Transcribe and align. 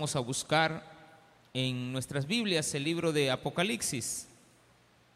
Vamos 0.00 0.14
a 0.14 0.20
buscar 0.20 0.84
en 1.52 1.92
nuestras 1.92 2.24
Biblias 2.24 2.72
el 2.72 2.84
libro 2.84 3.12
de 3.12 3.32
Apocalipsis. 3.32 4.28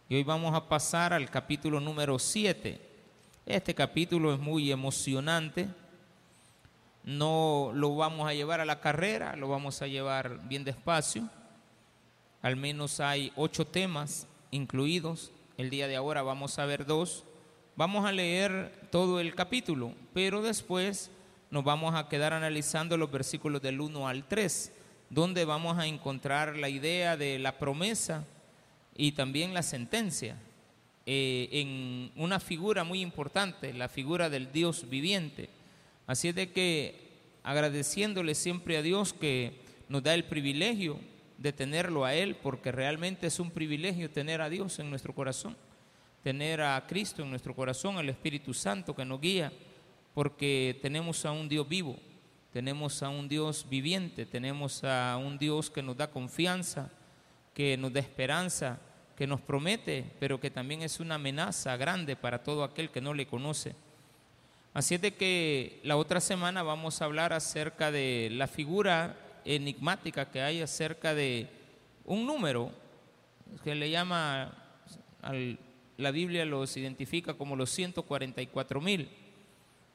Y 0.09 0.17
hoy 0.17 0.25
vamos 0.25 0.53
a 0.57 0.69
pasar 0.69 1.13
al 1.13 1.31
capítulo 1.31 1.79
número 1.79 2.19
7. 2.19 2.81
Este 3.47 3.77
capítulo 3.77 4.35
es 4.35 4.41
muy 4.41 4.73
emocionante. 4.73 5.69
No 7.05 7.71
lo 7.77 7.95
vamos 7.95 8.29
a 8.29 8.35
llevar 8.35 8.59
a 8.59 8.65
la 8.65 8.81
carrera, 8.81 9.37
lo 9.37 9.47
vamos 9.47 9.81
a 9.83 9.87
llevar 9.87 10.49
bien 10.49 10.65
despacio. 10.65 11.31
Al 12.43 12.57
menos 12.57 12.99
hay 12.99 13.33
ocho 13.37 13.65
temas 13.65 14.27
incluidos. 14.51 15.31
El 15.59 15.71
día 15.71 15.87
de 15.87 15.95
ahora 15.95 16.23
vamos 16.23 16.59
a 16.59 16.67
ver 16.67 16.87
dos. 16.87 17.23
Vamos 17.77 18.05
a 18.05 18.11
leer 18.11 18.89
todo 18.91 19.21
el 19.21 19.37
capítulo, 19.37 19.95
pero 20.13 20.43
después 20.43 21.13
nos 21.53 21.65
vamos 21.65 21.95
a 21.95 22.09
quedar 22.09 22.33
analizando 22.33 22.97
los 22.97 23.11
versículos 23.11 23.61
del 23.61 23.79
1 23.79 24.09
al 24.09 24.27
3, 24.27 24.73
donde 25.11 25.45
vamos 25.45 25.79
a 25.79 25.87
encontrar 25.87 26.57
la 26.57 26.71
idea 26.71 27.19
de 27.19 27.39
la 27.39 27.59
promesa 27.59 28.25
y 28.97 29.13
también 29.13 29.53
la 29.53 29.63
sentencia, 29.63 30.39
eh, 31.05 31.51
en 31.53 32.11
una 32.17 32.41
figura 32.41 32.85
muy 32.85 33.03
importante, 33.03 33.75
la 33.75 33.91
figura 33.91 34.31
del 34.31 34.51
Dios 34.51 34.89
viviente. 34.89 35.51
Así 36.07 36.29
es 36.29 36.35
de 36.35 36.53
que 36.53 37.21
agradeciéndole 37.43 38.35
siempre 38.35 38.79
a 38.79 38.83
Dios 38.83 39.13
que 39.13 39.61
nos 39.91 40.03
da 40.03 40.15
el 40.15 40.25
privilegio 40.25 40.99
de 41.37 41.53
tenerlo 41.53 42.07
a 42.07 42.15
Él, 42.15 42.35
porque 42.35 42.73
realmente 42.73 43.27
es 43.27 43.39
un 43.39 43.51
privilegio 43.51 44.11
tener 44.11 44.41
a 44.41 44.49
Dios 44.49 44.79
en 44.79 44.89
nuestro 44.89 45.15
corazón, 45.15 45.55
tener 46.23 46.63
a 46.63 46.83
Cristo 46.87 47.23
en 47.23 47.29
nuestro 47.29 47.55
corazón, 47.55 47.99
al 47.99 48.09
Espíritu 48.09 48.55
Santo 48.55 48.97
que 48.97 49.05
nos 49.05 49.21
guía 49.21 49.53
porque 50.15 50.79
tenemos 50.83 51.25
a 51.25 51.33
un 51.33 51.49
Dios 51.49 51.69
vivo, 51.69 51.97
tenemos 52.53 53.03
a 53.03 53.09
un 53.09 53.29
Dios 53.29 53.67
viviente, 53.69 54.27
tenemos 54.27 54.85
a 54.85 55.17
un 55.17 55.39
Dios 55.39 55.71
que 55.71 55.83
nos 55.83 55.97
da 55.97 56.11
confianza, 56.11 56.91
que 57.55 57.77
nos 57.77 57.93
da 57.93 58.01
esperanza, 58.01 58.79
que 59.17 59.27
nos 59.27 59.41
promete, 59.41 60.05
pero 60.19 60.41
que 60.41 60.51
también 60.51 60.83
es 60.83 61.01
una 61.01 61.15
amenaza 61.15 61.77
grande 61.77 62.17
para 62.17 62.43
todo 62.43 62.65
aquel 62.65 62.91
que 62.91 63.01
no 63.01 63.15
le 63.15 63.27
conoce. 63.27 63.75
Así 64.75 64.95
es 64.95 65.13
que 65.15 65.81
la 65.83 65.97
otra 65.97 66.21
semana 66.21 66.63
vamos 66.63 67.01
a 67.01 67.05
hablar 67.05 67.33
acerca 67.33 67.91
de 67.91 68.29
la 68.33 68.47
figura 68.47 69.17
enigmática 69.45 70.31
que 70.31 70.41
hay 70.41 70.63
acerca 70.63 71.15
de 71.15 71.49
un 72.05 72.27
número 72.27 72.71
que 73.65 73.75
le 73.75 73.91
llama, 73.91 74.53
la 75.99 76.11
Biblia 76.11 76.45
los 76.45 76.77
identifica 76.77 77.35
como 77.35 77.55
los 77.55 77.71
144 77.71 78.81
mil. 78.81 79.11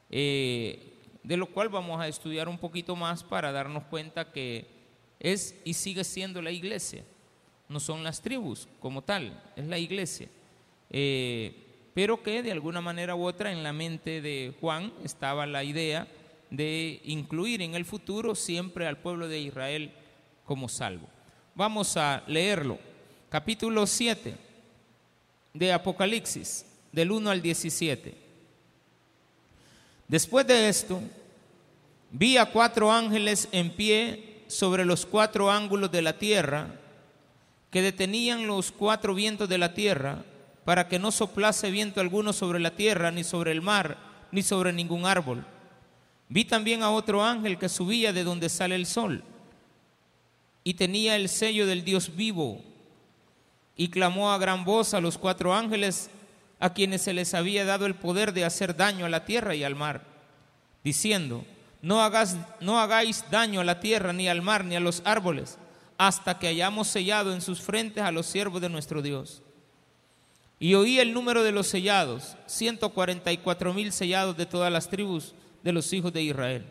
Eh, 0.09 0.93
de 1.23 1.37
lo 1.37 1.47
cual 1.47 1.69
vamos 1.69 1.99
a 1.99 2.07
estudiar 2.07 2.47
un 2.47 2.57
poquito 2.57 2.95
más 2.95 3.23
para 3.23 3.51
darnos 3.51 3.83
cuenta 3.85 4.31
que 4.31 4.65
es 5.19 5.55
y 5.65 5.73
sigue 5.73 6.03
siendo 6.03 6.41
la 6.41 6.51
iglesia, 6.51 7.03
no 7.67 7.79
son 7.79 8.03
las 8.03 8.21
tribus 8.21 8.67
como 8.79 9.01
tal, 9.01 9.43
es 9.55 9.65
la 9.65 9.77
iglesia. 9.77 10.29
Eh, 10.89 11.53
pero 11.93 12.21
que 12.21 12.43
de 12.43 12.51
alguna 12.51 12.79
manera 12.79 13.15
u 13.15 13.25
otra 13.25 13.51
en 13.51 13.63
la 13.63 13.73
mente 13.73 14.21
de 14.21 14.53
Juan 14.61 14.93
estaba 15.03 15.45
la 15.45 15.63
idea 15.63 16.07
de 16.49 17.01
incluir 17.03 17.61
en 17.61 17.75
el 17.75 17.85
futuro 17.85 18.35
siempre 18.35 18.87
al 18.87 18.99
pueblo 18.99 19.27
de 19.27 19.39
Israel 19.39 19.91
como 20.45 20.69
salvo. 20.69 21.07
Vamos 21.55 21.97
a 21.97 22.23
leerlo. 22.27 22.77
Capítulo 23.29 23.85
7 23.85 24.35
de 25.53 25.73
Apocalipsis, 25.73 26.65
del 26.91 27.11
1 27.11 27.31
al 27.31 27.41
17. 27.41 28.26
Después 30.07 30.47
de 30.47 30.69
esto, 30.69 31.01
vi 32.11 32.37
a 32.37 32.45
cuatro 32.45 32.91
ángeles 32.91 33.49
en 33.51 33.71
pie 33.71 34.43
sobre 34.47 34.85
los 34.85 35.05
cuatro 35.05 35.51
ángulos 35.51 35.91
de 35.91 36.01
la 36.01 36.17
tierra, 36.17 36.69
que 37.69 37.81
detenían 37.81 38.47
los 38.47 38.71
cuatro 38.71 39.13
vientos 39.13 39.49
de 39.49 39.57
la 39.57 39.73
tierra, 39.73 40.23
para 40.63 40.87
que 40.87 40.99
no 40.99 41.11
soplase 41.11 41.71
viento 41.71 41.99
alguno 41.99 42.31
sobre 42.31 42.59
la 42.59 42.71
tierra, 42.71 43.11
ni 43.11 43.23
sobre 43.23 43.51
el 43.51 43.61
mar, 43.61 43.97
ni 44.31 44.43
sobre 44.43 44.71
ningún 44.71 45.05
árbol. 45.05 45.45
Vi 46.29 46.45
también 46.45 46.83
a 46.83 46.91
otro 46.91 47.23
ángel 47.23 47.57
que 47.57 47.69
subía 47.69 48.13
de 48.13 48.23
donde 48.23 48.47
sale 48.47 48.75
el 48.75 48.85
sol, 48.85 49.23
y 50.63 50.73
tenía 50.73 51.17
el 51.17 51.27
sello 51.27 51.65
del 51.65 51.83
Dios 51.83 52.15
vivo, 52.15 52.61
y 53.75 53.89
clamó 53.89 54.31
a 54.31 54.37
gran 54.37 54.63
voz 54.63 54.93
a 54.93 55.01
los 55.01 55.17
cuatro 55.17 55.53
ángeles 55.53 56.09
a 56.59 56.73
quienes 56.73 57.01
se 57.01 57.13
les 57.13 57.33
había 57.33 57.65
dado 57.65 57.85
el 57.85 57.95
poder 57.95 58.33
de 58.33 58.45
hacer 58.45 58.75
daño 58.75 59.05
a 59.05 59.09
la 59.09 59.25
tierra 59.25 59.55
y 59.55 59.63
al 59.63 59.75
mar, 59.75 60.01
diciendo, 60.83 61.45
no, 61.81 62.01
hagas, 62.01 62.37
no 62.59 62.79
hagáis 62.79 63.25
daño 63.29 63.61
a 63.61 63.63
la 63.63 63.79
tierra, 63.79 64.13
ni 64.13 64.27
al 64.27 64.41
mar, 64.41 64.65
ni 64.65 64.75
a 64.75 64.79
los 64.79 65.01
árboles, 65.05 65.57
hasta 65.97 66.39
que 66.39 66.47
hayamos 66.47 66.87
sellado 66.87 67.33
en 67.33 67.41
sus 67.41 67.61
frentes 67.61 68.03
a 68.03 68.11
los 68.11 68.25
siervos 68.25 68.61
de 68.61 68.69
nuestro 68.69 69.01
Dios. 69.01 69.41
Y 70.59 70.73
oí 70.73 70.99
el 70.99 71.13
número 71.13 71.43
de 71.43 71.51
los 71.51 71.67
sellados, 71.67 72.35
144 72.47 73.73
mil 73.73 73.91
sellados 73.91 74.35
de 74.37 74.47
todas 74.47 74.71
las 74.71 74.89
tribus 74.89 75.35
de 75.63 75.71
los 75.71 75.93
hijos 75.93 76.11
de 76.11 76.23
Israel. 76.23 76.65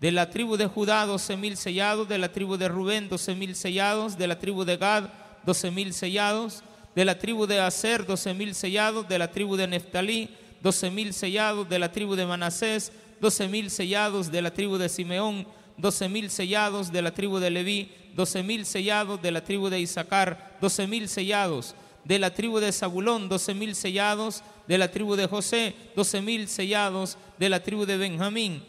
De 0.00 0.10
la 0.10 0.30
tribu 0.30 0.56
de 0.56 0.66
Judá, 0.66 1.04
doce 1.04 1.36
mil 1.36 1.58
sellados, 1.58 2.08
de 2.08 2.16
la 2.16 2.32
tribu 2.32 2.56
de 2.56 2.68
Rubén, 2.68 3.10
doce 3.10 3.34
mil 3.34 3.54
sellados, 3.54 4.16
de 4.16 4.26
la 4.26 4.38
tribu 4.38 4.64
de 4.64 4.78
Gad, 4.78 5.10
doce 5.44 5.70
mil 5.70 5.92
sellados, 5.92 6.62
de 6.94 7.04
la 7.04 7.18
tribu 7.18 7.46
de 7.46 7.60
Aser, 7.60 8.04
doce 8.04 8.34
mil 8.34 8.54
sellados, 8.54 9.08
de 9.08 9.18
la 9.18 9.30
tribu 9.30 9.56
de 9.56 9.66
Neftalí, 9.66 10.28
doce 10.62 10.90
mil 10.90 11.12
sellados, 11.12 11.68
de 11.68 11.78
la 11.78 11.92
tribu 11.92 12.16
de 12.16 12.26
Manasés, 12.26 12.92
doce 13.20 13.46
mil 13.48 13.70
sellados, 13.70 14.30
de 14.30 14.42
la 14.42 14.50
tribu 14.52 14.76
de 14.76 14.88
Simeón, 14.88 15.46
doce 15.76 16.08
mil 16.08 16.30
sellados, 16.30 16.90
de 16.92 17.02
la 17.02 17.12
tribu 17.12 17.38
de 17.38 17.50
Leví, 17.50 17.92
doce 18.14 18.42
mil 18.42 18.66
sellados, 18.66 19.22
de 19.22 19.30
la 19.30 19.42
tribu 19.42 19.68
de 19.68 19.80
Isaacar, 19.80 20.58
doce 20.60 20.86
mil 20.86 21.08
sellados, 21.08 21.74
de 22.04 22.18
la 22.18 22.34
tribu 22.34 22.58
de 22.58 22.72
Zabulón, 22.72 23.28
doce 23.28 23.54
mil 23.54 23.74
sellados, 23.74 24.42
de 24.66 24.78
la 24.78 24.90
tribu 24.90 25.16
de 25.16 25.26
José, 25.26 25.74
doce 25.94 26.20
mil 26.20 26.48
sellados, 26.48 27.16
de 27.38 27.48
la 27.48 27.62
tribu 27.62 27.86
de 27.86 27.96
Benjamín, 27.96 28.62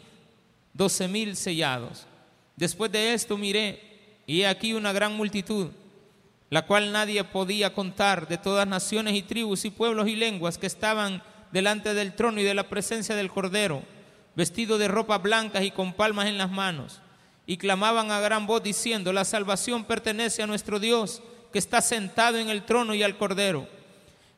doce 0.72 1.08
mil 1.08 1.36
sellados. 1.36 2.06
Después 2.56 2.92
de 2.92 3.14
esto 3.14 3.36
miré, 3.36 3.80
y 4.26 4.42
he 4.42 4.46
aquí 4.46 4.72
una 4.72 4.92
gran 4.92 5.14
multitud 5.16 5.68
la 6.52 6.66
cual 6.66 6.92
nadie 6.92 7.24
podía 7.24 7.72
contar, 7.72 8.28
de 8.28 8.36
todas 8.36 8.68
naciones 8.68 9.14
y 9.14 9.22
tribus 9.22 9.64
y 9.64 9.70
pueblos 9.70 10.06
y 10.06 10.16
lenguas 10.16 10.58
que 10.58 10.66
estaban 10.66 11.22
delante 11.50 11.94
del 11.94 12.12
trono 12.12 12.42
y 12.42 12.44
de 12.44 12.52
la 12.52 12.68
presencia 12.68 13.16
del 13.16 13.30
Cordero, 13.30 13.82
vestidos 14.36 14.78
de 14.78 14.86
ropas 14.86 15.22
blancas 15.22 15.62
y 15.62 15.70
con 15.70 15.94
palmas 15.94 16.26
en 16.26 16.36
las 16.36 16.50
manos, 16.50 17.00
y 17.46 17.56
clamaban 17.56 18.10
a 18.10 18.20
gran 18.20 18.46
voz 18.46 18.62
diciendo, 18.62 19.14
la 19.14 19.24
salvación 19.24 19.84
pertenece 19.84 20.42
a 20.42 20.46
nuestro 20.46 20.78
Dios, 20.78 21.22
que 21.54 21.58
está 21.58 21.80
sentado 21.80 22.36
en 22.36 22.50
el 22.50 22.64
trono 22.64 22.94
y 22.94 23.02
al 23.02 23.16
Cordero. 23.16 23.66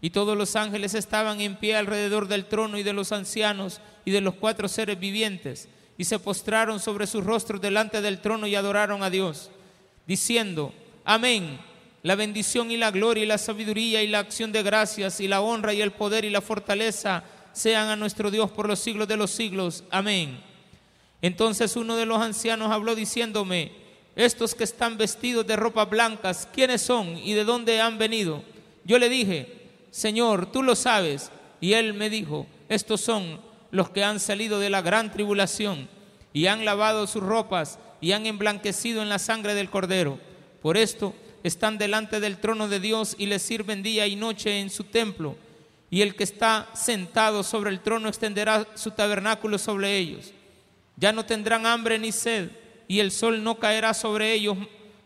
Y 0.00 0.10
todos 0.10 0.38
los 0.38 0.54
ángeles 0.54 0.94
estaban 0.94 1.41
en 1.41 1.56
pie 1.56 1.75
alrededor 1.75 2.28
del 2.28 2.44
trono 2.44 2.78
y 2.78 2.84
de 2.84 2.92
los 2.92 3.10
ancianos 3.10 3.81
y 4.04 4.12
de 4.12 4.20
los 4.20 4.34
cuatro 4.34 4.69
seres 4.69 5.00
vivientes, 5.00 5.69
y 5.98 6.04
se 6.04 6.20
postraron 6.20 6.78
sobre 6.78 7.08
sus 7.08 7.25
rostros 7.25 7.60
delante 7.60 8.00
del 8.00 8.20
trono 8.20 8.46
y 8.46 8.54
adoraron 8.54 9.02
a 9.02 9.10
Dios, 9.10 9.50
diciendo, 10.06 10.72
Amén 11.04 11.74
la 12.04 12.16
bendición 12.16 12.70
y 12.70 12.76
la 12.76 12.91
gloria 12.91 13.25
y 13.25 13.26
la 13.26 13.38
sabiduría 13.38 14.03
y 14.03 14.09
la 14.09 14.19
acción 14.19 14.53
de 14.53 14.62
gracias 14.62 15.20
y 15.20 15.26
la 15.26 15.41
honra 15.41 15.72
y 15.72 15.81
el 15.81 15.91
poder 15.91 16.26
y 16.26 16.31
la 16.31 16.42
fortaleza 16.42 17.25
sean 17.54 17.88
a 17.88 17.97
nuestro 17.97 18.31
Dios 18.31 18.50
por 18.50 18.69
los 18.69 18.78
siglos 18.78 19.09
de 19.09 19.16
los 19.16 19.31
siglos. 19.31 19.84
Amén. 19.91 20.38
Entonces 21.22 21.76
uno 21.76 21.97
de 21.97 22.04
los 22.04 22.20
ancianos 22.20 22.70
habló 22.70 22.94
diciéndome, 22.94 23.72
estos 24.16 24.54
que 24.54 24.64
están 24.64 24.98
vestidos 24.98 25.47
de 25.47 25.56
ropas 25.56 25.88
blancas, 25.88 26.47
¿quiénes 26.53 26.82
son 26.82 27.16
y 27.16 27.32
de 27.32 27.44
dónde 27.44 27.81
han 27.81 27.97
venido? 27.97 28.44
Yo 28.84 28.98
le 28.98 29.09
dije, 29.09 29.70
Señor, 29.91 30.53
tú 30.53 30.62
lo 30.62 30.76
sabes. 30.76 31.31
Y 31.59 31.72
él 31.72 31.94
me 31.94 32.10
dijo, 32.10 32.47
estos 32.69 33.00
son 33.00 33.41
los 33.70 33.88
que 33.88 34.04
han 34.04 34.20
salido 34.20 34.60
de 34.60 34.69
la 34.69 34.82
gran 34.82 35.10
tribulación 35.10 35.88
y 36.34 36.48
han 36.48 36.66
lavado 36.66 37.06
sus 37.06 37.22
ropas 37.22 37.78
y 38.03 38.12
han 38.12 38.26
emblanquecido 38.26 39.00
en 39.00 39.09
la 39.09 39.19
sangre 39.19 39.54
del 39.54 39.70
cordero. 39.70 40.19
Por 40.61 40.76
esto 40.76 41.14
están 41.44 41.76
delante 41.76 42.20
del 42.20 42.38
trono 42.38 42.69
de 42.69 42.81
Dios 42.81 43.14
y 43.19 43.26
le 43.26 43.38
sirven 43.38 43.82
día 43.82 44.06
y 44.06 44.17
noche 44.17 44.61
en 44.61 44.70
su 44.70 44.85
templo. 44.85 45.37
Y 45.91 46.00
el 46.00 46.17
que 46.17 46.25
está 46.25 46.69
sentado 46.73 47.43
sobre 47.43 47.70
el 47.70 47.81
trono 47.81 48.08
extenderá 48.08 48.67
su 48.75 48.91
tabernáculo 48.91 49.58
sobre 49.58 49.96
ellos. 49.99 50.32
Ya 50.96 51.12
no 51.12 51.26
tendrán 51.26 51.67
hambre 51.67 51.99
ni 51.99 52.12
sed, 52.12 52.50
y 52.88 53.00
el 53.00 53.11
sol 53.11 53.44
no 53.44 53.58
caerá 53.58 53.93
sobre 53.93 54.32
ellos, 54.32 54.56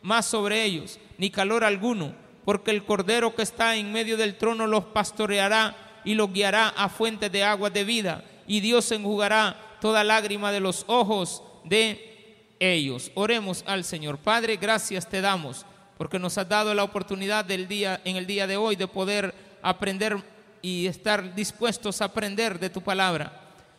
más 0.01 0.27
sobre 0.27 0.63
ellos, 0.65 1.01
ni 1.19 1.29
calor 1.31 1.65
alguno, 1.65 2.15
porque 2.45 2.71
el 2.71 2.85
cordero 2.85 3.35
que 3.35 3.43
está 3.43 3.75
en 3.77 3.93
medio 3.93 4.17
del 4.17 4.39
trono 4.39 4.67
los 4.67 4.85
pastoreará 4.85 6.01
y 6.05 6.15
los 6.15 6.33
guiará 6.33 6.69
a 6.69 6.89
fuentes 6.89 7.33
de 7.33 7.43
agua 7.43 7.69
de 7.69 7.85
vida, 7.85 8.25
y 8.47 8.61
Dios 8.61 8.91
enjugará 8.93 9.77
toda 9.81 10.05
lágrima 10.05 10.53
de 10.53 10.61
los 10.61 10.85
ojos 10.87 11.43
de 11.65 12.55
ellos. 12.61 13.11
Oremos 13.15 13.65
al 13.67 13.85
Señor. 13.85 14.19
Padre, 14.19 14.57
gracias 14.57 15.09
te 15.09 15.21
damos 15.21 15.67
porque 15.99 16.19
nos 16.19 16.39
has 16.39 16.49
dado 16.49 16.73
la 16.73 16.85
oportunidad 16.85 17.45
del 17.45 17.67
día, 17.67 18.01
en 18.05 18.17
el 18.17 18.27
día 18.27 18.47
de 18.47 18.57
hoy 18.57 18.77
de 18.77 18.87
poder 18.87 19.35
aprender 19.61 20.17
y 20.63 20.87
estar 20.87 21.35
dispuestos 21.35 22.01
a 22.01 22.07
aprender 22.07 22.59
de 22.59 22.71
tu 22.71 22.81
palabra. 22.81 23.33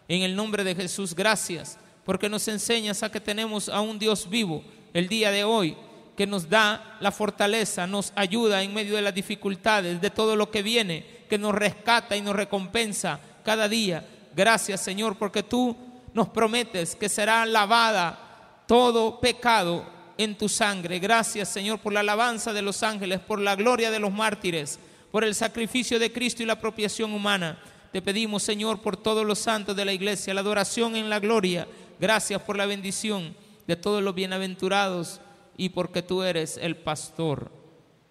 En 0.07 0.21
el 0.23 0.35
nombre 0.35 0.63
de 0.65 0.75
Jesús, 0.75 1.15
gracias, 1.15 1.77
porque 2.03 2.29
nos 2.29 2.47
enseñas 2.49 3.01
a 3.03 3.11
que 3.11 3.21
tenemos 3.21 3.69
a 3.69 3.79
un 3.79 3.97
Dios 3.97 4.29
vivo, 4.29 4.63
el 4.93 5.07
día 5.07 5.31
de 5.31 5.45
hoy, 5.45 5.77
que 6.17 6.27
nos 6.27 6.49
da 6.49 6.97
la 6.99 7.11
fortaleza, 7.13 7.87
nos 7.87 8.11
ayuda 8.15 8.61
en 8.61 8.73
medio 8.73 8.97
de 8.97 9.01
las 9.01 9.15
dificultades, 9.15 10.01
de 10.01 10.09
todo 10.09 10.35
lo 10.35 10.51
que 10.51 10.61
viene, 10.61 11.05
que 11.29 11.37
nos 11.37 11.55
rescata 11.55 12.17
y 12.17 12.21
nos 12.21 12.35
recompensa 12.35 13.19
cada 13.45 13.69
día. 13.69 14.05
Gracias 14.35 14.81
Señor, 14.81 15.17
porque 15.17 15.43
tú 15.43 15.77
nos 16.13 16.27
prometes 16.27 16.95
que 16.97 17.07
será 17.07 17.45
lavada 17.45 18.63
todo 18.67 19.21
pecado 19.21 19.98
en 20.19 20.37
tu 20.37 20.49
sangre. 20.49 20.99
Gracias 20.99 21.47
Señor 21.47 21.79
por 21.79 21.93
la 21.93 22.01
alabanza 22.01 22.51
de 22.51 22.61
los 22.61 22.83
ángeles, 22.83 23.21
por 23.21 23.39
la 23.39 23.55
gloria 23.55 23.89
de 23.89 23.99
los 23.99 24.11
mártires, 24.11 24.77
por 25.11 25.23
el 25.23 25.33
sacrificio 25.33 25.97
de 25.97 26.11
Cristo 26.11 26.43
y 26.43 26.45
la 26.45 26.53
apropiación 26.53 27.13
humana. 27.13 27.57
Te 27.93 28.01
pedimos 28.01 28.43
Señor 28.43 28.81
por 28.81 28.97
todos 28.97 29.25
los 29.25 29.39
santos 29.39 29.77
de 29.77 29.85
la 29.85 29.93
iglesia, 29.93 30.33
la 30.33 30.41
adoración 30.41 30.97
en 30.97 31.09
la 31.09 31.21
gloria. 31.21 31.69
Gracias 32.01 32.41
por 32.41 32.57
la 32.57 32.65
bendición 32.65 33.33
de 33.65 33.77
todos 33.77 34.03
los 34.03 34.13
bienaventurados 34.13 35.21
y 35.55 35.69
porque 35.69 36.01
tú 36.01 36.21
eres 36.21 36.57
el 36.57 36.75
pastor 36.75 37.49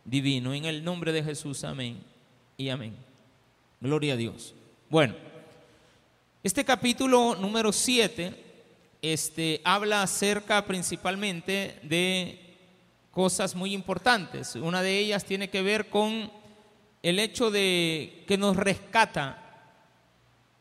divino. 0.02 0.54
En 0.54 0.64
el 0.64 0.82
nombre 0.82 1.12
de 1.12 1.22
Jesús, 1.22 1.62
amén 1.62 2.02
y 2.56 2.70
amén. 2.70 2.96
Gloria 3.82 4.14
a 4.14 4.16
Dios. 4.16 4.54
Bueno, 4.88 5.14
este 6.42 6.64
capítulo 6.64 7.34
número 7.34 7.70
7 7.70 8.47
este, 9.02 9.60
habla 9.64 10.02
acerca 10.02 10.64
principalmente 10.66 11.78
de 11.82 12.56
cosas 13.10 13.54
muy 13.54 13.74
importantes. 13.74 14.54
Una 14.56 14.82
de 14.82 14.98
ellas 14.98 15.24
tiene 15.24 15.50
que 15.50 15.62
ver 15.62 15.88
con 15.88 16.30
el 17.02 17.18
hecho 17.18 17.50
de 17.50 18.24
que 18.26 18.38
nos 18.38 18.56
rescata 18.56 19.44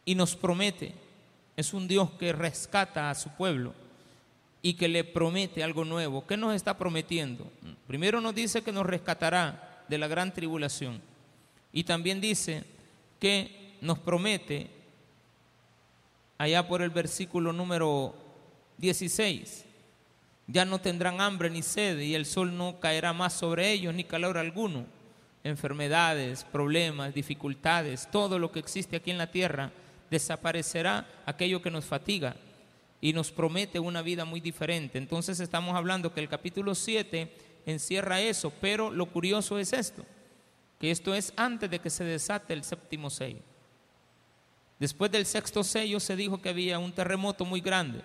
y 0.06 0.16
nos 0.16 0.36
promete. 0.36 0.94
Es 1.56 1.74
un 1.74 1.88
Dios 1.88 2.12
que 2.12 2.34
rescata 2.34 3.10
a 3.10 3.16
su 3.16 3.30
pueblo 3.32 3.74
y 4.62 4.76
que 4.76 4.88
le 4.88 5.04
promete 5.04 5.64
algo 5.64 5.86
nuevo. 5.86 6.26
¿Qué 6.28 6.38
nos 6.38 6.56
está 6.56 6.78
prometiendo? 6.78 7.52
Primero 7.88 8.22
nos 8.22 8.36
dice 8.36 8.62
que 8.62 8.72
nos 8.72 8.86
rescatará 8.86 9.84
de 9.88 9.98
la 9.98 10.08
gran 10.08 10.34
tribulación 10.34 11.02
y 11.72 11.84
también 11.84 12.22
dice 12.22 12.64
que 13.20 13.76
nos 13.82 14.00
promete 14.00 14.70
allá 16.38 16.68
por 16.68 16.82
el 16.82 16.90
versículo 16.90 17.54
número 17.54 18.16
16. 18.78 19.66
Ya 20.48 20.66
no 20.66 20.80
tendrán 20.80 21.20
hambre 21.20 21.50
ni 21.50 21.62
sed 21.62 22.00
y 22.00 22.16
el 22.16 22.26
sol 22.26 22.56
no 22.56 22.80
caerá 22.80 23.14
más 23.14 23.34
sobre 23.34 23.72
ellos 23.72 23.94
ni 23.94 24.04
calor 24.04 24.38
alguno. 24.38 24.86
Enfermedades, 25.44 26.44
problemas, 26.46 27.14
dificultades, 27.14 28.10
todo 28.12 28.40
lo 28.40 28.52
que 28.52 28.60
existe 28.60 28.96
aquí 28.96 29.12
en 29.12 29.18
la 29.18 29.32
tierra, 29.32 29.72
desaparecerá 30.10 31.08
aquello 31.26 31.62
que 31.62 31.72
nos 31.72 31.86
fatiga, 31.86 32.36
y 33.00 33.14
nos 33.14 33.32
promete 33.32 33.80
una 33.80 34.02
vida 34.02 34.26
muy 34.26 34.42
diferente. 34.42 34.98
Entonces 34.98 35.40
estamos 35.40 35.76
hablando 35.76 36.14
que 36.14 36.20
el 36.20 36.30
capítulo 36.30 36.74
7 36.74 37.32
encierra 37.66 38.22
eso, 38.22 38.52
pero 38.62 38.92
lo 38.92 39.06
curioso 39.08 39.60
es 39.60 39.74
esto, 39.74 40.04
que 40.80 40.92
esto 40.92 41.14
es 41.14 41.34
antes 41.36 41.70
de 41.70 41.80
que 41.80 41.90
se 41.90 42.04
desate 42.04 42.54
el 42.54 42.64
séptimo 42.64 43.10
sello. 43.10 43.42
Después 44.80 45.12
del 45.12 45.26
sexto 45.26 45.64
sello 45.64 46.00
se 46.00 46.16
dijo 46.16 46.42
que 46.42 46.50
había 46.50 46.80
un 46.80 46.92
terremoto 46.92 47.46
muy 47.46 47.62
grande 47.62 48.02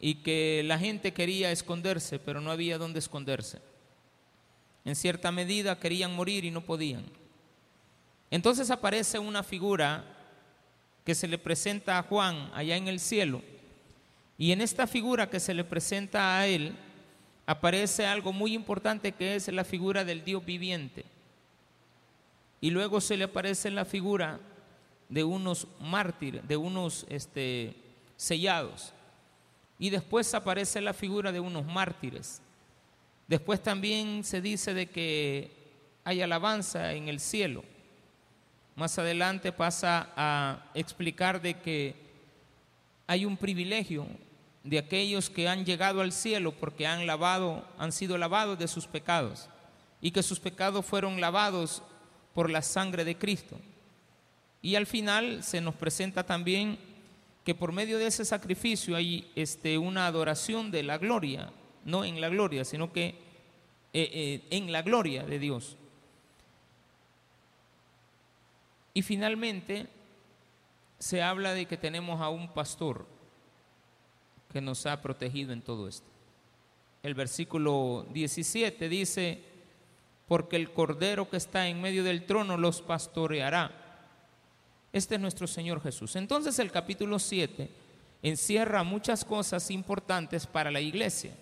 y 0.00 0.16
que 0.16 0.62
la 0.64 0.78
gente 0.78 1.12
quería 1.12 1.50
esconderse, 1.50 2.18
pero 2.18 2.40
no 2.40 2.50
había 2.50 2.78
dónde 2.78 2.98
esconderse. 2.98 3.60
En 4.84 4.94
cierta 4.94 5.32
medida 5.32 5.78
querían 5.78 6.14
morir 6.14 6.44
y 6.44 6.50
no 6.50 6.62
podían. 6.62 7.04
Entonces 8.30 8.70
aparece 8.70 9.18
una 9.18 9.42
figura 9.42 10.04
que 11.04 11.14
se 11.14 11.26
le 11.26 11.38
presenta 11.38 11.98
a 11.98 12.02
Juan 12.02 12.50
allá 12.54 12.76
en 12.76 12.88
el 12.88 13.00
cielo. 13.00 13.42
Y 14.36 14.52
en 14.52 14.60
esta 14.60 14.86
figura 14.86 15.28
que 15.28 15.40
se 15.40 15.54
le 15.54 15.64
presenta 15.64 16.38
a 16.38 16.46
él 16.46 16.76
aparece 17.46 18.06
algo 18.06 18.32
muy 18.32 18.54
importante 18.54 19.12
que 19.12 19.34
es 19.34 19.48
la 19.48 19.64
figura 19.64 20.04
del 20.04 20.24
Dios 20.24 20.44
viviente. 20.44 21.04
Y 22.60 22.70
luego 22.70 23.00
se 23.00 23.16
le 23.16 23.24
aparece 23.24 23.70
la 23.70 23.84
figura 23.84 24.38
de 25.08 25.24
unos 25.24 25.66
mártires, 25.80 26.46
de 26.46 26.56
unos 26.56 27.06
este, 27.08 27.74
sellados. 28.16 28.92
Y 29.78 29.90
después 29.90 30.34
aparece 30.34 30.80
la 30.80 30.92
figura 30.92 31.30
de 31.30 31.40
unos 31.40 31.64
mártires. 31.64 32.42
Después 33.26 33.62
también 33.62 34.24
se 34.24 34.40
dice 34.40 34.74
de 34.74 34.86
que 34.88 35.52
hay 36.04 36.22
alabanza 36.22 36.94
en 36.94 37.08
el 37.08 37.20
cielo. 37.20 37.62
Más 38.74 38.98
adelante 38.98 39.52
pasa 39.52 40.10
a 40.16 40.70
explicar 40.74 41.42
de 41.42 41.60
que 41.60 41.94
hay 43.06 43.24
un 43.24 43.36
privilegio 43.36 44.06
de 44.64 44.78
aquellos 44.78 45.30
que 45.30 45.48
han 45.48 45.64
llegado 45.64 46.00
al 46.00 46.12
cielo 46.12 46.52
porque 46.52 46.86
han 46.86 47.06
lavado, 47.06 47.66
han 47.78 47.92
sido 47.92 48.18
lavados 48.18 48.58
de 48.58 48.68
sus 48.68 48.86
pecados 48.86 49.48
y 50.00 50.10
que 50.10 50.22
sus 50.22 50.40
pecados 50.40 50.84
fueron 50.84 51.20
lavados 51.20 51.82
por 52.34 52.50
la 52.50 52.62
sangre 52.62 53.04
de 53.04 53.16
Cristo. 53.16 53.58
Y 54.62 54.74
al 54.74 54.86
final 54.86 55.42
se 55.42 55.60
nos 55.60 55.74
presenta 55.74 56.24
también 56.24 56.78
que 57.48 57.54
por 57.54 57.72
medio 57.72 57.98
de 57.98 58.08
ese 58.08 58.26
sacrificio 58.26 58.94
hay 58.94 59.32
este, 59.34 59.78
una 59.78 60.06
adoración 60.06 60.70
de 60.70 60.82
la 60.82 60.98
gloria, 60.98 61.50
no 61.86 62.04
en 62.04 62.20
la 62.20 62.28
gloria, 62.28 62.62
sino 62.62 62.92
que 62.92 63.06
eh, 63.06 63.16
eh, 63.94 64.42
en 64.50 64.70
la 64.70 64.82
gloria 64.82 65.24
de 65.24 65.38
Dios. 65.38 65.78
Y 68.92 69.00
finalmente 69.00 69.86
se 70.98 71.22
habla 71.22 71.54
de 71.54 71.64
que 71.64 71.78
tenemos 71.78 72.20
a 72.20 72.28
un 72.28 72.52
pastor 72.52 73.06
que 74.52 74.60
nos 74.60 74.84
ha 74.84 75.00
protegido 75.00 75.54
en 75.54 75.62
todo 75.62 75.88
esto. 75.88 76.10
El 77.02 77.14
versículo 77.14 78.06
17 78.12 78.90
dice, 78.90 79.42
porque 80.26 80.56
el 80.56 80.70
cordero 80.70 81.30
que 81.30 81.38
está 81.38 81.66
en 81.66 81.80
medio 81.80 82.04
del 82.04 82.26
trono 82.26 82.58
los 82.58 82.82
pastoreará. 82.82 83.87
Este 84.92 85.16
es 85.16 85.20
nuestro 85.20 85.46
Señor 85.46 85.82
Jesús. 85.82 86.16
Entonces 86.16 86.58
el 86.58 86.70
capítulo 86.70 87.18
7 87.18 87.70
encierra 88.22 88.82
muchas 88.82 89.24
cosas 89.24 89.70
importantes 89.70 90.46
para 90.46 90.70
la 90.70 90.80
iglesia, 90.80 91.32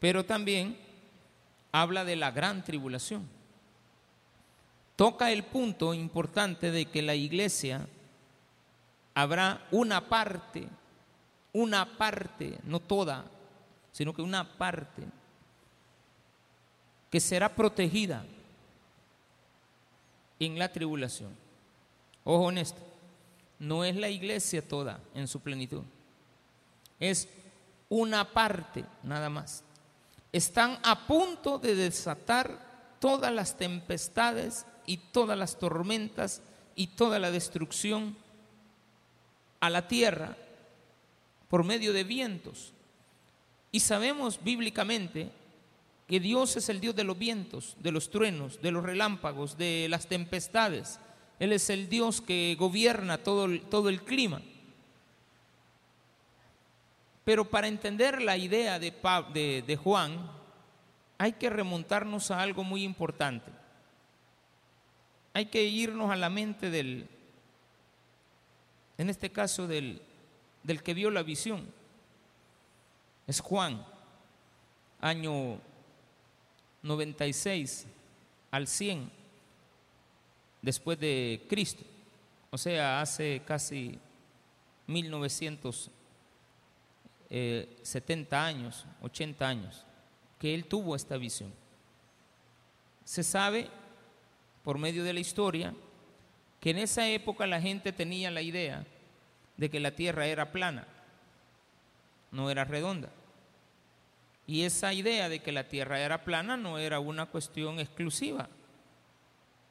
pero 0.00 0.24
también 0.24 0.76
habla 1.72 2.04
de 2.04 2.16
la 2.16 2.30
gran 2.30 2.64
tribulación 2.64 3.36
toca 4.96 5.30
el 5.30 5.44
punto 5.44 5.94
importante 5.94 6.70
de 6.70 6.86
que 6.86 7.02
la 7.02 7.14
iglesia 7.14 7.86
habrá 9.14 9.66
una 9.70 10.08
parte, 10.08 10.66
una 11.52 11.96
parte, 11.96 12.58
no 12.64 12.80
toda, 12.80 13.24
sino 13.92 14.14
que 14.14 14.22
una 14.22 14.56
parte 14.56 15.02
que 17.10 17.20
será 17.20 17.54
protegida 17.54 18.24
en 20.40 20.58
la 20.58 20.72
tribulación. 20.72 21.45
Ojo 22.28 22.50
en 22.50 22.58
esto, 22.58 22.82
no 23.60 23.84
es 23.84 23.94
la 23.94 24.08
iglesia 24.08 24.60
toda 24.60 24.98
en 25.14 25.28
su 25.28 25.38
plenitud, 25.38 25.84
es 26.98 27.28
una 27.88 28.32
parte 28.32 28.84
nada 29.04 29.30
más. 29.30 29.62
Están 30.32 30.80
a 30.82 31.06
punto 31.06 31.60
de 31.60 31.76
desatar 31.76 32.96
todas 32.98 33.32
las 33.32 33.56
tempestades 33.56 34.66
y 34.86 34.96
todas 34.96 35.38
las 35.38 35.56
tormentas 35.56 36.42
y 36.74 36.88
toda 36.88 37.20
la 37.20 37.30
destrucción 37.30 38.16
a 39.60 39.70
la 39.70 39.86
tierra 39.86 40.36
por 41.48 41.62
medio 41.62 41.92
de 41.92 42.02
vientos. 42.02 42.72
Y 43.70 43.78
sabemos 43.78 44.42
bíblicamente 44.42 45.30
que 46.08 46.18
Dios 46.18 46.56
es 46.56 46.68
el 46.70 46.80
Dios 46.80 46.96
de 46.96 47.04
los 47.04 47.16
vientos, 47.16 47.76
de 47.78 47.92
los 47.92 48.10
truenos, 48.10 48.60
de 48.60 48.72
los 48.72 48.82
relámpagos, 48.82 49.56
de 49.56 49.86
las 49.88 50.08
tempestades. 50.08 50.98
Él 51.38 51.52
es 51.52 51.68
el 51.70 51.88
Dios 51.88 52.20
que 52.20 52.56
gobierna 52.58 53.18
todo 53.18 53.44
el, 53.46 53.62
todo 53.62 53.88
el 53.88 54.02
clima. 54.02 54.40
Pero 57.24 57.44
para 57.44 57.68
entender 57.68 58.22
la 58.22 58.36
idea 58.36 58.78
de, 58.78 58.92
de, 59.66 59.76
Juan, 59.76 60.30
hay 61.18 61.32
que 61.32 61.50
remontarnos 61.50 62.30
a 62.30 62.40
algo 62.40 62.62
muy 62.62 62.84
importante 62.84 63.56
hay 65.36 65.44
que 65.44 65.62
irnos 65.62 66.10
a 66.10 66.16
la 66.16 66.30
mente 66.30 66.70
del, 66.70 67.06
en 68.96 69.10
este 69.10 69.30
caso 69.30 69.66
del, 69.66 70.00
del 70.62 70.82
que 70.82 70.94
vio 70.94 71.10
la 71.10 71.22
visión. 71.22 71.66
Es 73.26 73.40
Juan, 73.40 73.84
año 74.98 75.58
96 76.80 77.86
al 78.50 78.66
100 78.66 79.10
después 80.66 80.98
de 80.98 81.46
Cristo, 81.48 81.84
o 82.50 82.58
sea, 82.58 83.00
hace 83.00 83.40
casi 83.46 84.00
1970 84.88 85.90
eh, 87.30 88.36
años, 88.36 88.84
80 89.00 89.48
años, 89.48 89.84
que 90.40 90.52
él 90.56 90.64
tuvo 90.64 90.96
esta 90.96 91.16
visión. 91.18 91.54
Se 93.04 93.22
sabe 93.22 93.68
por 94.64 94.76
medio 94.78 95.04
de 95.04 95.12
la 95.12 95.20
historia 95.20 95.72
que 96.60 96.70
en 96.70 96.78
esa 96.78 97.08
época 97.08 97.46
la 97.46 97.60
gente 97.60 97.92
tenía 97.92 98.32
la 98.32 98.42
idea 98.42 98.84
de 99.56 99.70
que 99.70 99.78
la 99.78 99.92
tierra 99.92 100.26
era 100.26 100.50
plana, 100.50 100.88
no 102.32 102.50
era 102.50 102.64
redonda. 102.64 103.12
Y 104.48 104.62
esa 104.62 104.92
idea 104.92 105.28
de 105.28 105.38
que 105.38 105.52
la 105.52 105.68
tierra 105.68 106.00
era 106.00 106.24
plana 106.24 106.56
no 106.56 106.80
era 106.80 106.98
una 106.98 107.26
cuestión 107.26 107.78
exclusiva 107.78 108.48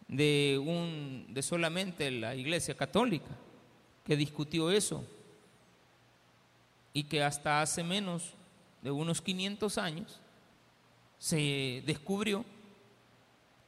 de, 0.07 0.61
un, 0.63 1.27
de 1.29 1.41
solamente 1.41 2.11
la 2.11 2.35
Iglesia 2.35 2.75
Católica, 2.75 3.31
que 4.03 4.15
discutió 4.15 4.71
eso 4.71 5.03
y 6.93 7.03
que 7.03 7.23
hasta 7.23 7.61
hace 7.61 7.83
menos 7.83 8.33
de 8.81 8.91
unos 8.91 9.21
500 9.21 9.77
años 9.77 10.19
se 11.17 11.83
descubrió 11.85 12.45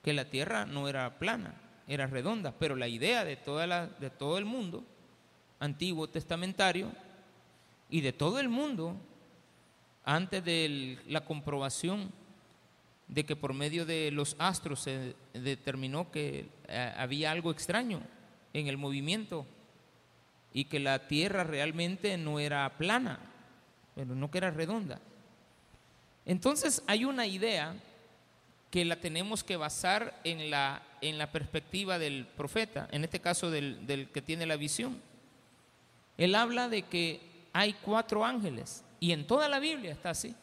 que 0.03 0.13
la 0.13 0.25
tierra 0.25 0.65
no 0.65 0.88
era 0.88 1.17
plana, 1.17 1.60
era 1.88 2.08
redonda, 2.08 2.53
pero 2.58 2.75
la 2.75 2.88
idea 2.88 3.25
de, 3.25 3.36
toda 3.36 3.67
la, 3.67 3.88
de 3.88 4.10
todo 4.10 4.38
el 4.38 4.46
mundo, 4.46 4.84
antiguo 5.60 6.08
testamentario, 6.08 6.91
y 7.89 8.01
de 8.01 8.13
todo 8.13 8.39
el 8.39 8.50
mundo, 8.50 8.96
antes 10.03 10.44
de 10.44 11.00
la 11.08 11.25
comprobación 11.25 12.12
de 13.07 13.25
que 13.25 13.35
por 13.35 13.53
medio 13.53 13.85
de 13.85 14.11
los 14.11 14.35
astros 14.39 14.81
se 14.81 15.15
determinó 15.33 16.11
que 16.11 16.49
eh, 16.67 16.93
había 16.97 17.31
algo 17.31 17.51
extraño 17.51 18.01
en 18.53 18.67
el 18.67 18.77
movimiento 18.77 19.45
y 20.53 20.65
que 20.65 20.79
la 20.79 21.07
tierra 21.07 21.43
realmente 21.43 22.17
no 22.17 22.39
era 22.39 22.77
plana, 22.77 23.19
pero 23.95 24.15
no 24.15 24.29
que 24.29 24.39
era 24.39 24.51
redonda. 24.51 24.99
Entonces 26.25 26.83
hay 26.87 27.05
una 27.05 27.25
idea 27.25 27.75
que 28.71 28.83
la 28.83 28.97
tenemos 28.97 29.43
que 29.43 29.55
basar 29.55 30.19
en 30.25 30.49
la, 30.51 30.81
en 30.99 31.17
la 31.17 31.31
perspectiva 31.31 31.97
del 31.97 32.25
profeta, 32.25 32.89
en 32.91 33.05
este 33.05 33.21
caso 33.21 33.49
del, 33.49 33.87
del 33.87 34.09
que 34.09 34.21
tiene 34.21 34.45
la 34.45 34.57
visión. 34.57 35.01
Él 36.17 36.35
habla 36.35 36.67
de 36.67 36.81
que 36.81 37.21
hay 37.53 37.73
cuatro 37.73 38.25
ángeles, 38.25 38.83
y 38.99 39.13
en 39.13 39.25
toda 39.25 39.47
la 39.47 39.59
Biblia 39.59 39.91
está 39.91 40.09
así, 40.09 40.35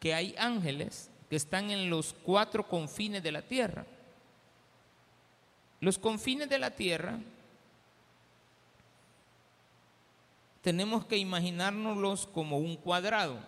que 0.00 0.14
hay 0.14 0.34
ángeles 0.38 1.10
que 1.32 1.36
están 1.36 1.70
en 1.70 1.88
los 1.88 2.14
cuatro 2.24 2.68
confines 2.68 3.22
de 3.22 3.32
la 3.32 3.40
tierra. 3.40 3.86
Los 5.80 5.96
confines 5.96 6.46
de 6.46 6.58
la 6.58 6.72
tierra 6.72 7.18
tenemos 10.60 11.06
que 11.06 11.16
imaginárnoslos 11.16 12.26
como 12.26 12.58
un 12.58 12.76
cuadrado. 12.76 13.38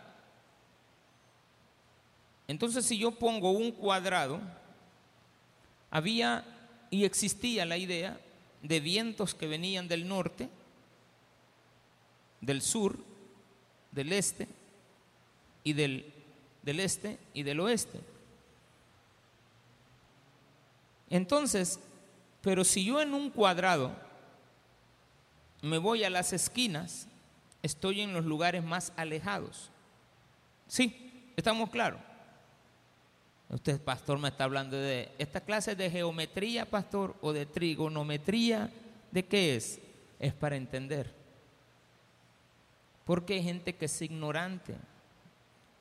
Entonces, 2.49 2.87
si 2.87 2.97
yo 2.97 3.11
pongo 3.11 3.50
un 3.50 3.71
cuadrado, 3.71 4.41
había 5.91 6.43
y 6.88 7.05
existía 7.05 7.67
la 7.67 7.76
idea 7.76 8.19
de 8.62 8.81
vientos 8.81 9.35
que 9.35 9.47
venían 9.47 9.88
del 9.88 10.09
norte, 10.09 10.49
del 12.41 12.62
sur, 12.62 12.97
del 13.93 14.11
este 14.14 14.49
y 15.64 15.75
del 15.75 16.13
del 16.64 16.80
este 16.80 17.18
y 17.35 17.42
del 17.42 17.61
oeste. 17.61 18.00
Entonces, 21.11 21.78
pero 22.40 22.64
si 22.64 22.85
yo 22.85 23.00
en 23.00 23.12
un 23.14 23.30
cuadrado 23.30 23.94
me 25.62 25.78
voy 25.78 26.04
a 26.04 26.11
las 26.11 26.33
esquinas, 26.33 27.06
estoy 27.62 28.00
en 28.00 28.12
los 28.12 28.25
lugares 28.25 28.64
más 28.64 28.92
alejados. 28.97 29.71
Sí, 30.66 31.33
estamos 31.37 31.71
claros. 31.71 32.00
Usted, 33.50 33.80
pastor, 33.80 34.18
me 34.18 34.28
está 34.28 34.44
hablando 34.44 34.76
de 34.76 35.12
esta 35.18 35.40
clase 35.40 35.76
de 35.76 35.90
geometría, 35.90 36.68
pastor, 36.68 37.14
o 37.21 37.33
de 37.33 37.47
trigonometría. 37.47 38.71
¿De 39.11 39.25
qué 39.25 39.56
es? 39.56 39.78
Es 40.18 40.33
para 40.33 40.56
entender. 40.56 41.14
Porque 43.04 43.35
hay 43.35 43.42
gente 43.42 43.75
que 43.76 43.85
es 43.85 44.02
ignorante 44.02 44.75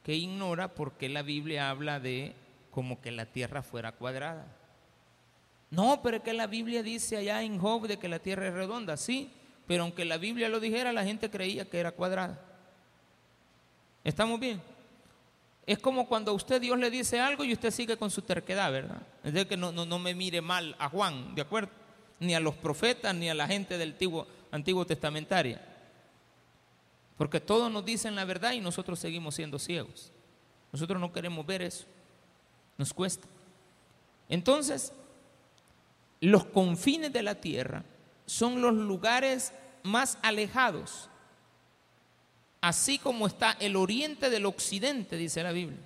que 0.03 0.15
ignora 0.15 0.75
por 0.75 0.93
qué 0.93 1.09
la 1.09 1.21
Biblia 1.21 1.69
habla 1.69 1.99
de 1.99 2.35
como 2.71 3.01
que 3.01 3.11
la 3.11 3.25
tierra 3.25 3.63
fuera 3.63 3.93
cuadrada. 3.93 4.45
No, 5.71 6.01
pero 6.03 6.17
es 6.17 6.23
que 6.23 6.33
la 6.33 6.47
Biblia 6.47 6.83
dice 6.83 7.17
allá 7.17 7.41
en 7.41 7.57
Job 7.57 7.87
de 7.87 7.97
que 7.97 8.07
la 8.07 8.19
tierra 8.19 8.47
es 8.47 8.53
redonda, 8.53 8.97
sí, 8.97 9.31
pero 9.65 9.83
aunque 9.83 10.05
la 10.05 10.17
Biblia 10.17 10.49
lo 10.49 10.59
dijera, 10.59 10.93
la 10.93 11.03
gente 11.03 11.31
creía 11.31 11.65
que 11.65 11.79
era 11.79 11.91
cuadrada. 11.91 12.39
¿Estamos 14.03 14.39
bien? 14.39 14.61
Es 15.65 15.79
como 15.79 16.07
cuando 16.07 16.31
a 16.31 16.33
usted 16.33 16.59
Dios 16.59 16.77
le 16.77 16.89
dice 16.89 17.19
algo 17.19 17.45
y 17.45 17.53
usted 17.53 17.71
sigue 17.71 17.95
con 17.95 18.11
su 18.11 18.21
terquedad, 18.21 18.71
¿verdad? 18.71 19.01
Es 19.23 19.33
decir, 19.33 19.47
que 19.47 19.55
no, 19.55 19.71
no, 19.71 19.85
no 19.85 19.97
me 19.97 20.13
mire 20.13 20.41
mal 20.41 20.75
a 20.77 20.89
Juan, 20.89 21.33
¿de 21.35 21.41
acuerdo? 21.41 21.69
Ni 22.19 22.35
a 22.35 22.39
los 22.39 22.55
profetas, 22.55 23.15
ni 23.15 23.29
a 23.29 23.33
la 23.33 23.47
gente 23.47 23.77
del 23.77 23.91
Antiguo, 23.93 24.27
Antiguo 24.51 24.85
Testamentario. 24.85 25.57
Porque 27.17 27.39
todos 27.39 27.71
nos 27.71 27.85
dicen 27.85 28.15
la 28.15 28.25
verdad 28.25 28.53
y 28.53 28.59
nosotros 28.59 28.99
seguimos 28.99 29.35
siendo 29.35 29.59
ciegos. 29.59 30.11
Nosotros 30.71 30.99
no 30.99 31.13
queremos 31.13 31.45
ver 31.45 31.61
eso. 31.61 31.85
Nos 32.77 32.93
cuesta. 32.93 33.27
Entonces, 34.29 34.91
los 36.19 36.45
confines 36.45 37.13
de 37.13 37.21
la 37.21 37.35
tierra 37.35 37.83
son 38.25 38.61
los 38.61 38.73
lugares 38.73 39.53
más 39.83 40.17
alejados, 40.21 41.09
así 42.61 42.97
como 42.97 43.27
está 43.27 43.57
el 43.59 43.75
oriente 43.75 44.29
del 44.29 44.45
occidente, 44.45 45.17
dice 45.17 45.43
la 45.43 45.51
Biblia. 45.51 45.79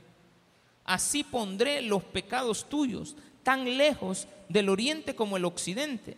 Así 0.86 1.24
pondré 1.24 1.82
los 1.82 2.04
pecados 2.04 2.70
tuyos 2.70 3.16
tan 3.44 3.78
lejos 3.78 4.28
del 4.48 4.70
oriente 4.70 5.16
como 5.16 5.38
el 5.38 5.46
occidente. 5.46 6.18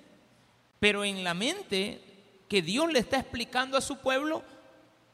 Pero 0.79 1.03
en 1.03 1.23
la 1.23 1.33
mente 1.33 2.01
que 2.47 2.61
Dios 2.61 2.91
le 2.91 2.99
está 2.99 3.19
explicando 3.19 3.77
a 3.77 3.81
su 3.81 3.97
pueblo, 3.97 4.43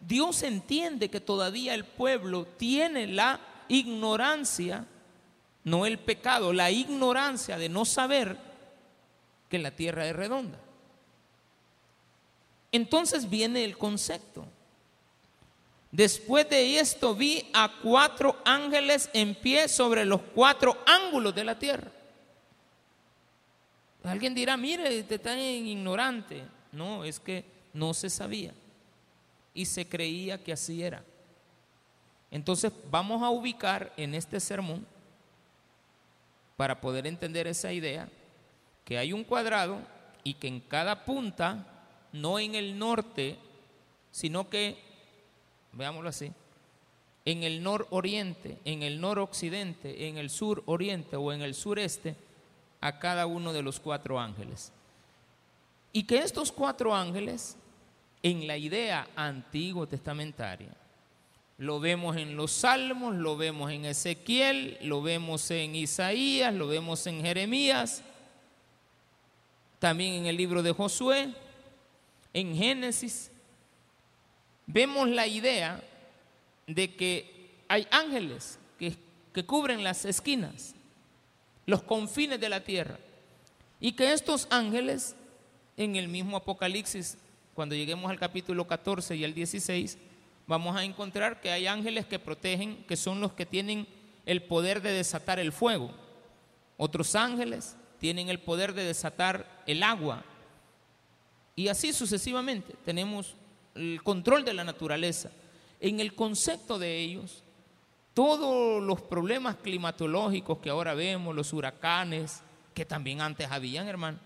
Dios 0.08 0.44
entiende 0.44 1.10
que 1.10 1.20
todavía 1.20 1.74
el 1.74 1.84
pueblo 1.84 2.46
tiene 2.46 3.08
la 3.08 3.40
ignorancia, 3.68 4.86
no 5.64 5.86
el 5.86 5.98
pecado, 5.98 6.54
la 6.54 6.70
ignorancia 6.70 7.58
de 7.58 7.70
no 7.70 7.86
saber 7.86 8.38
que 9.50 9.58
la 9.58 9.72
tierra 9.72 10.08
es 10.08 10.16
redonda. 10.16 10.60
Entonces 12.72 13.30
viene 13.30 13.64
el 13.64 13.78
concepto. 13.78 14.46
Después 15.92 16.48
de 16.50 16.78
esto 16.78 17.16
vi 17.16 17.50
a 17.54 17.72
cuatro 17.82 18.42
ángeles 18.46 19.10
en 19.14 19.34
pie 19.34 19.68
sobre 19.68 20.06
los 20.06 20.22
cuatro 20.22 20.78
ángulos 20.86 21.34
de 21.34 21.44
la 21.44 21.58
tierra. 21.58 21.90
Alguien 24.04 24.36
dirá, 24.36 24.56
mire, 24.56 25.02
te 25.04 25.16
están 25.16 25.40
ignorante. 25.40 26.44
No, 26.72 27.04
es 27.04 27.20
que 27.20 27.44
no 27.74 27.94
se 27.96 28.10
sabía 28.10 28.54
y 29.56 29.66
se 29.66 29.88
creía 29.88 30.44
que 30.44 30.54
así 30.54 30.84
era. 30.84 31.04
Entonces 32.30 32.72
vamos 32.92 33.24
a 33.24 33.32
ubicar 33.32 33.92
en 33.98 34.14
este 34.14 34.40
sermón, 34.40 34.86
para 36.58 36.80
poder 36.80 37.08
entender 37.08 37.48
esa 37.48 37.74
idea, 37.74 38.08
que 38.86 38.98
hay 38.98 39.12
un 39.12 39.24
cuadrado 39.24 39.80
y 40.24 40.36
que 40.36 40.48
en 40.48 40.60
cada 40.62 41.04
punta, 41.04 41.66
no 42.14 42.40
en 42.40 42.56
el 42.56 42.78
norte, 42.78 43.38
sino 44.12 44.50
que, 44.50 44.78
veámoslo 45.74 46.10
así, 46.10 46.32
en 47.26 47.44
el 47.44 47.62
nororiente, 47.62 48.60
en 48.64 48.84
el 48.84 49.02
noroccidente, 49.02 50.08
en 50.08 50.18
el 50.18 50.30
suroriente 50.30 51.16
o 51.18 51.34
en 51.34 51.42
el 51.42 51.56
sureste, 51.56 52.16
a 52.80 53.00
cada 53.00 53.26
uno 53.26 53.52
de 53.52 53.64
los 53.64 53.80
cuatro 53.80 54.20
ángeles. 54.20 54.72
Y 55.92 56.04
que 56.04 56.20
estos 56.20 56.52
cuatro 56.52 56.96
ángeles 56.96 57.58
en 58.26 58.48
la 58.48 58.58
idea 58.58 59.08
antiguo 59.16 59.86
testamentaria. 59.86 60.72
Lo 61.60 61.80
vemos 61.80 62.18
en 62.18 62.36
los 62.36 62.52
Salmos, 62.52 63.14
lo 63.14 63.38
vemos 63.38 63.72
en 63.72 63.86
Ezequiel, 63.86 64.80
lo 64.82 65.04
vemos 65.04 65.52
en 65.52 65.76
Isaías, 65.76 66.52
lo 66.52 66.68
vemos 66.68 67.06
en 67.06 67.22
Jeremías, 67.22 68.02
también 69.78 70.16
en 70.16 70.26
el 70.26 70.38
libro 70.38 70.64
de 70.64 70.72
Josué, 70.72 71.36
en 72.34 72.58
Génesis. 72.58 73.30
Vemos 74.66 75.08
la 75.08 75.28
idea 75.28 75.84
de 76.66 76.96
que 76.96 77.52
hay 77.68 77.88
ángeles 77.92 78.58
que, 78.80 78.96
que 79.34 79.46
cubren 79.46 79.84
las 79.84 80.04
esquinas, 80.04 80.74
los 81.68 81.84
confines 81.84 82.40
de 82.40 82.50
la 82.50 82.62
tierra, 82.62 82.98
y 83.80 83.92
que 83.92 84.14
estos 84.14 84.48
ángeles, 84.50 85.16
en 85.78 85.96
el 85.96 86.08
mismo 86.08 86.38
Apocalipsis 86.38 87.20
cuando 87.56 87.74
lleguemos 87.74 88.12
al 88.12 88.20
capítulo 88.20 88.68
14 88.68 89.16
y 89.16 89.24
al 89.24 89.34
16, 89.34 89.98
vamos 90.46 90.76
a 90.76 90.84
encontrar 90.84 91.40
que 91.40 91.52
hay 91.52 91.68
ángeles 91.68 92.06
que 92.06 92.20
protegen, 92.20 92.84
que 92.84 92.98
son 92.98 93.22
los 93.22 93.32
que 93.32 93.46
tienen 93.46 93.88
el 94.26 94.44
poder 94.44 94.82
de 94.82 94.92
desatar 94.92 95.40
el 95.40 95.54
fuego. 95.54 95.90
Otros 96.78 97.16
ángeles 97.16 97.78
tienen 97.98 98.28
el 98.28 98.40
poder 98.40 98.74
de 98.74 98.84
desatar 98.84 99.64
el 99.66 99.84
agua. 99.84 100.24
Y 101.56 101.70
así 101.70 101.94
sucesivamente 101.94 102.76
tenemos 102.84 103.36
el 103.74 104.04
control 104.04 104.44
de 104.44 104.54
la 104.54 104.66
naturaleza. 104.66 105.32
En 105.80 106.02
el 106.02 106.14
concepto 106.14 106.78
de 106.78 107.00
ellos, 107.00 107.42
todos 108.14 108.84
los 108.84 109.02
problemas 109.02 109.56
climatológicos 109.56 110.58
que 110.60 110.70
ahora 110.70 110.94
vemos, 110.94 111.34
los 111.34 111.54
huracanes, 111.54 112.42
que 112.74 112.84
también 112.84 113.22
antes 113.22 113.50
habían, 113.50 113.88
hermano, 113.88 114.20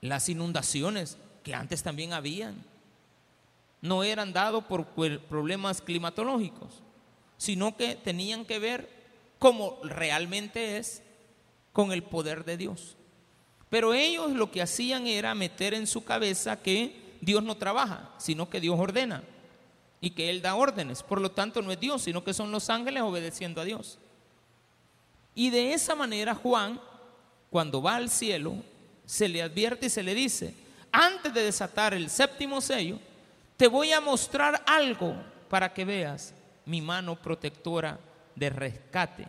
las 0.00 0.28
inundaciones, 0.28 1.18
que 1.44 1.54
antes 1.54 1.82
también 1.82 2.12
habían. 2.12 2.56
no 3.80 4.02
eran 4.02 4.32
dados 4.32 4.64
por 4.64 4.86
problemas 5.28 5.82
climatológicos, 5.82 6.82
sino 7.36 7.76
que 7.76 7.96
tenían 7.96 8.46
que 8.46 8.58
ver 8.58 8.88
como 9.38 9.78
realmente 9.82 10.78
es 10.78 11.02
con 11.74 11.92
el 11.92 12.02
poder 12.02 12.46
de 12.46 12.56
Dios. 12.56 12.96
Pero 13.68 13.92
ellos 13.92 14.32
lo 14.32 14.50
que 14.50 14.62
hacían 14.62 15.06
era 15.06 15.34
meter 15.34 15.74
en 15.74 15.86
su 15.86 16.02
cabeza 16.02 16.62
que 16.62 17.18
Dios 17.20 17.42
no 17.42 17.58
trabaja, 17.58 18.10
sino 18.16 18.48
que 18.48 18.60
Dios 18.60 18.80
ordena 18.80 19.22
y 20.00 20.10
que 20.10 20.30
Él 20.30 20.40
da 20.40 20.54
órdenes. 20.54 21.02
Por 21.02 21.20
lo 21.20 21.32
tanto, 21.32 21.60
no 21.60 21.70
es 21.70 21.78
Dios, 21.78 22.02
sino 22.02 22.24
que 22.24 22.32
son 22.32 22.50
los 22.50 22.70
ángeles 22.70 23.02
obedeciendo 23.02 23.60
a 23.60 23.64
Dios. 23.64 23.98
Y 25.34 25.50
de 25.50 25.74
esa 25.74 25.94
manera 25.94 26.34
Juan, 26.34 26.80
cuando 27.50 27.82
va 27.82 27.96
al 27.96 28.08
cielo, 28.08 28.54
se 29.04 29.28
le 29.28 29.42
advierte 29.42 29.86
y 29.86 29.90
se 29.90 30.02
le 30.02 30.14
dice, 30.14 30.54
antes 30.96 31.34
de 31.34 31.42
desatar 31.42 31.92
el 31.92 32.08
séptimo 32.08 32.60
sello, 32.60 33.00
te 33.56 33.66
voy 33.66 33.92
a 33.92 34.00
mostrar 34.00 34.62
algo 34.64 35.16
para 35.50 35.74
que 35.74 35.84
veas 35.84 36.32
mi 36.66 36.80
mano 36.80 37.20
protectora 37.20 37.98
de 38.36 38.48
rescate. 38.48 39.26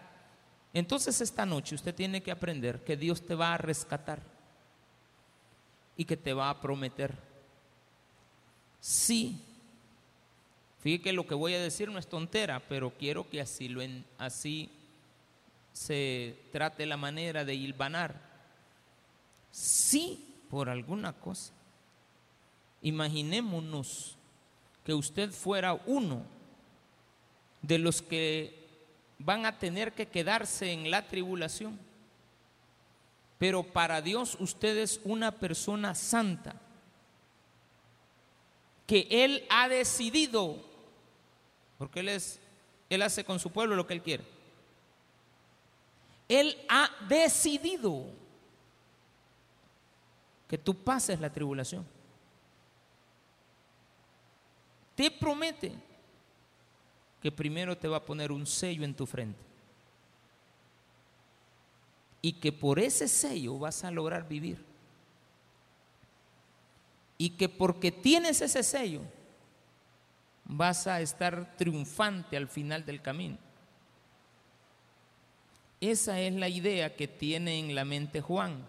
Entonces 0.75 1.19
esta 1.22 1.43
noche 1.43 1.74
usted 1.74 1.95
tiene 1.95 2.22
que 2.22 2.29
aprender 2.29 2.84
que 2.84 2.95
Dios 2.95 3.25
te 3.25 3.34
va 3.34 3.55
a 3.55 3.57
rescatar 3.57 4.22
y 5.98 6.05
que 6.05 6.15
te 6.15 6.34
va 6.34 6.51
a 6.51 6.62
prometer. 6.62 7.17
Sí. 8.79 9.41
Fíjate 10.81 11.03
que 11.03 11.13
lo 11.13 11.25
que 11.25 11.34
voy 11.34 11.55
a 11.55 11.60
decir 11.60 11.89
no 11.89 11.98
es 11.98 12.05
tontera, 12.05 12.62
pero 12.69 12.91
quiero 12.91 13.27
que 13.27 13.41
así, 13.41 13.69
lo 13.69 13.81
así 14.19 14.69
se 15.74 16.38
trate 16.51 16.86
la 16.86 16.95
manera 16.95 17.43
de 17.43 17.55
hilvanar. 17.55 18.22
Sí, 19.50 20.36
por 20.48 20.69
alguna 20.69 21.13
cosa. 21.13 21.54
Imaginémonos 22.86 24.15
que 24.86 24.94
usted 24.94 25.32
fuera 25.32 25.74
uno 25.86 26.24
de 27.62 27.80
los 27.80 28.01
que 28.01 28.63
van 29.20 29.46
a 29.46 29.58
tener 29.58 29.94
que 29.94 30.08
quedarse 30.08 30.72
en 30.72 30.89
la 30.89 31.08
tribulación 31.08 31.80
pero 33.38 33.63
para 33.63 34.01
Dios 34.01 34.38
usted 34.39 34.77
es 34.77 35.01
una 35.04 35.32
persona 35.32 35.94
santa, 35.94 36.56
que 38.88 39.08
Él 39.10 39.46
ha 39.50 39.68
decidido, 39.68 40.63
porque 41.77 42.00
Él, 42.00 42.10
es, 42.10 42.39
Él 42.89 43.01
hace 43.01 43.25
con 43.25 43.39
su 43.39 43.51
pueblo 43.51 43.75
lo 43.75 43.86
que 43.86 43.94
Él 43.94 44.01
quiere. 44.01 44.24
Él 46.27 46.58
ha 46.70 46.89
decidido 47.08 48.06
que 50.48 50.58
tú 50.58 50.75
pases 50.75 51.20
la 51.20 51.32
tribulación. 51.32 51.86
Te 54.96 55.12
promete 55.12 55.74
que 57.22 57.32
primero 57.32 57.78
te 57.78 57.88
va 57.88 57.98
a 57.98 58.06
poner 58.06 58.32
un 58.32 58.46
sello 58.46 58.84
en 58.84 58.94
tu 58.94 59.06
frente 59.06 59.44
y 62.22 62.34
que 62.34 62.52
por 62.52 62.80
ese 62.80 63.08
sello 63.08 63.60
vas 63.60 63.84
a 63.84 63.92
lograr 63.92 64.28
vivir. 64.28 64.58
Y 67.20 67.30
que 67.32 67.48
porque 67.48 67.92
tienes 67.92 68.42
ese 68.42 68.64
sello 68.64 69.02
vas 70.46 70.88
a 70.88 71.02
estar 71.02 71.56
triunfante 71.58 72.36
al 72.38 72.48
final 72.48 72.86
del 72.86 73.02
camino. 73.02 73.38
Esa 75.82 76.20
es 76.20 76.34
la 76.34 76.50
idea 76.50 76.96
que 76.96 77.08
tiene 77.08 77.60
en 77.60 77.75
la 77.75 77.86
mente 77.86 78.22
Juan. 78.22 78.66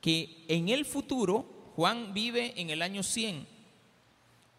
Que 0.00 0.44
en 0.48 0.70
el 0.70 0.84
futuro, 0.84 1.72
Juan 1.76 2.12
vive 2.12 2.60
en 2.60 2.70
el 2.70 2.82
año 2.82 3.02
100. 3.02 3.57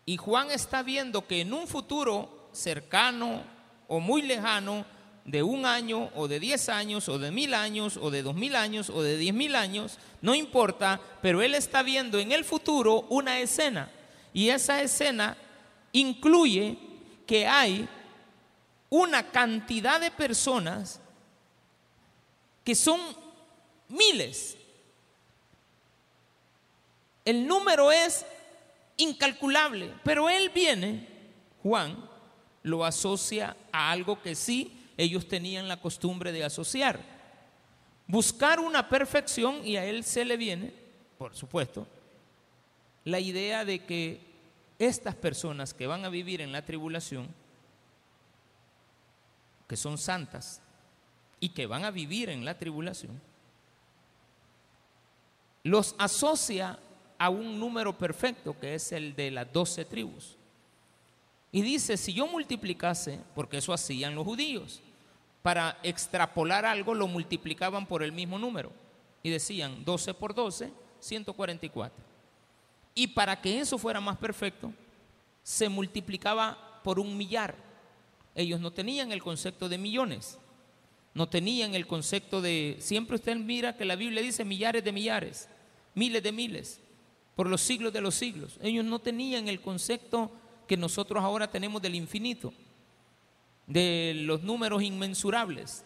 Y 0.10 0.18
Juan 0.18 0.50
está 0.50 0.82
viendo 0.82 1.28
que 1.28 1.42
en 1.42 1.54
un 1.54 1.68
futuro 1.68 2.50
cercano 2.52 3.44
o 3.88 4.00
muy 4.00 4.24
lejano, 4.24 4.84
de 5.24 5.44
un 5.44 5.68
año 5.68 6.10
o 6.16 6.28
de 6.28 6.40
diez 6.40 6.68
años 6.68 7.08
o 7.10 7.20
de 7.20 7.30
mil 7.30 7.54
años 7.54 7.96
o 7.96 8.10
de 8.10 8.24
dos 8.24 8.34
mil 8.34 8.56
años 8.56 8.90
o 8.90 9.04
de 9.04 9.18
diez 9.18 9.36
mil 9.36 9.56
años, 9.56 10.00
no 10.24 10.34
importa, 10.34 11.00
pero 11.22 11.44
él 11.44 11.54
está 11.54 11.84
viendo 11.84 12.18
en 12.18 12.32
el 12.32 12.44
futuro 12.44 13.06
una 13.10 13.40
escena 13.40 13.92
y 14.34 14.50
esa 14.50 14.82
escena 14.82 15.38
incluye 15.92 16.80
que 17.28 17.46
hay 17.46 17.88
una 18.90 19.30
cantidad 19.30 20.02
de 20.02 20.10
personas 20.10 21.00
que 22.64 22.74
son 22.74 23.00
miles. 23.90 24.58
El 27.24 27.46
número 27.46 27.92
es 27.92 28.26
incalculable, 29.00 29.94
pero 30.04 30.30
él 30.30 30.52
viene, 30.54 31.08
Juan, 31.64 32.08
lo 32.64 32.86
asocia 32.86 33.58
a 33.72 33.92
algo 33.92 34.22
que 34.22 34.36
sí 34.36 34.80
ellos 34.98 35.28
tenían 35.28 35.68
la 35.68 35.82
costumbre 35.82 36.32
de 36.32 36.44
asociar. 36.44 37.00
Buscar 38.06 38.60
una 38.60 38.90
perfección 38.90 39.66
y 39.66 39.78
a 39.78 39.86
él 39.86 40.04
se 40.04 40.26
le 40.26 40.36
viene, 40.36 40.74
por 41.18 41.36
supuesto, 41.36 41.88
la 43.06 43.20
idea 43.20 43.66
de 43.66 43.86
que 43.86 44.22
estas 44.78 45.16
personas 45.16 45.74
que 45.74 45.88
van 45.88 46.06
a 46.06 46.10
vivir 46.10 46.42
en 46.42 46.52
la 46.52 46.66
tribulación, 46.66 47.28
que 49.68 49.78
son 49.78 49.98
santas 49.98 50.62
y 51.40 51.50
que 51.50 51.66
van 51.66 51.86
a 51.86 51.92
vivir 51.92 52.30
en 52.30 52.44
la 52.44 52.58
tribulación, 52.58 53.22
los 55.64 55.96
asocia 55.98 56.80
a 57.20 57.30
un 57.30 57.60
número 57.60 57.96
perfecto 57.96 58.58
que 58.60 58.74
es 58.74 58.92
el 58.92 59.16
de 59.16 59.30
las 59.30 59.52
doce 59.54 59.86
tribus. 59.86 60.38
Y 61.52 61.62
dice, 61.62 61.98
si 61.98 62.14
yo 62.14 62.28
multiplicase, 62.28 63.20
porque 63.36 63.58
eso 63.58 63.74
hacían 63.74 64.16
los 64.16 64.26
judíos, 64.26 64.82
para 65.42 65.78
extrapolar 65.84 66.66
algo 66.66 66.94
lo 66.94 67.08
multiplicaban 67.08 67.86
por 67.86 68.04
el 68.04 68.12
mismo 68.12 68.40
número 68.40 68.72
y 69.22 69.30
decían 69.30 69.84
12 69.84 70.14
por 70.14 70.34
12, 70.34 70.72
144. 71.00 72.04
Y 72.96 73.08
para 73.08 73.40
que 73.42 73.60
eso 73.60 73.78
fuera 73.78 74.00
más 74.00 74.18
perfecto, 74.18 74.74
se 75.44 75.70
multiplicaba 75.70 76.82
por 76.84 77.00
un 77.00 77.18
millar. 77.18 77.56
Ellos 78.36 78.60
no 78.60 78.72
tenían 78.72 79.12
el 79.12 79.24
concepto 79.24 79.68
de 79.68 79.78
millones, 79.78 80.38
no 81.14 81.28
tenían 81.28 81.74
el 81.76 81.88
concepto 81.88 82.42
de, 82.42 82.78
siempre 82.80 83.16
usted 83.16 83.36
mira 83.36 83.76
que 83.76 83.86
la 83.86 83.96
Biblia 83.96 84.22
dice 84.22 84.46
millares 84.46 84.84
de 84.84 84.92
millares, 84.92 85.50
miles 85.96 86.22
de 86.22 86.32
miles, 86.32 86.80
por 87.40 87.48
los 87.48 87.62
siglos 87.62 87.94
de 87.94 88.02
los 88.02 88.16
siglos. 88.16 88.60
Ellos 88.62 88.84
no 88.84 89.00
tenían 89.00 89.48
el 89.48 89.62
concepto 89.62 90.30
que 90.68 90.76
nosotros 90.76 91.24
ahora 91.24 91.50
tenemos 91.50 91.82
del 91.82 91.96
infinito 91.96 92.54
de 93.66 94.12
los 94.26 94.44
números 94.44 94.84
inmensurables. 94.84 95.86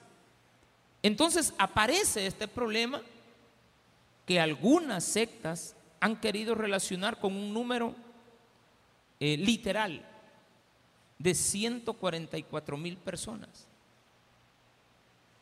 Entonces 1.04 1.54
aparece 1.60 2.26
este 2.26 2.48
problema 2.48 3.04
que 4.26 4.40
algunas 4.40 5.04
sectas 5.04 5.76
han 6.00 6.20
querido 6.20 6.56
relacionar 6.56 7.20
con 7.20 7.36
un 7.36 7.54
número 7.54 7.94
eh, 9.20 9.38
literal 9.38 10.04
de 11.20 11.36
144 11.36 12.78
mil 12.78 12.98
personas. 12.98 13.68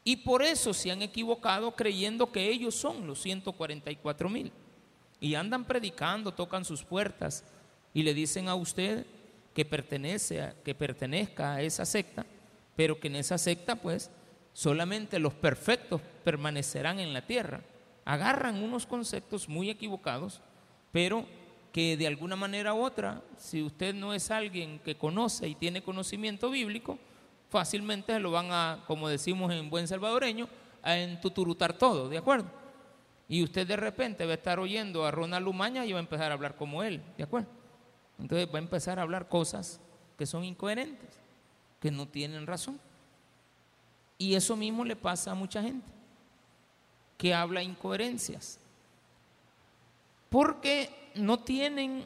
Y 0.03 0.17
por 0.17 0.43
eso 0.43 0.73
se 0.73 0.91
han 0.91 1.03
equivocado 1.03 1.71
creyendo 1.73 2.33
que 2.33 2.49
ellos 2.49 2.75
son 2.75 3.07
los 3.07 3.21
144 3.21 4.27
mil. 4.27 4.51
Y 5.21 5.35
andan 5.35 5.63
predicando, 5.63 6.33
tocan 6.33 6.65
sus 6.65 6.83
puertas 6.83 7.45
y 7.93 8.03
le 8.03 8.13
dicen 8.13 8.49
a 8.49 8.55
usted 8.55 9.05
que, 9.53 9.63
pertenece 9.63 10.53
que 10.65 10.75
pertenezca 10.75 11.53
a 11.53 11.61
esa 11.61 11.85
secta, 11.85 12.25
pero 12.75 12.99
que 12.99 13.07
en 13.07 13.15
esa 13.15 13.37
secta 13.37 13.77
pues 13.77 14.09
solamente 14.51 15.19
los 15.19 15.33
perfectos 15.33 16.01
permanecerán 16.25 16.99
en 16.99 17.13
la 17.13 17.21
tierra. 17.21 17.61
Agarran 18.03 18.61
unos 18.61 18.85
conceptos 18.85 19.47
muy 19.47 19.69
equivocados, 19.69 20.41
pero 20.91 21.25
que 21.71 21.95
de 21.95 22.07
alguna 22.07 22.35
manera 22.35 22.73
u 22.73 22.83
otra, 22.83 23.21
si 23.37 23.61
usted 23.61 23.93
no 23.93 24.13
es 24.13 24.31
alguien 24.31 24.79
que 24.79 24.95
conoce 24.95 25.47
y 25.47 25.55
tiene 25.55 25.83
conocimiento 25.83 26.49
bíblico, 26.49 26.97
fácilmente 27.49 28.19
lo 28.19 28.31
van 28.31 28.47
a, 28.51 28.83
como 28.87 29.07
decimos 29.07 29.53
en 29.53 29.69
buen 29.69 29.87
salvadoreño, 29.87 30.49
a 30.81 30.97
entuturutar 30.97 31.73
todo, 31.73 32.09
¿de 32.09 32.17
acuerdo? 32.17 32.60
Y 33.31 33.41
usted 33.43 33.65
de 33.65 33.77
repente 33.77 34.25
va 34.25 34.31
a 34.31 34.35
estar 34.35 34.59
oyendo 34.59 35.05
a 35.05 35.11
Ronald 35.11 35.45
Lumaña 35.45 35.85
y 35.85 35.93
va 35.93 35.99
a 35.99 36.01
empezar 36.01 36.31
a 36.31 36.33
hablar 36.33 36.57
como 36.57 36.83
él, 36.83 37.01
¿de 37.15 37.23
acuerdo? 37.23 37.47
Entonces 38.19 38.45
va 38.53 38.59
a 38.59 38.61
empezar 38.61 38.99
a 38.99 39.03
hablar 39.03 39.29
cosas 39.29 39.79
que 40.17 40.25
son 40.25 40.43
incoherentes, 40.43 41.07
que 41.79 41.91
no 41.91 42.09
tienen 42.09 42.45
razón. 42.45 42.77
Y 44.17 44.35
eso 44.35 44.57
mismo 44.57 44.83
le 44.83 44.97
pasa 44.97 45.31
a 45.31 45.33
mucha 45.33 45.63
gente, 45.63 45.89
que 47.17 47.33
habla 47.33 47.63
incoherencias, 47.63 48.59
porque 50.29 50.89
no 51.15 51.39
tienen 51.39 52.05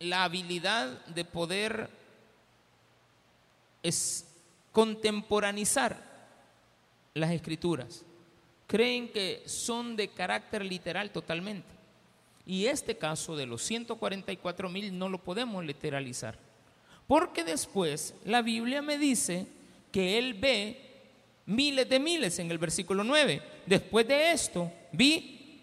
la 0.00 0.24
habilidad 0.24 1.06
de 1.06 1.24
poder 1.24 1.88
es 3.84 4.26
contemporanizar 4.72 6.02
las 7.14 7.30
escrituras. 7.30 8.04
Creen 8.68 9.08
que 9.08 9.42
son 9.46 9.96
de 9.96 10.08
carácter 10.08 10.64
literal 10.64 11.10
totalmente. 11.10 11.66
Y 12.46 12.66
este 12.66 12.96
caso 12.96 13.34
de 13.34 13.46
los 13.46 13.62
144 13.62 14.68
mil 14.68 14.96
no 14.96 15.08
lo 15.08 15.18
podemos 15.18 15.64
literalizar. 15.64 16.38
Porque 17.06 17.42
después 17.42 18.14
la 18.24 18.42
Biblia 18.42 18.82
me 18.82 18.98
dice 18.98 19.46
que 19.90 20.18
Él 20.18 20.34
ve 20.34 20.88
miles 21.46 21.88
de 21.88 21.98
miles 21.98 22.38
en 22.38 22.50
el 22.50 22.58
versículo 22.58 23.02
9. 23.02 23.42
Después 23.64 24.06
de 24.06 24.32
esto, 24.32 24.70
vi, 24.92 25.62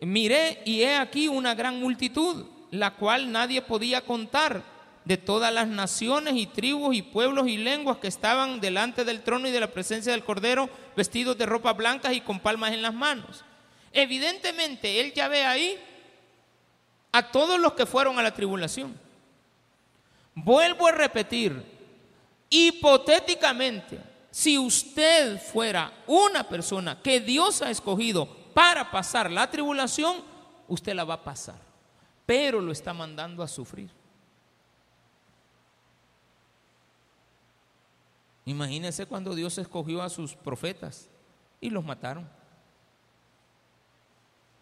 miré 0.00 0.62
y 0.64 0.80
he 0.80 0.96
aquí 0.96 1.28
una 1.28 1.54
gran 1.54 1.78
multitud, 1.78 2.46
la 2.70 2.94
cual 2.94 3.30
nadie 3.30 3.60
podía 3.60 4.00
contar, 4.00 4.76
de 5.06 5.16
todas 5.16 5.54
las 5.54 5.68
naciones 5.68 6.34
y 6.34 6.46
tribus 6.46 6.96
y 6.96 7.02
pueblos 7.02 7.46
y 7.46 7.56
lenguas 7.58 7.98
que 7.98 8.08
estaban 8.08 8.60
delante 8.60 9.04
del 9.04 9.22
trono 9.22 9.46
y 9.46 9.52
de 9.52 9.60
la 9.60 9.70
presencia 9.70 10.10
del 10.10 10.24
Cordero, 10.24 10.68
vestidos 10.96 11.36
de 11.36 11.46
ropas 11.46 11.76
blancas 11.76 12.14
y 12.14 12.20
con 12.20 12.40
palmas 12.40 12.72
en 12.72 12.82
las 12.82 12.94
manos. 12.94 13.44
Evidentemente, 13.92 15.00
Él 15.00 15.12
ya 15.12 15.28
ve 15.28 15.44
ahí 15.44 15.78
a 17.12 17.30
todos 17.30 17.60
los 17.60 17.74
que 17.74 17.86
fueron 17.86 18.18
a 18.18 18.22
la 18.22 18.34
tribulación. 18.34 18.98
Vuelvo 20.34 20.86
a 20.86 20.92
repetir, 20.92 21.62
hipotéticamente, 22.50 24.00
si 24.30 24.58
usted 24.58 25.40
fuera 25.40 25.92
una 26.06 26.42
persona 26.46 27.00
que 27.00 27.20
Dios 27.20 27.62
ha 27.62 27.70
escogido 27.70 28.26
para 28.52 28.90
pasar 28.90 29.30
la 29.30 29.50
tribulación, 29.50 30.22
usted 30.68 30.94
la 30.94 31.04
va 31.04 31.14
a 31.14 31.24
pasar, 31.24 31.58
pero 32.26 32.60
lo 32.60 32.72
está 32.72 32.92
mandando 32.92 33.42
a 33.42 33.48
sufrir. 33.48 33.90
Imagínese 38.46 39.06
cuando 39.06 39.34
Dios 39.34 39.58
escogió 39.58 40.02
a 40.02 40.08
sus 40.08 40.34
profetas 40.34 41.10
y 41.60 41.68
los 41.68 41.84
mataron. 41.84 42.28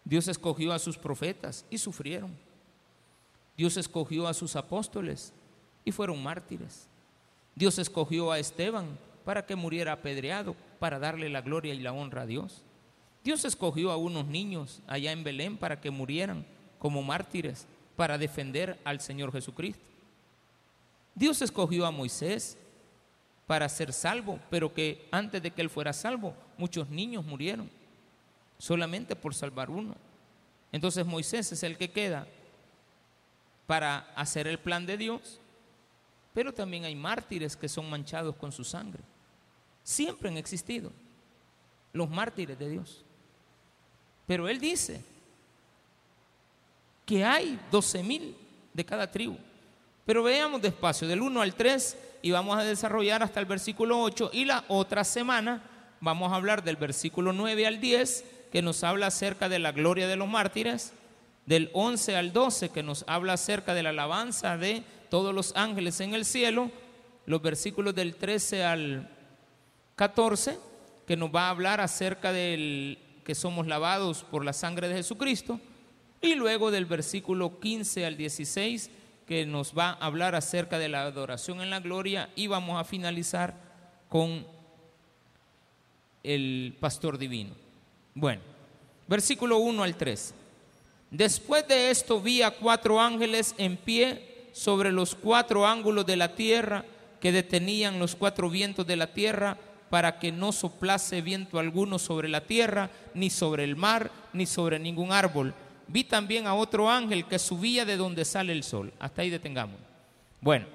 Dios 0.03 0.27
escogió 0.27 0.73
a 0.73 0.79
sus 0.79 0.97
profetas 0.97 1.65
y 1.69 1.77
sufrieron. 1.77 2.35
Dios 3.55 3.77
escogió 3.77 4.27
a 4.27 4.33
sus 4.33 4.55
apóstoles 4.55 5.33
y 5.85 5.91
fueron 5.91 6.21
mártires. 6.21 6.87
Dios 7.55 7.77
escogió 7.77 8.31
a 8.31 8.39
Esteban 8.39 8.97
para 9.23 9.45
que 9.45 9.55
muriera 9.55 9.93
apedreado, 9.93 10.55
para 10.79 10.99
darle 10.99 11.29
la 11.29 11.41
gloria 11.41 11.73
y 11.73 11.79
la 11.79 11.93
honra 11.93 12.23
a 12.23 12.25
Dios. 12.25 12.63
Dios 13.23 13.45
escogió 13.45 13.91
a 13.91 13.97
unos 13.97 14.25
niños 14.25 14.81
allá 14.87 15.11
en 15.11 15.23
Belén 15.23 15.57
para 15.57 15.79
que 15.79 15.89
murieran 15.91 16.45
como 16.79 17.01
mártires, 17.01 17.67
para 17.95 18.17
defender 18.17 18.79
al 18.83 18.99
Señor 18.99 19.31
Jesucristo. 19.31 19.83
Dios 21.15 21.41
escogió 21.41 21.85
a 21.85 21.91
Moisés 21.91 22.57
para 23.47 23.69
ser 23.69 23.93
salvo, 23.93 24.39
pero 24.49 24.73
que 24.73 25.07
antes 25.11 25.41
de 25.41 25.51
que 25.51 25.61
él 25.61 25.69
fuera 25.69 25.93
salvo, 25.93 26.35
muchos 26.57 26.89
niños 26.89 27.25
murieron, 27.25 27.69
solamente 28.57 29.15
por 29.15 29.35
salvar 29.35 29.69
uno. 29.69 29.95
Entonces 30.71 31.05
Moisés 31.05 31.51
es 31.51 31.63
el 31.63 31.77
que 31.77 31.91
queda 31.91 32.27
para 33.67 33.99
hacer 34.15 34.47
el 34.47 34.59
plan 34.59 34.85
de 34.85 34.97
Dios 34.97 35.39
pero 36.35 36.53
también 36.53 36.83
hay 36.83 36.93
mártires 36.95 37.55
que 37.55 37.69
son 37.69 37.89
manchados 37.89 38.35
con 38.35 38.51
su 38.51 38.65
sangre. 38.65 39.01
Siempre 39.81 40.27
han 40.27 40.35
existido 40.35 40.91
los 41.93 42.09
mártires 42.09 42.59
de 42.59 42.69
Dios. 42.69 43.05
Pero 44.27 44.49
Él 44.49 44.59
dice 44.59 45.01
que 47.05 47.23
hay 47.23 47.57
12 47.71 48.03
mil 48.03 48.35
de 48.73 48.83
cada 48.83 49.09
tribu. 49.09 49.37
Pero 50.05 50.23
veamos 50.23 50.61
despacio, 50.61 51.07
del 51.07 51.21
1 51.21 51.41
al 51.41 51.55
3, 51.55 51.97
y 52.21 52.31
vamos 52.31 52.57
a 52.57 52.63
desarrollar 52.63 53.23
hasta 53.23 53.39
el 53.39 53.45
versículo 53.45 54.01
8. 54.01 54.31
Y 54.33 54.45
la 54.45 54.63
otra 54.67 55.03
semana 55.03 55.63
vamos 56.01 56.31
a 56.31 56.35
hablar 56.35 56.63
del 56.63 56.75
versículo 56.75 57.33
9 57.33 57.67
al 57.67 57.79
10, 57.79 58.25
que 58.51 58.61
nos 58.61 58.83
habla 58.83 59.07
acerca 59.07 59.49
de 59.49 59.59
la 59.59 59.71
gloria 59.71 60.07
de 60.07 60.15
los 60.15 60.27
mártires. 60.27 60.93
Del 61.45 61.69
11 61.73 62.15
al 62.15 62.33
12, 62.33 62.69
que 62.69 62.81
nos 62.81 63.05
habla 63.07 63.33
acerca 63.33 63.73
de 63.73 63.83
la 63.83 63.89
alabanza 63.89 64.57
de 64.57 64.83
todos 65.09 65.33
los 65.33 65.55
ángeles 65.55 65.99
en 65.99 66.15
el 66.15 66.25
cielo, 66.25 66.71
los 67.25 67.41
versículos 67.41 67.93
del 67.93 68.15
13 68.15 68.63
al 68.63 69.09
14, 69.95 70.57
que 71.05 71.15
nos 71.15 71.29
va 71.33 71.47
a 71.47 71.49
hablar 71.51 71.81
acerca 71.81 72.33
del 72.33 72.97
que 73.23 73.35
somos 73.35 73.67
lavados 73.67 74.23
por 74.23 74.43
la 74.43 74.53
sangre 74.53 74.87
de 74.87 74.95
Jesucristo, 74.95 75.59
y 76.21 76.35
luego 76.35 76.71
del 76.71 76.85
versículo 76.85 77.59
15 77.59 78.05
al 78.05 78.17
16, 78.17 78.89
que 79.27 79.45
nos 79.45 79.73
va 79.77 79.89
a 79.89 80.05
hablar 80.05 80.35
acerca 80.35 80.77
de 80.77 80.89
la 80.89 81.03
adoración 81.03 81.61
en 81.61 81.69
la 81.69 81.79
gloria, 81.79 82.29
y 82.35 82.47
vamos 82.47 82.79
a 82.79 82.83
finalizar 82.83 83.55
con 84.09 84.45
el 86.23 86.75
pastor 86.79 87.17
divino. 87.17 87.51
Bueno, 88.13 88.41
versículo 89.07 89.57
1 89.57 89.83
al 89.83 89.95
3. 89.95 90.33
Después 91.11 91.67
de 91.67 91.91
esto 91.91 92.19
vi 92.19 92.41
a 92.41 92.51
cuatro 92.51 92.99
ángeles 92.99 93.55
en 93.57 93.77
pie 93.77 94.49
sobre 94.53 94.91
los 94.91 95.15
cuatro 95.15 95.65
ángulos 95.65 96.05
de 96.05 96.15
la 96.15 96.35
tierra 96.35 96.83
que 97.19 97.31
detenían 97.31 97.99
los 97.99 98.15
cuatro 98.15 98.49
vientos 98.49 98.85
de 98.85 98.95
la 98.95 99.13
tierra 99.13 99.57
para 99.89 100.19
que 100.19 100.31
no 100.31 100.51
soplase 100.51 101.21
viento 101.21 101.59
alguno 101.59 101.99
sobre 101.99 102.27
la 102.27 102.41
tierra, 102.41 102.89
ni 103.13 103.29
sobre 103.29 103.63
el 103.63 103.75
mar, 103.75 104.11
ni 104.33 104.45
sobre 104.45 104.79
ningún 104.79 105.11
árbol. 105.11 105.53
Vi 105.87 106.03
también 106.03 106.47
a 106.47 106.55
otro 106.55 106.89
ángel 106.89 107.25
que 107.25 107.39
subía 107.39 107.85
de 107.85 107.97
donde 107.97 108.25
sale 108.25 108.53
el 108.53 108.63
sol. 108.63 108.93
Hasta 108.99 109.21
ahí 109.21 109.29
detengamos. 109.29 109.77
Bueno, 110.41 110.65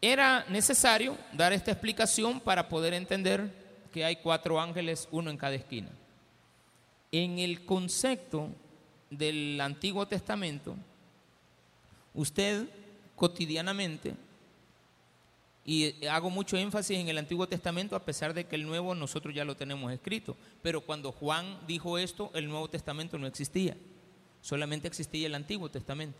era 0.00 0.44
necesario 0.48 1.16
dar 1.32 1.52
esta 1.52 1.70
explicación 1.70 2.40
para 2.40 2.68
poder 2.68 2.94
entender 2.94 3.52
que 3.92 4.04
hay 4.04 4.16
cuatro 4.16 4.60
ángeles, 4.60 5.08
uno 5.10 5.30
en 5.30 5.36
cada 5.36 5.54
esquina. 5.54 5.88
En 7.12 7.38
el 7.38 7.64
concepto 7.64 8.48
del 9.10 9.60
Antiguo 9.60 10.06
Testamento, 10.06 10.76
Usted 12.14 12.68
cotidianamente, 13.14 14.14
y 15.70 16.04
hago 16.06 16.30
mucho 16.30 16.56
énfasis 16.56 16.98
en 16.98 17.08
el 17.08 17.18
Antiguo 17.18 17.46
Testamento 17.46 17.94
a 17.94 18.04
pesar 18.04 18.34
de 18.34 18.44
que 18.44 18.56
el 18.56 18.66
Nuevo 18.66 18.92
nosotros 18.96 19.32
ya 19.32 19.44
lo 19.44 19.56
tenemos 19.56 19.92
escrito, 19.92 20.36
pero 20.62 20.80
cuando 20.80 21.12
Juan 21.12 21.60
dijo 21.68 21.96
esto, 21.96 22.32
el 22.34 22.48
Nuevo 22.48 22.68
Testamento 22.68 23.18
no 23.18 23.28
existía, 23.28 23.76
solamente 24.42 24.88
existía 24.88 25.28
el 25.28 25.34
Antiguo 25.36 25.68
Testamento. 25.68 26.18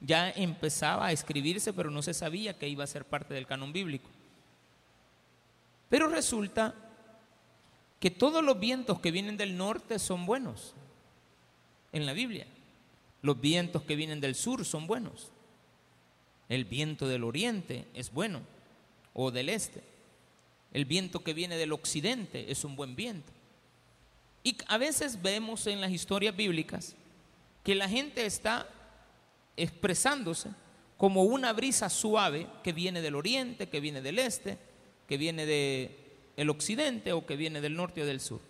Ya 0.00 0.32
empezaba 0.32 1.06
a 1.06 1.12
escribirse, 1.12 1.72
pero 1.72 1.92
no 1.92 2.02
se 2.02 2.12
sabía 2.12 2.58
que 2.58 2.68
iba 2.68 2.82
a 2.82 2.88
ser 2.88 3.04
parte 3.04 3.34
del 3.34 3.46
canon 3.46 3.72
bíblico. 3.72 4.10
Pero 5.88 6.08
resulta 6.08 6.74
que 8.00 8.10
todos 8.10 8.42
los 8.42 8.58
vientos 8.58 8.98
que 8.98 9.12
vienen 9.12 9.36
del 9.36 9.56
norte 9.56 10.00
son 10.00 10.26
buenos 10.26 10.74
en 11.92 12.04
la 12.04 12.14
Biblia. 12.14 12.48
Los 13.22 13.40
vientos 13.40 13.82
que 13.82 13.94
vienen 13.94 14.20
del 14.20 14.34
sur 14.34 14.64
son 14.64 14.88
buenos. 14.88 15.30
El 16.48 16.64
viento 16.64 17.06
del 17.06 17.22
oriente 17.22 17.86
es 17.94 18.12
bueno, 18.12 18.40
o 19.18 19.30
del 19.30 19.48
este. 19.48 19.82
El 20.72 20.84
viento 20.84 21.24
que 21.24 21.32
viene 21.32 21.56
del 21.56 21.72
occidente 21.72 22.52
es 22.52 22.64
un 22.64 22.76
buen 22.76 22.94
viento. 22.94 23.32
Y 24.44 24.56
a 24.68 24.78
veces 24.78 25.22
vemos 25.22 25.66
en 25.66 25.80
las 25.80 25.90
historias 25.90 26.36
bíblicas 26.36 26.94
que 27.64 27.74
la 27.74 27.88
gente 27.88 28.26
está 28.26 28.68
expresándose 29.56 30.50
como 30.98 31.22
una 31.24 31.52
brisa 31.54 31.88
suave 31.88 32.46
que 32.62 32.74
viene 32.74 33.00
del 33.00 33.14
oriente, 33.14 33.68
que 33.68 33.80
viene 33.80 34.02
del 34.02 34.18
este, 34.18 34.58
que 35.08 35.16
viene 35.16 35.46
del 35.46 36.50
occidente 36.50 37.12
o 37.12 37.26
que 37.26 37.36
viene 37.36 37.62
del 37.62 37.74
norte 37.74 38.02
o 38.02 38.06
del 38.06 38.20
sur. 38.20 38.40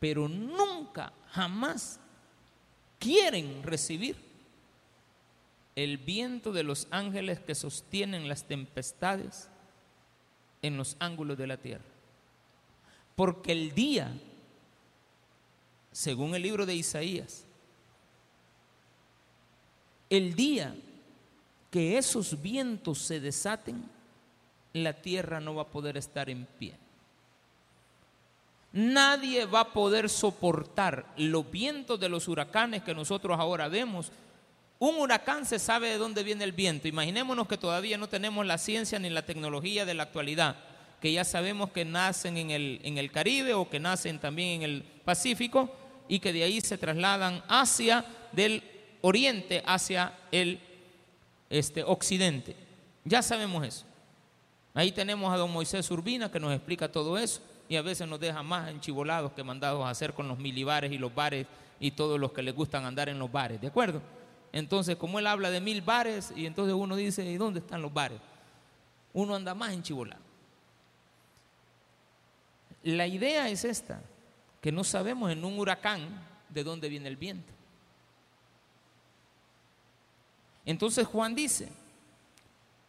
Pero 0.00 0.28
nunca, 0.28 1.12
jamás 1.30 2.00
quieren 2.98 3.62
recibir 3.62 4.16
el 5.76 5.98
viento 5.98 6.52
de 6.52 6.64
los 6.64 6.88
ángeles 6.90 7.38
que 7.38 7.54
sostienen 7.54 8.28
las 8.28 8.48
tempestades 8.48 9.48
en 10.62 10.76
los 10.76 10.96
ángulos 10.98 11.38
de 11.38 11.46
la 11.46 11.56
tierra. 11.56 11.84
Porque 13.14 13.52
el 13.52 13.74
día, 13.74 14.12
según 15.92 16.34
el 16.34 16.42
libro 16.42 16.66
de 16.66 16.74
Isaías, 16.74 17.44
el 20.10 20.34
día 20.34 20.74
que 21.70 21.98
esos 21.98 22.40
vientos 22.40 22.98
se 22.98 23.20
desaten, 23.20 23.84
la 24.72 24.92
tierra 24.92 25.40
no 25.40 25.54
va 25.54 25.62
a 25.62 25.68
poder 25.68 25.96
estar 25.96 26.28
en 26.30 26.46
pie. 26.58 26.74
Nadie 28.72 29.46
va 29.46 29.60
a 29.60 29.72
poder 29.72 30.10
soportar 30.10 31.06
los 31.16 31.50
vientos 31.50 31.98
de 31.98 32.10
los 32.10 32.28
huracanes 32.28 32.82
que 32.82 32.94
nosotros 32.94 33.38
ahora 33.38 33.68
vemos. 33.68 34.10
Un 34.78 34.96
huracán 34.96 35.46
se 35.46 35.58
sabe 35.58 35.88
de 35.88 35.98
dónde 35.98 36.22
viene 36.22 36.44
el 36.44 36.52
viento. 36.52 36.86
Imaginémonos 36.86 37.48
que 37.48 37.56
todavía 37.56 37.96
no 37.96 38.08
tenemos 38.08 38.44
la 38.44 38.58
ciencia 38.58 38.98
ni 38.98 39.08
la 39.08 39.24
tecnología 39.24 39.86
de 39.86 39.94
la 39.94 40.04
actualidad, 40.04 40.56
que 41.00 41.12
ya 41.12 41.24
sabemos 41.24 41.70
que 41.70 41.84
nacen 41.84 42.36
en 42.36 42.50
el, 42.50 42.80
en 42.82 42.98
el 42.98 43.10
Caribe 43.10 43.54
o 43.54 43.70
que 43.70 43.80
nacen 43.80 44.18
también 44.18 44.62
en 44.62 44.62
el 44.62 44.82
Pacífico 45.04 45.74
y 46.08 46.18
que 46.18 46.32
de 46.32 46.42
ahí 46.42 46.60
se 46.60 46.76
trasladan 46.76 47.42
hacia 47.48 48.04
del 48.32 48.62
oriente 49.00 49.62
hacia 49.64 50.12
el 50.30 50.60
este, 51.48 51.82
occidente. 51.82 52.56
Ya 53.04 53.22
sabemos 53.22 53.66
eso. 53.66 53.84
Ahí 54.74 54.92
tenemos 54.92 55.32
a 55.32 55.36
don 55.36 55.52
Moisés 55.52 55.90
Urbina 55.90 56.30
que 56.30 56.40
nos 56.40 56.52
explica 56.54 56.90
todo 56.90 57.16
eso 57.16 57.40
y 57.68 57.76
a 57.76 57.82
veces 57.82 58.06
nos 58.06 58.20
deja 58.20 58.42
más 58.42 58.68
enchivolados 58.68 59.32
que 59.32 59.42
mandados 59.42 59.84
a 59.84 59.90
hacer 59.90 60.12
con 60.12 60.28
los 60.28 60.38
milibares 60.38 60.92
y 60.92 60.98
los 60.98 61.14
bares 61.14 61.46
y 61.80 61.92
todos 61.92 62.20
los 62.20 62.32
que 62.32 62.42
les 62.42 62.54
gustan 62.54 62.84
andar 62.84 63.08
en 63.08 63.18
los 63.18 63.30
bares, 63.32 63.60
¿de 63.60 63.68
acuerdo? 63.68 64.02
Entonces, 64.56 64.96
como 64.96 65.18
él 65.18 65.26
habla 65.26 65.50
de 65.50 65.60
mil 65.60 65.82
bares, 65.82 66.32
y 66.34 66.46
entonces 66.46 66.74
uno 66.74 66.96
dice, 66.96 67.22
¿y 67.22 67.36
dónde 67.36 67.60
están 67.60 67.82
los 67.82 67.92
bares? 67.92 68.18
Uno 69.12 69.34
anda 69.34 69.54
más 69.54 69.74
en 69.74 69.82
Chibolá. 69.82 70.16
La 72.82 73.06
idea 73.06 73.50
es 73.50 73.66
esta, 73.66 74.00
que 74.62 74.72
no 74.72 74.82
sabemos 74.82 75.30
en 75.30 75.44
un 75.44 75.58
huracán 75.58 76.08
de 76.48 76.64
dónde 76.64 76.88
viene 76.88 77.06
el 77.06 77.18
viento. 77.18 77.52
Entonces 80.64 81.06
Juan 81.06 81.34
dice, 81.34 81.68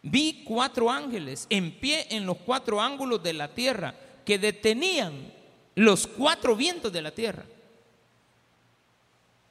vi 0.04 0.46
cuatro 0.46 0.90
ángeles 0.90 1.48
en 1.50 1.78
pie 1.78 2.08
en 2.12 2.26
los 2.26 2.38
cuatro 2.38 2.80
ángulos 2.80 3.22
de 3.22 3.34
la 3.34 3.54
tierra 3.54 3.94
que 4.24 4.40
detenían 4.40 5.34
los 5.76 6.08
cuatro 6.08 6.56
vientos 6.56 6.94
de 6.94 7.02
la 7.02 7.12
tierra 7.12 7.44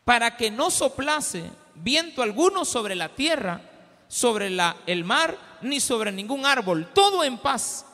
para 0.06 0.34
que 0.38 0.50
no 0.50 0.70
soplase 0.70 1.50
viento 1.76 2.22
alguno 2.22 2.64
sobre 2.64 2.94
la 2.94 3.10
tierra, 3.10 3.60
sobre 4.08 4.50
la, 4.50 4.76
el 4.86 5.04
mar, 5.04 5.36
ni 5.62 5.80
sobre 5.80 6.12
ningún 6.12 6.46
árbol, 6.46 6.88
todo 6.94 7.24
en 7.24 7.38
paz. 7.38 7.86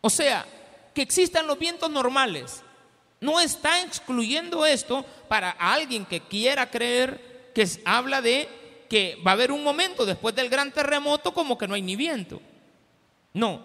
O 0.00 0.10
sea, 0.10 0.46
que 0.94 1.02
existan 1.02 1.46
los 1.46 1.58
vientos 1.58 1.90
normales. 1.90 2.62
No 3.20 3.40
está 3.40 3.82
excluyendo 3.82 4.66
esto 4.66 5.04
para 5.28 5.50
alguien 5.50 6.04
que 6.04 6.20
quiera 6.20 6.70
creer 6.70 7.50
que 7.54 7.68
habla 7.84 8.20
de 8.20 8.48
que 8.88 9.16
va 9.26 9.30
a 9.30 9.34
haber 9.34 9.52
un 9.52 9.62
momento 9.62 10.04
después 10.04 10.34
del 10.34 10.50
gran 10.50 10.72
terremoto 10.72 11.32
como 11.32 11.56
que 11.56 11.68
no 11.68 11.74
hay 11.74 11.82
ni 11.82 11.96
viento. 11.96 12.42
No, 13.32 13.62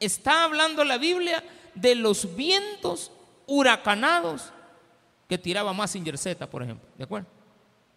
está 0.00 0.44
hablando 0.44 0.84
la 0.84 0.98
Biblia 0.98 1.44
de 1.74 1.94
los 1.94 2.34
vientos 2.34 3.12
huracanados 3.46 4.50
que 5.28 5.38
tiraba 5.38 5.72
más 5.72 5.92
Z, 5.92 6.50
por 6.50 6.62
ejemplo. 6.62 6.88
¿De 6.96 7.04
acuerdo? 7.04 7.28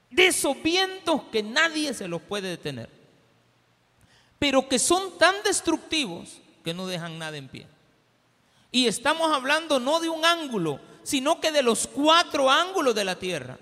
De 0.09 0.27
esos 0.27 0.61
vientos 0.61 1.23
que 1.31 1.43
nadie 1.43 1.93
se 1.93 2.07
los 2.07 2.21
puede 2.21 2.49
detener. 2.49 2.89
Pero 4.39 4.67
que 4.67 4.79
son 4.79 5.17
tan 5.17 5.35
destructivos 5.43 6.39
que 6.63 6.73
no 6.73 6.87
dejan 6.87 7.17
nada 7.17 7.37
en 7.37 7.47
pie. 7.47 7.67
Y 8.71 8.87
estamos 8.87 9.31
hablando 9.31 9.79
no 9.79 9.99
de 9.99 10.09
un 10.09 10.23
ángulo, 10.25 10.79
sino 11.03 11.39
que 11.39 11.51
de 11.51 11.63
los 11.63 11.87
cuatro 11.87 12.51
ángulos 12.51 12.93
de 12.93 13.05
la 13.05 13.15
tierra. 13.15 13.57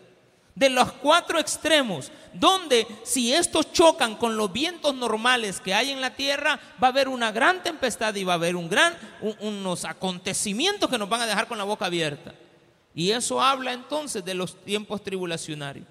De 0.56 0.70
los 0.70 0.92
cuatro 0.94 1.38
extremos, 1.38 2.12
donde 2.34 2.88
si 3.04 3.34
estos 3.34 3.74
chocan 3.74 4.16
con 4.16 4.38
los 4.38 4.52
vientos 4.52 4.96
normales 4.96 5.60
que 5.60 5.74
hay 5.74 5.92
en 5.92 6.00
la 6.00 6.16
tierra, 6.16 6.60
va 6.82 6.88
a 6.88 6.92
haber 6.92 7.10
una 7.10 7.32
gran 7.32 7.62
tempestad 7.62 8.16
y 8.16 8.24
va 8.24 8.34
a 8.34 8.36
haber 8.36 8.56
un 8.56 8.70
gran, 8.70 8.98
unos 9.42 9.84
acontecimientos 9.84 10.90
que 10.90 10.98
nos 10.98 11.10
van 11.10 11.22
a 11.22 11.28
dejar 11.28 11.48
con 11.48 11.58
la 11.58 11.66
boca 11.66 11.86
abierta. 11.86 12.34
Y 12.94 13.12
eso 13.12 13.42
habla 13.42 13.74
entonces 13.74 14.24
de 14.24 14.34
los 14.34 14.64
tiempos 14.64 15.04
tribulacionarios, 15.04 15.86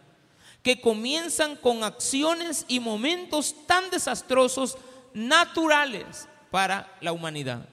que 0.64 0.81
comienzan 0.81 1.57
con 1.57 1.85
acciones 1.85 2.64
y 2.68 2.81
momentos 2.81 3.55
tan 3.66 3.90
desastrosos 3.90 4.79
naturales 5.12 6.27
para 6.50 6.90
la 7.03 7.12
humanidad. 7.12 7.68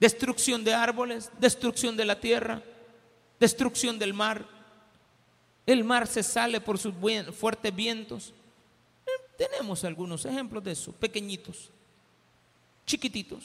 Destrucción 0.00 0.64
de 0.64 0.74
árboles, 0.74 1.30
destrucción 1.38 1.96
de 1.96 2.04
la 2.04 2.18
tierra, 2.18 2.62
destrucción 3.38 3.96
del 3.96 4.12
mar. 4.12 4.44
El 5.66 5.84
mar 5.84 6.08
se 6.08 6.24
sale 6.24 6.60
por 6.60 6.78
sus 6.78 6.94
fuertes 7.32 7.74
vientos. 7.74 8.34
Eh, 9.06 9.10
tenemos 9.38 9.84
algunos 9.84 10.24
ejemplos 10.24 10.64
de 10.64 10.72
eso, 10.72 10.90
pequeñitos, 10.90 11.70
chiquititos. 12.86 13.44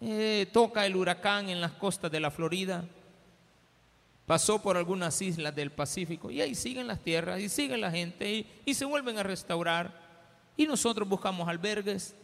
Eh, 0.00 0.48
toca 0.52 0.84
el 0.84 0.96
huracán 0.96 1.48
en 1.48 1.60
las 1.60 1.72
costas 1.72 2.10
de 2.10 2.18
la 2.18 2.32
Florida, 2.32 2.84
pasó 4.30 4.62
por 4.62 4.76
algunas 4.76 5.20
islas 5.20 5.52
del 5.56 5.72
Pacífico 5.72 6.30
y 6.30 6.40
ahí 6.40 6.54
siguen 6.54 6.86
las 6.86 7.00
tierras 7.00 7.40
y 7.40 7.48
sigue 7.48 7.76
la 7.76 7.90
gente 7.90 8.46
y, 8.64 8.74
se 8.74 8.84
vuelven 8.84 9.18
a 9.18 9.24
restaurar. 9.24 9.92
Y 10.56 10.68
nosotros 10.68 11.08
buscamos 11.08 11.48
albergues 11.48 12.14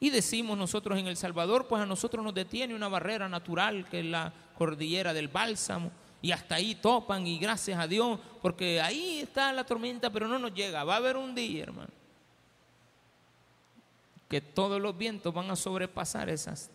y 0.00 0.10
decimos 0.10 0.58
nosotros 0.58 0.98
en 0.98 1.06
El 1.06 1.16
Salvador, 1.16 1.68
pues 1.68 1.80
a 1.80 1.86
nosotros 1.86 2.24
nos 2.24 2.34
detiene 2.34 2.74
una 2.74 2.88
barrera 2.88 3.28
natural 3.28 3.88
que 3.88 4.00
es 4.00 4.06
la 4.06 4.32
cordillera 4.58 5.12
del 5.12 5.28
Bálsamo 5.28 5.92
y 6.20 6.32
hasta 6.32 6.56
ahí 6.56 6.74
topan 6.74 7.24
y 7.24 7.38
gracias 7.38 7.78
a 7.78 7.86
Dios, 7.86 8.18
porque 8.42 8.80
ahí 8.80 9.20
está 9.20 9.52
la 9.52 9.62
tormenta, 9.62 10.10
pero 10.10 10.26
no 10.26 10.40
nos 10.40 10.54
llega. 10.54 10.82
Va 10.82 10.94
a 10.94 10.96
haber 10.96 11.16
un 11.16 11.36
día, 11.36 11.62
hermano, 11.62 11.92
que 14.28 14.40
todos 14.40 14.82
los 14.82 14.98
vientos 14.98 15.32
van 15.32 15.48
a 15.52 15.54
sobrepasar 15.54 16.28
esas 16.30 16.68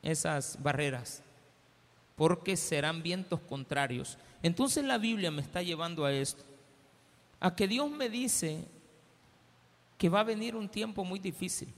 esas 0.00 0.56
barreras, 0.62 1.22
porque 2.18 2.56
serán 2.56 3.00
vientos 3.00 3.40
contrarios. 3.40 4.18
Entonces 4.42 4.84
la 4.84 4.98
Biblia 4.98 5.30
me 5.30 5.40
está 5.40 5.62
llevando 5.62 6.04
a 6.04 6.12
esto, 6.12 6.42
a 7.38 7.54
que 7.54 7.68
Dios 7.68 7.88
me 7.88 8.10
dice 8.10 8.64
que 9.96 10.08
va 10.08 10.20
a 10.20 10.24
venir 10.24 10.56
un 10.56 10.68
tiempo 10.68 11.04
muy 11.04 11.20
difícil. 11.20 11.72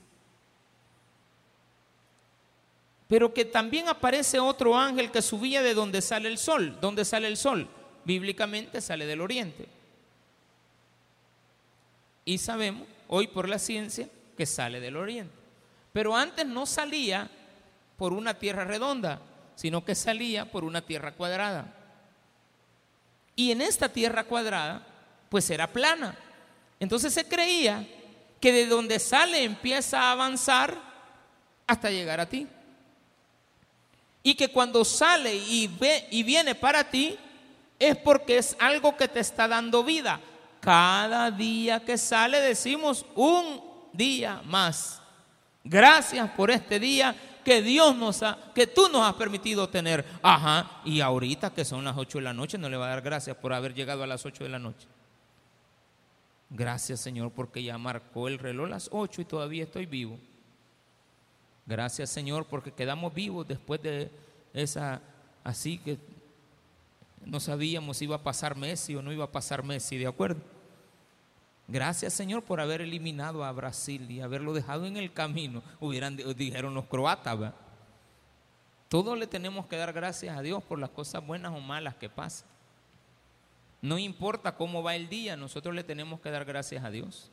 Pero 3.07 3.33
que 3.33 3.45
también 3.45 3.87
aparece 3.87 4.39
otro 4.39 4.75
ángel 4.75 5.11
que 5.11 5.21
subía 5.21 5.61
de 5.61 5.75
donde 5.75 6.01
sale 6.01 6.27
el 6.27 6.39
sol. 6.39 6.77
¿Dónde 6.81 7.05
sale 7.05 7.27
el 7.27 7.37
sol? 7.37 7.67
Bíblicamente 8.03 8.81
sale 8.81 9.05
del 9.05 9.21
oriente. 9.21 9.67
Y 12.25 12.39
sabemos, 12.39 12.87
hoy 13.07 13.27
por 13.27 13.47
la 13.47 13.59
ciencia, 13.59 14.09
que 14.35 14.45
sale 14.47 14.79
del 14.79 14.95
oriente. 14.95 15.33
Pero 15.93 16.15
antes 16.15 16.47
no 16.47 16.65
salía 16.65 17.29
por 17.97 18.13
una 18.13 18.33
tierra 18.33 18.63
redonda, 18.63 19.21
sino 19.55 19.85
que 19.85 19.95
salía 19.95 20.51
por 20.51 20.63
una 20.63 20.81
tierra 20.81 21.11
cuadrada. 21.11 21.73
Y 23.35 23.51
en 23.51 23.61
esta 23.61 23.89
tierra 23.89 24.23
cuadrada, 24.23 24.85
pues 25.29 25.49
era 25.49 25.67
plana. 25.67 26.17
Entonces 26.79 27.13
se 27.13 27.27
creía 27.27 27.87
que 28.39 28.51
de 28.51 28.65
donde 28.65 28.99
sale 28.99 29.43
empieza 29.43 30.01
a 30.01 30.11
avanzar 30.11 30.77
hasta 31.67 31.89
llegar 31.89 32.19
a 32.19 32.25
ti. 32.25 32.47
Y 34.23 34.35
que 34.35 34.49
cuando 34.49 34.83
sale 34.83 35.35
y, 35.35 35.67
ve, 35.67 36.07
y 36.11 36.23
viene 36.23 36.53
para 36.53 36.83
ti, 36.83 37.17
es 37.79 37.97
porque 37.97 38.37
es 38.37 38.55
algo 38.59 38.95
que 38.97 39.07
te 39.07 39.19
está 39.19 39.47
dando 39.47 39.83
vida. 39.83 40.19
Cada 40.59 41.31
día 41.31 41.79
que 41.79 41.97
sale 41.97 42.39
decimos 42.39 43.05
un 43.15 43.61
día 43.93 44.41
más. 44.45 45.01
Gracias 45.63 46.29
por 46.31 46.51
este 46.51 46.79
día 46.79 47.15
que 47.43 47.61
Dios 47.61 47.95
nos 47.95 48.23
ha, 48.23 48.37
que 48.53 48.67
tú 48.67 48.89
nos 48.91 49.07
has 49.07 49.15
permitido 49.15 49.69
tener. 49.69 50.05
Ajá, 50.21 50.81
y 50.85 51.01
ahorita 51.01 51.53
que 51.53 51.65
son 51.65 51.83
las 51.83 51.97
8 51.97 52.19
de 52.19 52.23
la 52.23 52.33
noche, 52.33 52.57
no 52.57 52.69
le 52.69 52.77
va 52.77 52.87
a 52.87 52.89
dar 52.89 53.01
gracias 53.01 53.35
por 53.37 53.53
haber 53.53 53.73
llegado 53.73 54.03
a 54.03 54.07
las 54.07 54.25
8 54.25 54.43
de 54.43 54.49
la 54.49 54.59
noche. 54.59 54.87
Gracias 56.49 56.99
Señor 56.99 57.31
porque 57.31 57.63
ya 57.63 57.77
marcó 57.77 58.27
el 58.27 58.37
reloj 58.37 58.69
las 58.69 58.89
8 58.91 59.21
y 59.21 59.25
todavía 59.25 59.63
estoy 59.63 59.85
vivo. 59.85 60.19
Gracias 61.65 62.09
Señor 62.09 62.45
porque 62.45 62.71
quedamos 62.71 63.13
vivos 63.13 63.47
después 63.47 63.81
de 63.81 64.11
esa, 64.53 65.01
así 65.43 65.77
que 65.77 65.97
no 67.25 67.39
sabíamos 67.39 67.97
si 67.97 68.05
iba 68.05 68.17
a 68.17 68.23
pasar 68.23 68.57
Messi 68.57 68.95
o 68.95 69.01
no 69.01 69.13
iba 69.13 69.25
a 69.25 69.31
pasar 69.31 69.63
Messi, 69.63 69.97
¿de 69.97 70.07
acuerdo? 70.07 70.41
Gracias 71.67 72.13
Señor 72.13 72.43
por 72.43 72.59
haber 72.59 72.81
eliminado 72.81 73.43
a 73.43 73.51
Brasil 73.51 74.09
y 74.11 74.21
haberlo 74.21 74.53
dejado 74.53 74.85
en 74.85 74.97
el 74.97 75.13
camino, 75.13 75.63
hubieran, 75.79 76.17
dijeron 76.17 76.73
los 76.73 76.85
croatas. 76.85 77.39
¿verdad? 77.39 77.55
Todo 78.91 79.15
le 79.15 79.25
tenemos 79.25 79.67
que 79.67 79.77
dar 79.77 79.93
gracias 79.93 80.37
a 80.37 80.41
Dios 80.41 80.61
por 80.63 80.77
las 80.77 80.89
cosas 80.89 81.25
buenas 81.25 81.53
o 81.53 81.61
malas 81.61 81.95
que 81.95 82.09
pasan. 82.09 82.49
No 83.81 83.97
importa 83.97 84.57
cómo 84.57 84.83
va 84.83 84.95
el 84.97 85.07
día, 85.07 85.37
nosotros 85.37 85.73
le 85.73 85.85
tenemos 85.85 86.19
que 86.19 86.29
dar 86.29 86.43
gracias 86.43 86.83
a 86.83 86.91
Dios. 86.91 87.31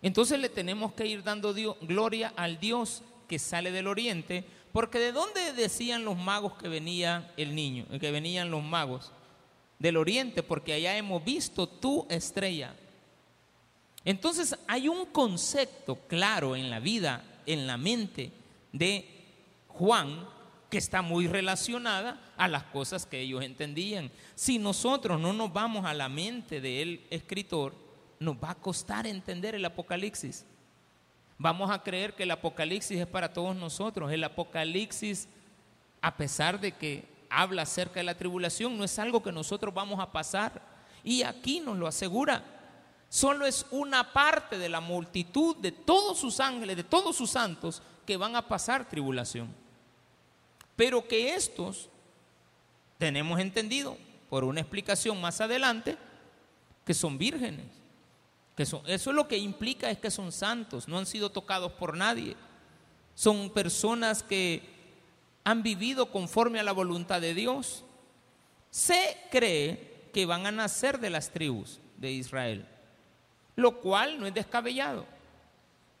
Entonces 0.00 0.38
le 0.38 0.48
tenemos 0.48 0.92
que 0.92 1.06
ir 1.06 1.24
dando 1.24 1.52
gloria 1.82 2.32
al 2.36 2.60
Dios 2.60 3.02
que 3.26 3.40
sale 3.40 3.72
del 3.72 3.88
oriente, 3.88 4.44
porque 4.72 4.98
de 5.00 5.10
dónde 5.10 5.52
decían 5.54 6.04
los 6.04 6.16
magos 6.16 6.54
que 6.54 6.68
venía 6.68 7.32
el 7.36 7.54
niño, 7.54 7.86
que 7.98 8.10
venían 8.10 8.50
los 8.50 8.62
magos? 8.62 9.10
Del 9.78 9.96
oriente, 9.96 10.42
porque 10.42 10.72
allá 10.72 10.96
hemos 10.96 11.24
visto 11.24 11.68
tu 11.68 12.06
estrella. 12.08 12.74
Entonces 14.08 14.56
hay 14.66 14.88
un 14.88 15.04
concepto 15.04 15.96
claro 16.08 16.56
en 16.56 16.70
la 16.70 16.80
vida, 16.80 17.22
en 17.44 17.66
la 17.66 17.76
mente 17.76 18.32
de 18.72 19.06
Juan, 19.66 20.26
que 20.70 20.78
está 20.78 21.02
muy 21.02 21.26
relacionada 21.26 22.18
a 22.38 22.48
las 22.48 22.62
cosas 22.62 23.04
que 23.04 23.20
ellos 23.20 23.44
entendían. 23.44 24.10
Si 24.34 24.58
nosotros 24.58 25.20
no 25.20 25.34
nos 25.34 25.52
vamos 25.52 25.84
a 25.84 25.92
la 25.92 26.08
mente 26.08 26.62
del 26.62 27.06
escritor, 27.10 27.74
nos 28.18 28.36
va 28.36 28.52
a 28.52 28.54
costar 28.54 29.06
entender 29.06 29.54
el 29.54 29.66
Apocalipsis. 29.66 30.46
Vamos 31.36 31.70
a 31.70 31.82
creer 31.82 32.14
que 32.14 32.22
el 32.22 32.30
Apocalipsis 32.30 32.98
es 32.98 33.06
para 33.06 33.30
todos 33.30 33.54
nosotros. 33.54 34.10
El 34.10 34.24
Apocalipsis, 34.24 35.28
a 36.00 36.16
pesar 36.16 36.58
de 36.58 36.72
que 36.72 37.04
habla 37.28 37.60
acerca 37.60 38.00
de 38.00 38.04
la 38.04 38.16
tribulación, 38.16 38.78
no 38.78 38.84
es 38.84 38.98
algo 38.98 39.22
que 39.22 39.32
nosotros 39.32 39.74
vamos 39.74 40.00
a 40.00 40.10
pasar. 40.10 40.62
Y 41.04 41.24
aquí 41.24 41.60
nos 41.60 41.76
lo 41.76 41.86
asegura 41.86 42.57
solo 43.08 43.46
es 43.46 43.66
una 43.70 44.12
parte 44.12 44.58
de 44.58 44.68
la 44.68 44.80
multitud 44.80 45.56
de 45.56 45.72
todos 45.72 46.18
sus 46.18 46.40
ángeles, 46.40 46.76
de 46.76 46.84
todos 46.84 47.16
sus 47.16 47.30
santos 47.30 47.82
que 48.06 48.16
van 48.16 48.36
a 48.36 48.46
pasar 48.46 48.88
tribulación. 48.88 49.48
Pero 50.76 51.06
que 51.06 51.34
estos 51.34 51.88
tenemos 52.98 53.40
entendido 53.40 53.96
por 54.28 54.44
una 54.44 54.60
explicación 54.60 55.20
más 55.20 55.40
adelante 55.40 55.96
que 56.84 56.94
son 56.94 57.18
vírgenes. 57.18 57.66
Que 58.56 58.64
eso 58.64 58.82
es 58.86 59.06
lo 59.06 59.28
que 59.28 59.38
implica 59.38 59.90
es 59.90 59.98
que 59.98 60.10
son 60.10 60.32
santos, 60.32 60.88
no 60.88 60.98
han 60.98 61.06
sido 61.06 61.30
tocados 61.30 61.72
por 61.72 61.96
nadie. 61.96 62.36
Son 63.14 63.50
personas 63.50 64.22
que 64.22 64.62
han 65.44 65.62
vivido 65.62 66.10
conforme 66.10 66.58
a 66.58 66.62
la 66.62 66.72
voluntad 66.72 67.20
de 67.20 67.34
Dios. 67.34 67.84
Se 68.70 69.16
cree 69.30 70.10
que 70.12 70.26
van 70.26 70.46
a 70.46 70.52
nacer 70.52 70.98
de 70.98 71.10
las 71.10 71.30
tribus 71.30 71.80
de 71.96 72.12
Israel, 72.12 72.66
lo 73.58 73.80
cual 73.80 74.20
no 74.20 74.26
es 74.26 74.32
descabellado. 74.32 75.04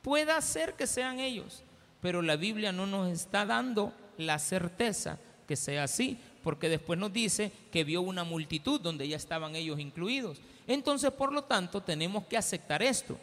Puede 0.00 0.40
ser 0.42 0.74
que 0.74 0.86
sean 0.86 1.18
ellos, 1.18 1.64
pero 2.00 2.22
la 2.22 2.36
Biblia 2.36 2.70
no 2.70 2.86
nos 2.86 3.08
está 3.08 3.44
dando 3.44 3.92
la 4.16 4.38
certeza 4.38 5.18
que 5.48 5.56
sea 5.56 5.82
así, 5.82 6.16
porque 6.44 6.68
después 6.68 7.00
nos 7.00 7.12
dice 7.12 7.50
que 7.72 7.82
vio 7.82 8.00
una 8.00 8.22
multitud 8.22 8.80
donde 8.80 9.08
ya 9.08 9.16
estaban 9.16 9.56
ellos 9.56 9.80
incluidos. 9.80 10.40
Entonces, 10.68 11.10
por 11.10 11.32
lo 11.32 11.42
tanto, 11.42 11.82
tenemos 11.82 12.26
que 12.26 12.36
aceptar 12.36 12.80
esto, 12.80 13.18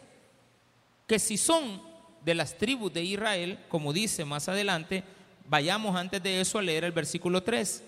que 1.06 1.18
si 1.18 1.38
son 1.38 1.80
de 2.22 2.34
las 2.34 2.58
tribus 2.58 2.92
de 2.92 3.04
Israel, 3.04 3.58
como 3.70 3.94
dice 3.94 4.26
más 4.26 4.50
adelante, 4.50 5.02
vayamos 5.48 5.96
antes 5.96 6.22
de 6.22 6.42
eso 6.42 6.58
a 6.58 6.62
leer 6.62 6.84
el 6.84 6.92
versículo 6.92 7.42
3. 7.42 7.82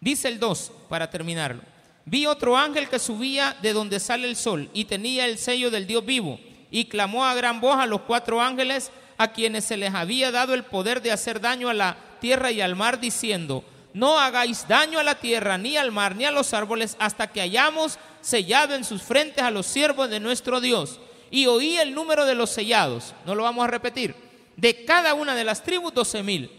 Dice 0.00 0.28
el 0.28 0.38
2, 0.38 0.72
para 0.90 1.08
terminarlo. 1.08 1.62
Vi 2.04 2.26
otro 2.26 2.56
ángel 2.56 2.88
que 2.88 2.98
subía 2.98 3.56
de 3.62 3.72
donde 3.72 4.00
sale 4.00 4.28
el 4.28 4.36
sol 4.36 4.70
y 4.72 4.86
tenía 4.86 5.26
el 5.26 5.38
sello 5.38 5.70
del 5.70 5.86
Dios 5.86 6.04
vivo 6.04 6.40
y 6.70 6.86
clamó 6.86 7.24
a 7.24 7.34
gran 7.34 7.60
voz 7.60 7.78
a 7.78 7.86
los 7.86 8.02
cuatro 8.02 8.40
ángeles 8.40 8.90
a 9.18 9.32
quienes 9.32 9.64
se 9.64 9.76
les 9.76 9.94
había 9.94 10.30
dado 10.30 10.54
el 10.54 10.64
poder 10.64 11.02
de 11.02 11.12
hacer 11.12 11.40
daño 11.40 11.68
a 11.68 11.74
la 11.74 11.96
tierra 12.20 12.50
y 12.52 12.60
al 12.60 12.76
mar, 12.76 13.00
diciendo, 13.00 13.64
no 13.92 14.18
hagáis 14.18 14.66
daño 14.68 14.98
a 14.98 15.02
la 15.02 15.16
tierra, 15.16 15.58
ni 15.58 15.76
al 15.76 15.90
mar, 15.90 16.16
ni 16.16 16.24
a 16.24 16.30
los 16.30 16.54
árboles, 16.54 16.96
hasta 16.98 17.26
que 17.26 17.40
hayamos 17.40 17.98
sellado 18.20 18.74
en 18.74 18.84
sus 18.84 19.02
frentes 19.02 19.42
a 19.42 19.50
los 19.50 19.66
siervos 19.66 20.08
de 20.08 20.20
nuestro 20.20 20.60
Dios. 20.60 21.00
Y 21.30 21.46
oí 21.46 21.76
el 21.76 21.94
número 21.94 22.24
de 22.24 22.34
los 22.34 22.50
sellados, 22.50 23.14
no 23.26 23.34
lo 23.34 23.42
vamos 23.42 23.64
a 23.64 23.70
repetir, 23.70 24.14
de 24.56 24.84
cada 24.84 25.14
una 25.14 25.34
de 25.34 25.44
las 25.44 25.62
tribus, 25.62 25.92
doce 25.92 26.22
mil. 26.22 26.50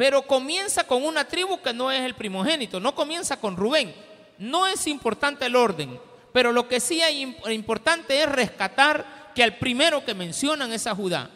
Pero 0.00 0.22
comienza 0.22 0.84
con 0.84 1.04
una 1.04 1.28
tribu 1.28 1.60
que 1.60 1.74
no 1.74 1.92
es 1.92 2.00
el 2.00 2.14
primogénito, 2.14 2.80
no 2.80 2.94
comienza 2.94 3.38
con 3.38 3.54
Rubén. 3.54 3.94
No 4.38 4.66
es 4.66 4.86
importante 4.86 5.44
el 5.44 5.54
orden, 5.54 6.00
pero 6.32 6.52
lo 6.52 6.66
que 6.66 6.80
sí 6.80 7.02
es 7.02 7.52
importante 7.52 8.22
es 8.22 8.26
rescatar 8.26 9.32
que 9.34 9.42
al 9.42 9.58
primero 9.58 10.02
que 10.02 10.14
mencionan 10.14 10.72
es 10.72 10.86
a 10.86 10.94
Judá, 10.94 11.28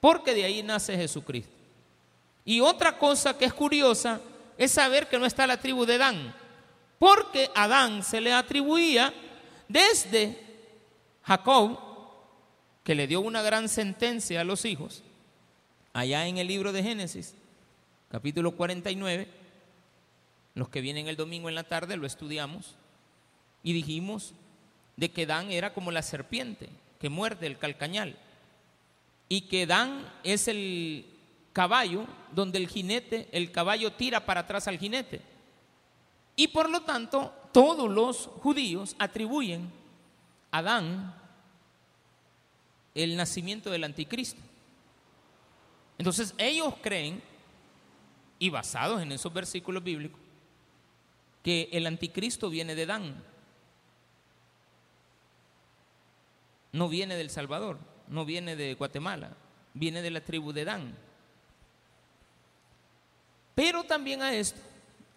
porque 0.00 0.32
de 0.32 0.44
ahí 0.44 0.62
nace 0.62 0.96
Jesucristo. 0.96 1.52
Y 2.42 2.60
otra 2.60 2.96
cosa 2.96 3.36
que 3.36 3.44
es 3.44 3.52
curiosa 3.52 4.18
es 4.56 4.72
saber 4.72 5.06
que 5.06 5.18
no 5.18 5.26
está 5.26 5.46
la 5.46 5.60
tribu 5.60 5.84
de 5.84 5.98
Dan, 5.98 6.34
porque 6.98 7.50
a 7.54 7.68
Dan 7.68 8.02
se 8.02 8.22
le 8.22 8.32
atribuía 8.32 9.12
desde 9.68 10.40
Jacob, 11.22 11.78
que 12.82 12.94
le 12.94 13.06
dio 13.06 13.20
una 13.20 13.42
gran 13.42 13.68
sentencia 13.68 14.40
a 14.40 14.44
los 14.44 14.64
hijos, 14.64 15.02
allá 15.92 16.26
en 16.26 16.38
el 16.38 16.48
libro 16.48 16.72
de 16.72 16.82
Génesis, 16.82 17.34
capítulo 18.08 18.52
49, 18.52 19.28
los 20.54 20.68
que 20.68 20.80
vienen 20.80 21.08
el 21.08 21.16
domingo 21.16 21.48
en 21.48 21.54
la 21.54 21.64
tarde 21.64 21.96
lo 21.96 22.06
estudiamos 22.06 22.76
y 23.62 23.72
dijimos 23.72 24.34
de 24.96 25.10
que 25.10 25.26
Dan 25.26 25.52
era 25.52 25.72
como 25.72 25.90
la 25.90 26.02
serpiente, 26.02 26.68
que 26.98 27.08
muerde 27.08 27.46
el 27.46 27.58
calcañal. 27.58 28.18
Y 29.28 29.42
que 29.42 29.66
Dan 29.66 30.10
es 30.24 30.48
el 30.48 31.06
caballo 31.52 32.06
donde 32.32 32.58
el 32.58 32.66
jinete, 32.66 33.28
el 33.30 33.52
caballo 33.52 33.92
tira 33.92 34.24
para 34.24 34.40
atrás 34.40 34.66
al 34.68 34.78
jinete. 34.78 35.20
Y 36.34 36.48
por 36.48 36.70
lo 36.70 36.82
tanto, 36.82 37.32
todos 37.52 37.90
los 37.90 38.28
judíos 38.42 38.96
atribuyen 38.98 39.70
a 40.50 40.62
Dan 40.62 41.14
el 42.94 43.16
nacimiento 43.16 43.70
del 43.70 43.84
anticristo. 43.84 44.40
Entonces 45.98 46.34
ellos 46.38 46.74
creen, 46.80 47.22
y 48.38 48.50
basados 48.50 49.02
en 49.02 49.12
esos 49.12 49.32
versículos 49.32 49.82
bíblicos, 49.82 50.20
que 51.42 51.68
el 51.72 51.86
anticristo 51.86 52.50
viene 52.50 52.74
de 52.74 52.86
Dan. 52.86 53.22
no 56.72 56.88
viene 56.88 57.16
del 57.16 57.30
Salvador, 57.30 57.78
no 58.08 58.24
viene 58.24 58.56
de 58.56 58.74
Guatemala, 58.74 59.30
viene 59.74 60.02
de 60.02 60.10
la 60.10 60.20
tribu 60.20 60.52
de 60.52 60.64
Dan. 60.64 60.94
Pero 63.54 63.84
también 63.84 64.22
a 64.22 64.34
esto 64.34 64.60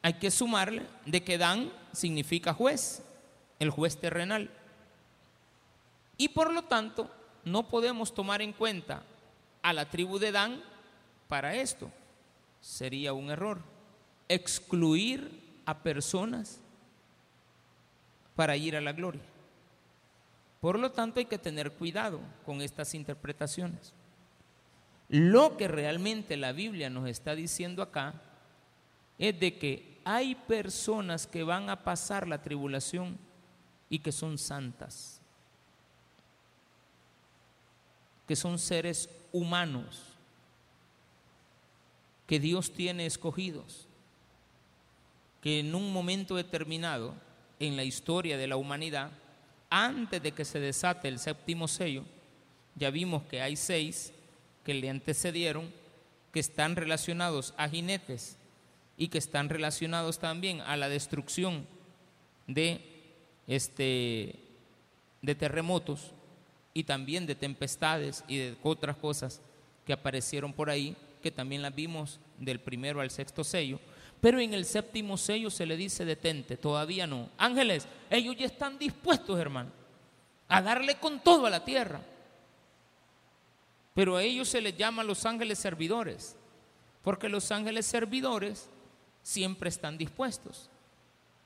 hay 0.02 0.14
que 0.14 0.32
sumarle 0.32 0.84
de 1.06 1.24
que 1.24 1.38
Dan 1.38 1.72
significa 1.92 2.54
juez, 2.54 3.04
el 3.60 3.70
juez 3.70 3.98
terrenal. 3.98 4.50
Y 6.18 6.30
por 6.30 6.54
lo 6.54 6.64
tanto, 6.64 7.10
no 7.44 7.68
podemos 7.68 8.14
tomar 8.14 8.42
en 8.42 8.54
cuenta 8.54 9.04
a 9.62 9.74
la 9.74 9.90
tribu 9.90 10.18
de 10.18 10.32
Dan 10.32 10.62
para 11.28 11.56
esto. 11.56 11.92
Sería 12.62 13.14
un 13.14 13.30
error. 13.30 13.62
Excluir 14.30 15.42
a 15.66 15.80
personas 15.84 16.62
para 18.36 18.56
ir 18.56 18.76
a 18.76 18.82
la 18.82 18.94
gloria. 18.94 19.22
Por 20.62 20.80
lo 20.80 20.92
tanto, 20.92 21.20
hay 21.20 21.26
que 21.26 21.40
tener 21.40 21.72
cuidado 21.74 22.22
con 22.46 22.62
estas 22.62 22.94
interpretaciones. 22.94 23.94
Lo 25.10 25.58
que 25.58 25.68
realmente 25.68 26.38
la 26.38 26.54
Biblia 26.54 26.90
nos 26.90 27.10
está 27.10 27.36
diciendo 27.36 27.82
acá 27.82 28.14
es 29.18 29.38
de 29.40 29.58
que 29.58 30.00
hay 30.06 30.36
personas 30.36 31.28
que 31.28 31.44
van 31.44 31.70
a 31.70 31.84
pasar 31.84 32.28
la 32.28 32.42
tribulación 32.42 33.18
y 33.90 34.00
que 34.00 34.12
son 34.12 34.38
santas, 34.38 35.20
que 38.28 38.36
son 38.36 38.58
seres 38.58 39.10
humanos, 39.34 40.11
que 42.32 42.40
Dios 42.40 42.72
tiene 42.72 43.06
escogidos, 43.06 43.90
que 45.42 45.60
en 45.60 45.76
un 45.76 45.92
momento 45.92 46.38
determinado 46.38 47.14
en 47.60 47.76
la 47.76 47.84
historia 47.84 48.38
de 48.38 48.48
la 48.48 48.56
humanidad 48.56 49.12
antes 49.70 50.24
de 50.24 50.32
que 50.32 50.46
se 50.46 50.62
desate 50.62 51.10
el 51.10 51.20
séptimo 51.20 51.68
sello, 51.68 52.06
ya 52.76 52.90
vimos 52.90 53.24
que 53.24 53.42
hay 53.42 53.58
seis 53.58 54.14
que 54.64 54.74
le 54.74 54.90
antecedieron, 54.90 55.74
que 56.32 56.40
están 56.40 56.78
relacionados 56.78 57.54
a 57.58 57.68
jinetes 57.68 58.38
y 58.96 59.10
que 59.10 59.18
están 59.18 59.50
relacionados 59.50 60.18
también 60.18 60.62
a 60.62 60.78
la 60.78 60.88
destrucción 60.88 61.68
de, 62.48 62.80
este, 63.46 64.40
de 65.22 65.36
terremotos 65.36 66.14
y 66.74 66.86
también 66.86 67.26
de 67.26 67.36
tempestades 67.36 68.24
y 68.30 68.38
de 68.38 68.56
otras 68.64 68.96
cosas 68.96 69.42
que 69.86 69.92
aparecieron 69.92 70.54
por 70.54 70.70
ahí, 70.70 70.96
que 71.22 71.32
también 71.32 71.62
las 71.62 71.74
vimos 71.74 72.20
del 72.38 72.60
primero 72.60 73.00
al 73.00 73.12
sexto 73.12 73.44
sello. 73.44 73.80
Pero 74.20 74.40
en 74.40 74.54
el 74.54 74.66
séptimo 74.66 75.18
sello 75.18 75.50
se 75.50 75.66
le 75.66 75.76
dice 75.76 76.06
detente, 76.06 76.58
todavía 76.58 77.08
no. 77.08 77.30
Ángeles, 77.38 77.88
ellos 78.10 78.36
ya 78.38 78.46
están 78.46 78.78
dispuestos, 78.78 79.40
hermano, 79.40 79.72
a 80.48 80.62
darle 80.62 80.96
con 81.00 81.20
todo 81.22 81.46
a 81.48 81.50
la 81.50 81.66
tierra. 81.66 82.02
Pero 83.94 84.16
a 84.16 84.24
ellos 84.24 84.48
se 84.48 84.62
les 84.62 84.78
llama 84.78 85.04
los 85.04 85.26
ángeles 85.26 85.60
servidores, 85.60 86.36
porque 87.02 87.30
los 87.30 87.52
ángeles 87.52 87.86
servidores 87.86 88.70
siempre 89.24 89.70
están 89.70 89.98
dispuestos 89.98 90.70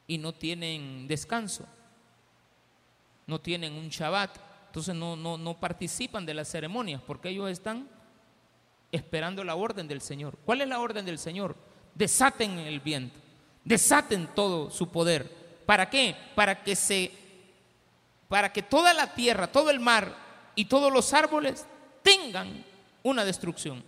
y 0.05 0.17
no 0.17 0.33
tienen 0.33 1.07
descanso, 1.07 1.65
no 3.25 3.39
tienen 3.39 3.73
un 3.73 3.89
Shabbat, 3.89 4.37
entonces 4.67 4.93
no, 4.93 5.15
no, 5.15 5.37
no 5.37 5.59
participan 5.59 6.25
de 6.25 6.33
las 6.33 6.49
ceremonias, 6.49 7.01
porque 7.01 7.29
ellos 7.29 7.49
están 7.49 7.89
esperando 8.91 9.43
la 9.43 9.55
orden 9.55 9.87
del 9.87 10.01
Señor. 10.01 10.37
¿Cuál 10.45 10.61
es 10.61 10.67
la 10.67 10.79
orden 10.79 11.05
del 11.05 11.19
Señor? 11.19 11.55
desaten 11.95 12.59
el 12.59 12.81
viento, 12.81 13.19
desaten 13.63 14.27
todo 14.35 14.69
su 14.69 14.89
poder. 14.89 15.31
¿Para 15.65 15.89
qué? 15.89 16.15
Para 16.35 16.61
que 16.61 16.75
se 16.75 17.11
para 18.27 18.51
que 18.51 18.61
toda 18.61 18.93
la 18.93 19.13
tierra, 19.13 19.47
todo 19.47 19.69
el 19.69 19.79
mar 19.79 20.13
y 20.55 20.65
todos 20.65 20.91
los 20.91 21.13
árboles 21.13 21.65
tengan 22.03 22.65
una 23.01 23.23
destrucción. 23.23 23.83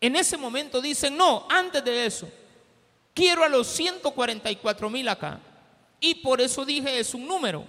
En 0.00 0.16
ese 0.16 0.36
momento 0.36 0.80
dicen, 0.80 1.16
no, 1.16 1.46
antes 1.50 1.84
de 1.84 2.06
eso, 2.06 2.28
quiero 3.12 3.44
a 3.44 3.48
los 3.48 3.66
144 3.66 4.90
mil 4.90 5.08
acá. 5.08 5.40
Y 5.98 6.16
por 6.16 6.40
eso 6.40 6.64
dije, 6.64 6.98
es 6.98 7.14
un 7.14 7.26
número. 7.26 7.64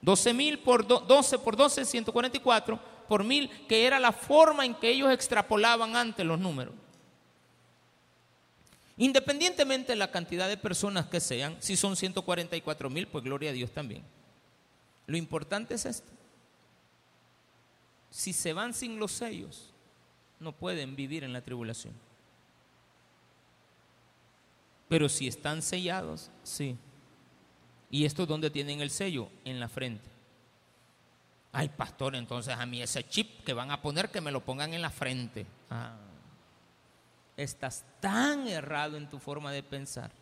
12 0.00 0.34
mil 0.34 0.58
por 0.58 0.86
12 0.86 1.38
por 1.38 1.56
12, 1.56 1.84
144 1.84 2.80
por 3.08 3.24
mil, 3.24 3.50
que 3.66 3.86
era 3.86 3.98
la 3.98 4.12
forma 4.12 4.64
en 4.64 4.74
que 4.74 4.90
ellos 4.90 5.10
extrapolaban 5.10 5.96
antes 5.96 6.24
los 6.24 6.38
números. 6.38 6.74
Independientemente 8.98 9.92
de 9.92 9.96
la 9.96 10.10
cantidad 10.10 10.48
de 10.48 10.56
personas 10.56 11.06
que 11.06 11.20
sean, 11.20 11.56
si 11.60 11.76
son 11.76 11.96
144 11.96 12.90
mil, 12.90 13.06
pues 13.06 13.24
gloria 13.24 13.50
a 13.50 13.52
Dios 13.52 13.70
también. 13.70 14.02
Lo 15.06 15.16
importante 15.16 15.74
es 15.74 15.86
esto. 15.86 16.10
Si 18.10 18.32
se 18.32 18.52
van 18.52 18.74
sin 18.74 18.98
los 18.98 19.12
sellos, 19.12 19.72
no 20.40 20.52
pueden 20.52 20.96
vivir 20.96 21.24
en 21.24 21.32
la 21.32 21.42
tribulación. 21.42 21.94
Pero 24.88 25.08
si 25.08 25.28
están 25.28 25.62
sellados, 25.62 26.30
sí. 26.42 26.76
¿Y 27.90 28.04
estos 28.04 28.26
dónde 28.26 28.50
tienen 28.50 28.80
el 28.80 28.90
sello? 28.90 29.28
En 29.44 29.60
la 29.60 29.68
frente. 29.68 30.17
Ay, 31.58 31.70
pastor, 31.70 32.14
entonces 32.14 32.54
a 32.54 32.64
mí 32.66 32.80
ese 32.80 33.02
chip 33.08 33.42
que 33.42 33.52
van 33.52 33.72
a 33.72 33.82
poner, 33.82 34.10
que 34.10 34.20
me 34.20 34.30
lo 34.30 34.44
pongan 34.44 34.74
en 34.74 34.80
la 34.80 34.90
frente. 34.90 35.44
Ah, 35.70 35.96
estás 37.36 37.84
tan 37.98 38.46
errado 38.46 38.96
en 38.96 39.10
tu 39.10 39.18
forma 39.18 39.50
de 39.50 39.64
pensar. 39.64 40.12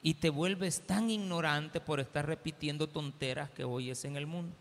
Y 0.00 0.14
te 0.14 0.30
vuelves 0.30 0.86
tan 0.86 1.10
ignorante 1.10 1.80
por 1.80 1.98
estar 1.98 2.24
repitiendo 2.24 2.88
tonteras 2.88 3.50
que 3.50 3.64
oyes 3.64 4.04
en 4.04 4.14
el 4.14 4.24
mundo. 4.24 4.54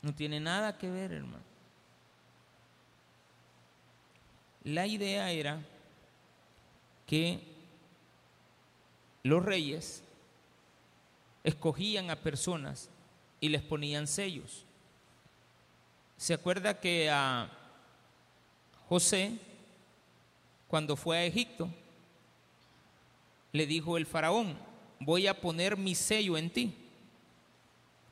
No 0.00 0.14
tiene 0.14 0.40
nada 0.40 0.78
que 0.78 0.88
ver, 0.88 1.12
hermano. 1.12 1.44
La 4.64 4.86
idea 4.86 5.30
era 5.30 5.60
que 7.06 7.46
los 9.24 9.44
reyes 9.44 10.02
escogían 11.44 12.10
a 12.10 12.16
personas 12.16 12.88
y 13.40 13.48
les 13.48 13.62
ponían 13.62 14.06
sellos. 14.06 14.64
¿Se 16.16 16.34
acuerda 16.34 16.80
que 16.80 17.10
a 17.10 17.50
José, 18.88 19.38
cuando 20.68 20.96
fue 20.96 21.18
a 21.18 21.24
Egipto, 21.24 21.68
le 23.52 23.66
dijo 23.66 23.96
el 23.96 24.06
faraón, 24.06 24.56
voy 25.00 25.26
a 25.26 25.40
poner 25.40 25.76
mi 25.76 25.94
sello 25.94 26.38
en 26.38 26.50
ti? 26.50 26.74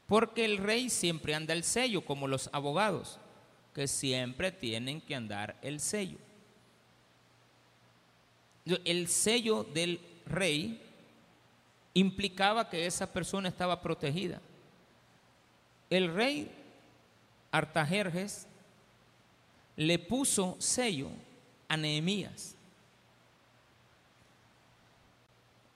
Porque 0.07 0.45
el 0.45 0.59
rey 0.59 0.91
siempre 0.91 1.35
anda 1.35 1.55
el 1.55 1.65
sello, 1.65 2.05
como 2.05 2.29
los 2.29 2.51
abogados, 2.53 3.19
que 3.75 3.89
siempre 3.89 4.53
tienen 4.53 5.01
que 5.01 5.15
andar 5.15 5.57
el 5.63 5.81
sello. 5.81 6.19
El 8.67 9.09
sello 9.09 9.65
del 9.65 10.01
rey 10.27 10.81
implicaba 11.95 12.69
que 12.69 12.87
esa 12.87 13.11
persona 13.11 13.49
estaba 13.49 13.81
protegida. 13.81 14.41
El 15.95 16.13
rey 16.13 16.51
Artajerjes 17.53 18.49
le 19.77 19.97
puso 20.01 20.57
sello 20.59 21.09
a 21.69 21.77
Nehemías. 21.77 22.57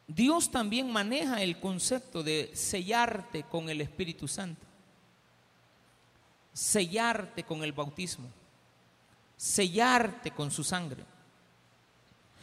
Dios 0.08 0.50
también 0.50 0.90
maneja 0.90 1.40
el 1.40 1.60
concepto 1.60 2.24
de 2.24 2.50
sellarte 2.52 3.44
con 3.44 3.68
el 3.68 3.80
Espíritu 3.80 4.26
Santo, 4.26 4.66
sellarte 6.52 7.44
con 7.44 7.62
el 7.62 7.72
bautismo, 7.72 8.26
sellarte 9.36 10.32
con 10.32 10.50
su 10.50 10.64
sangre. 10.64 11.04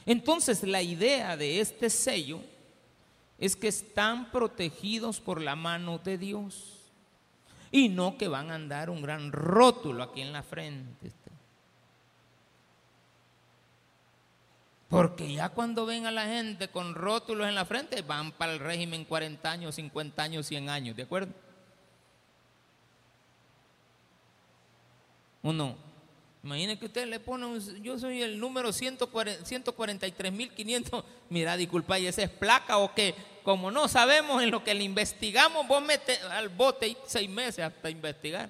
Entonces 0.05 0.63
la 0.63 0.82
idea 0.82 1.36
de 1.36 1.59
este 1.59 1.89
sello 1.89 2.39
es 3.38 3.53
que 3.53 3.67
están 3.67 4.32
protegidos 4.32 5.19
por 5.19 5.41
la 5.41 5.57
mano 5.57 5.97
de 5.97 6.17
Dios 6.17 6.74
y 7.76 7.89
no 7.89 8.17
que 8.17 8.30
van 8.30 8.51
a 8.51 8.55
andar 8.55 8.89
un 8.89 9.01
gran 9.01 9.34
rótulo 9.34 10.01
aquí 10.01 10.21
en 10.21 10.32
la 10.32 10.43
frente. 10.43 11.11
Porque 14.88 15.34
ya 15.34 15.49
cuando 15.49 15.86
ven 15.86 16.05
a 16.05 16.11
la 16.11 16.26
gente 16.26 16.69
con 16.69 16.95
rótulos 16.95 17.49
en 17.49 17.55
la 17.55 17.65
frente, 17.65 18.01
van 18.01 18.32
para 18.32 18.53
el 18.53 18.59
régimen 18.59 19.03
40 19.03 19.51
años, 19.51 19.76
50 19.76 20.23
años, 20.23 20.45
100 20.45 20.69
años, 20.69 20.95
¿de 20.95 21.03
acuerdo? 21.03 21.34
Uno, 25.43 25.76
imagine 26.45 26.80
que 26.80 26.86
usted 26.86 27.07
le 27.07 27.19
pone, 27.19 27.59
yo 27.82 27.99
soy 27.99 28.21
el 28.21 28.39
número 28.39 28.69
143.500, 28.69 31.03
mira, 31.30 31.57
disculpa, 31.57 31.99
¿y 31.99 32.07
esa 32.07 32.23
es 32.23 32.30
placa 32.30 32.78
o 32.78 32.95
qué? 32.95 33.34
Como 33.45 33.69
no 33.69 33.87
sabemos 33.87 34.41
en 34.41 34.49
lo 34.49 34.63
que 34.63 34.73
le 34.73 34.83
investigamos, 34.83 35.67
vos 35.67 35.79
metes 35.79 36.19
al 36.23 36.49
bote 36.49 36.97
seis 37.05 37.29
meses 37.29 37.63
hasta 37.63 37.91
investigar. 37.91 38.49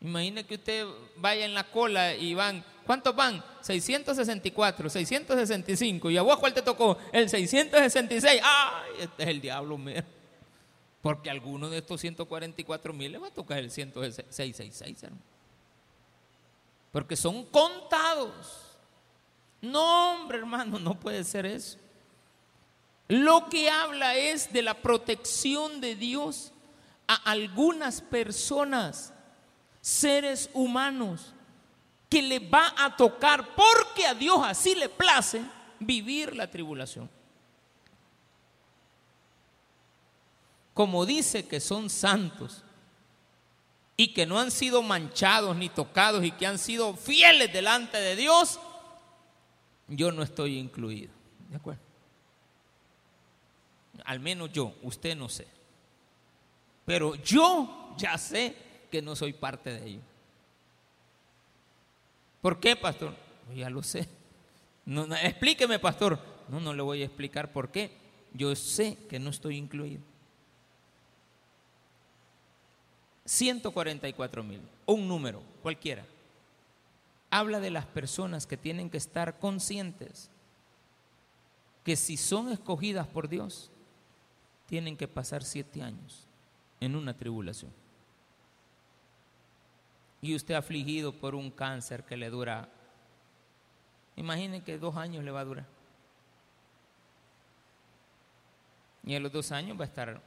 Imagine 0.00 0.44
que 0.44 0.56
usted 0.56 0.84
vaya 1.14 1.44
en 1.44 1.54
la 1.54 1.62
cola 1.62 2.16
y 2.16 2.34
van, 2.34 2.64
¿cuántos 2.84 3.14
van? 3.14 3.42
664, 3.60 4.90
665. 4.90 6.10
¿Y 6.10 6.16
a 6.16 6.22
vos 6.22 6.38
cuál 6.38 6.52
te 6.52 6.60
tocó? 6.60 6.98
El 7.12 7.28
666. 7.28 8.42
¡Ay! 8.44 8.90
Este 8.98 9.22
es 9.22 9.28
el 9.28 9.40
diablo 9.40 9.78
mío. 9.78 10.02
Porque 11.00 11.28
a 11.28 11.32
alguno 11.32 11.70
de 11.70 11.78
estos 11.78 12.00
144 12.00 12.92
mil 12.92 13.12
le 13.12 13.18
va 13.18 13.28
a 13.28 13.30
tocar 13.30 13.58
el 13.58 13.70
166, 13.70 15.04
Porque 16.90 17.14
son 17.14 17.44
contados. 17.44 18.76
No, 19.60 20.14
hombre, 20.14 20.38
hermano, 20.38 20.80
no 20.80 20.98
puede 20.98 21.22
ser 21.22 21.46
eso. 21.46 21.78
Lo 23.08 23.48
que 23.48 23.70
habla 23.70 24.14
es 24.16 24.52
de 24.52 24.60
la 24.60 24.74
protección 24.74 25.80
de 25.80 25.96
Dios 25.96 26.52
a 27.06 27.14
algunas 27.14 28.02
personas 28.02 29.14
seres 29.80 30.50
humanos 30.52 31.32
que 32.10 32.20
le 32.20 32.38
va 32.38 32.74
a 32.76 32.96
tocar, 32.96 33.54
porque 33.54 34.06
a 34.06 34.14
Dios 34.14 34.38
así 34.44 34.74
le 34.74 34.90
place, 34.90 35.42
vivir 35.80 36.36
la 36.36 36.50
tribulación. 36.50 37.08
Como 40.74 41.06
dice 41.06 41.46
que 41.48 41.60
son 41.60 41.90
santos 41.90 42.62
y 43.96 44.12
que 44.12 44.26
no 44.26 44.38
han 44.38 44.50
sido 44.50 44.82
manchados 44.82 45.56
ni 45.56 45.70
tocados 45.70 46.24
y 46.24 46.30
que 46.30 46.46
han 46.46 46.58
sido 46.58 46.94
fieles 46.94 47.52
delante 47.52 47.98
de 47.98 48.16
Dios, 48.16 48.60
yo 49.88 50.12
no 50.12 50.22
estoy 50.22 50.58
incluido. 50.58 51.10
¿De 51.48 51.56
acuerdo? 51.56 51.87
Al 54.08 54.20
menos 54.20 54.50
yo, 54.50 54.74
usted 54.82 55.14
no 55.14 55.28
sé. 55.28 55.46
Pero 56.86 57.14
yo 57.16 57.94
ya 57.98 58.16
sé 58.16 58.56
que 58.90 59.02
no 59.02 59.14
soy 59.14 59.34
parte 59.34 59.70
de 59.70 59.86
ello. 59.86 60.00
¿Por 62.40 62.58
qué, 62.58 62.74
pastor? 62.74 63.14
Pues 63.44 63.58
ya 63.58 63.68
lo 63.68 63.82
sé. 63.82 64.08
No, 64.86 65.04
explíqueme, 65.14 65.78
pastor. 65.78 66.18
No, 66.48 66.58
no 66.58 66.72
le 66.72 66.80
voy 66.80 67.02
a 67.02 67.04
explicar 67.04 67.52
por 67.52 67.70
qué. 67.70 67.90
Yo 68.32 68.56
sé 68.56 68.96
que 69.10 69.18
no 69.18 69.28
estoy 69.28 69.58
incluido. 69.58 70.00
144 73.26 74.42
mil, 74.42 74.62
un 74.86 75.06
número, 75.06 75.42
cualquiera. 75.62 76.06
Habla 77.28 77.60
de 77.60 77.70
las 77.70 77.84
personas 77.84 78.46
que 78.46 78.56
tienen 78.56 78.88
que 78.88 78.96
estar 78.96 79.38
conscientes 79.38 80.30
que 81.84 81.94
si 81.94 82.16
son 82.16 82.50
escogidas 82.50 83.06
por 83.06 83.28
Dios, 83.28 83.70
tienen 84.68 84.96
que 84.96 85.08
pasar 85.08 85.42
siete 85.42 85.82
años 85.82 86.28
en 86.78 86.94
una 86.94 87.16
tribulación 87.16 87.72
y 90.20 90.34
usted 90.34 90.54
afligido 90.54 91.12
por 91.12 91.34
un 91.34 91.50
cáncer 91.50 92.04
que 92.04 92.16
le 92.16 92.30
dura, 92.30 92.68
imagine 94.16 94.62
que 94.62 94.78
dos 94.78 94.96
años 94.96 95.24
le 95.24 95.30
va 95.30 95.40
a 95.40 95.44
durar. 95.44 95.66
Y 99.04 99.14
a 99.14 99.20
los 99.20 99.32
dos 99.32 99.52
años 99.52 99.78
va 99.78 99.84
a 99.84 99.86
estar 99.86 100.20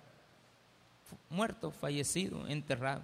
muerto, 1.30 1.72
fallecido, 1.72 2.48
enterrado. 2.48 3.04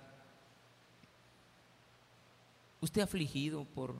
Usted 2.80 3.02
afligido 3.02 3.66
por 3.66 3.96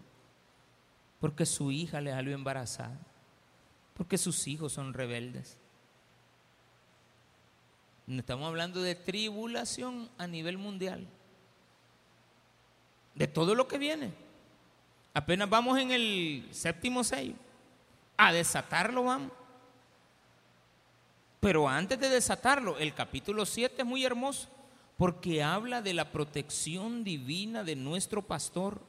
porque 1.20 1.48
su 1.48 1.72
hija 1.72 2.00
le 2.00 2.12
salió 2.12 2.34
embarazada, 2.34 3.00
porque 3.96 4.18
sus 4.18 4.48
hijos 4.48 4.74
son 4.74 4.94
rebeldes. 4.94 5.58
Estamos 8.08 8.48
hablando 8.48 8.82
de 8.82 8.96
tribulación 8.96 10.10
a 10.18 10.28
nivel 10.28 10.58
mundial 10.58 11.06
de 13.16 13.28
todo 13.28 13.54
lo 13.54 13.68
que 13.68 13.78
viene. 13.78 14.14
Apenas 15.14 15.50
vamos 15.50 15.78
en 15.80 15.92
el 15.92 16.48
séptimo 16.52 17.04
sello. 17.04 17.34
A 18.16 18.32
desatarlo 18.32 19.04
vamos. 19.04 19.32
Pero 21.40 21.68
antes 21.68 22.00
de 22.00 22.10
desatarlo, 22.10 22.78
el 22.78 22.94
capítulo 22.94 23.46
7 23.46 23.82
es 23.82 23.86
muy 23.86 24.06
hermoso 24.06 24.48
porque 24.98 25.44
habla 25.44 25.82
de 25.82 25.94
la 25.94 26.12
protección 26.12 27.04
divina 27.04 27.64
de 27.64 27.76
nuestro 27.76 28.22
pastor. 28.22 28.82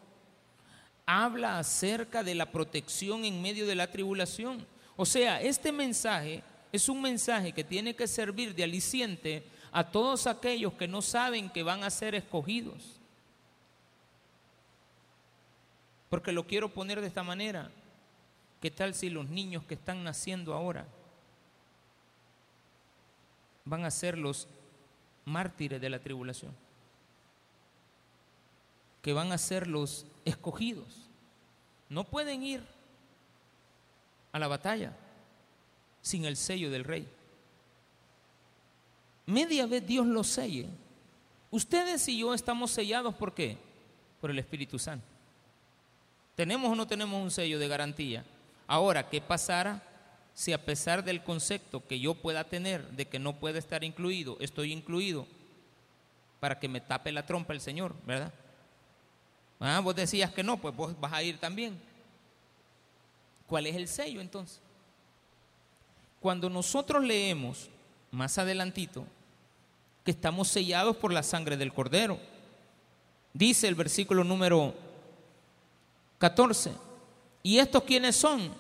Habla 1.07 1.59
acerca 1.59 2.23
de 2.23 2.35
la 2.35 2.53
protección 2.53 3.25
en 3.25 3.43
medio 3.43 3.67
de 3.67 3.75
la 3.75 3.91
tribulación. 3.91 4.67
O 4.97 5.05
sea, 5.05 5.41
este 5.41 5.73
mensaje 5.73 6.43
es 6.73 6.89
un 6.89 7.01
mensaje 7.01 7.53
que 7.53 7.65
tiene 7.65 7.95
que 7.95 8.07
servir 8.07 8.55
de 8.55 8.65
aliciente 8.65 9.45
a 9.73 9.91
todos 9.91 10.27
aquellos 10.27 10.75
que 10.75 10.89
no 10.89 11.03
saben 11.03 11.51
que 11.51 11.63
van 11.63 11.83
a 11.83 11.91
ser 11.91 12.15
escogidos. 12.15 12.99
Porque 16.11 16.33
lo 16.33 16.47
quiero 16.47 16.69
poner 16.69 17.01
de 17.01 17.07
esta 17.07 17.23
manera. 17.23 17.71
¿Qué 18.61 18.71
tal 18.71 18.95
si 18.95 19.09
los 19.09 19.29
niños 19.29 19.65
que 19.65 19.75
están 19.75 20.03
naciendo 20.03 20.55
ahora 20.55 20.87
van 23.65 23.85
a 23.85 23.91
ser 23.91 24.19
los 24.19 24.49
mártires 25.25 25.81
de 25.81 25.91
la 25.91 25.99
tribulación? 25.99 26.55
Que 29.03 29.13
van 29.13 29.33
a 29.33 29.39
ser 29.39 29.69
los 29.69 30.07
escogidos. 30.25 31.09
No 31.89 32.05
pueden 32.05 32.43
ir 32.43 32.63
a 34.33 34.39
la 34.39 34.49
batalla 34.49 34.93
sin 36.09 36.25
el 36.25 36.37
sello 36.37 36.71
del 36.71 36.85
rey. 36.85 37.07
Media 39.27 39.67
vez 39.67 39.87
Dios 39.87 40.07
lo 40.07 40.25
selle. 40.25 40.67
Ustedes 41.51 42.09
y 42.09 42.19
yo 42.19 42.35
estamos 42.35 42.71
sellados 42.71 43.15
por 43.15 43.35
qué? 43.35 43.59
Por 44.21 44.31
el 44.31 44.39
Espíritu 44.39 44.79
Santo. 44.79 45.07
¿Tenemos 46.35 46.71
o 46.71 46.75
no 46.75 46.87
tenemos 46.87 47.23
un 47.23 47.31
sello 47.31 47.59
de 47.59 47.69
garantía? 47.69 48.25
Ahora, 48.67 49.09
¿qué 49.09 49.21
pasará 49.21 49.83
si 50.35 50.53
a 50.53 50.65
pesar 50.65 51.05
del 51.05 51.23
concepto 51.23 51.87
que 51.87 51.99
yo 51.99 52.15
pueda 52.15 52.45
tener 52.45 52.89
de 52.93 53.07
que 53.07 53.19
no 53.19 53.35
puede 53.41 53.59
estar 53.59 53.83
incluido, 53.83 54.37
estoy 54.41 54.73
incluido 54.73 55.27
para 56.39 56.59
que 56.59 56.69
me 56.69 56.81
tape 56.81 57.11
la 57.11 57.27
trompa 57.27 57.53
el 57.53 57.61
Señor, 57.61 57.95
¿verdad? 58.07 58.33
Ah, 59.59 59.81
vos 59.83 59.97
decías 59.97 60.33
que 60.33 60.45
no, 60.45 60.57
pues 60.57 60.75
vos 60.77 60.99
vas 61.01 61.13
a 61.13 61.23
ir 61.23 61.39
también. 61.39 61.79
¿Cuál 63.49 63.67
es 63.67 63.75
el 63.75 63.89
sello 63.89 64.21
entonces? 64.21 64.61
Cuando 66.21 66.51
nosotros 66.51 67.05
leemos 67.05 67.69
más 68.11 68.39
adelantito 68.39 69.05
que 70.05 70.11
estamos 70.11 70.49
sellados 70.49 70.97
por 70.97 71.13
la 71.13 71.23
sangre 71.23 71.57
del 71.57 71.73
cordero, 71.73 72.19
dice 73.33 73.69
el 73.69 73.75
versículo 73.75 74.25
número 74.25 74.75
14, 76.19 76.73
¿y 77.43 77.59
estos 77.59 77.85
quiénes 77.85 78.17
son? 78.17 78.51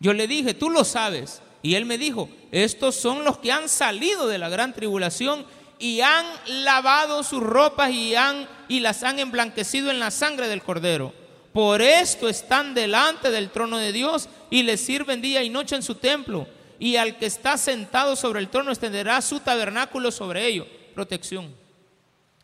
Yo 0.00 0.12
le 0.12 0.26
dije, 0.26 0.54
tú 0.54 0.70
lo 0.70 0.84
sabes. 0.84 1.42
Y 1.62 1.74
él 1.74 1.86
me 1.86 1.98
dijo, 1.98 2.28
estos 2.52 2.94
son 2.94 3.24
los 3.24 3.38
que 3.38 3.52
han 3.52 3.68
salido 3.68 4.28
de 4.28 4.38
la 4.38 4.48
gran 4.48 4.72
tribulación 4.72 5.44
y 5.78 6.00
han 6.00 6.26
lavado 6.46 7.22
sus 7.22 7.42
ropas 7.42 7.90
y, 7.90 8.14
han, 8.14 8.48
y 8.68 8.80
las 8.80 9.02
han 9.02 9.18
emblanquecido 9.18 9.90
en 9.90 9.98
la 9.98 10.10
sangre 10.10 10.48
del 10.48 10.62
cordero. 10.62 11.12
Por 11.52 11.82
esto 11.82 12.28
están 12.28 12.74
delante 12.74 13.30
del 13.30 13.50
trono 13.50 13.78
de 13.78 13.92
Dios 13.92 14.28
y 14.50 14.62
le 14.62 14.76
sirven 14.76 15.20
día 15.20 15.42
y 15.42 15.50
noche 15.50 15.74
en 15.74 15.82
su 15.82 15.96
templo. 15.96 16.46
Y 16.78 16.96
al 16.96 17.18
que 17.18 17.26
está 17.26 17.56
sentado 17.58 18.14
sobre 18.14 18.40
el 18.40 18.48
trono 18.48 18.70
extenderá 18.70 19.20
su 19.20 19.40
tabernáculo 19.40 20.10
sobre 20.10 20.46
ellos. 20.46 20.66
Protección, 20.94 21.54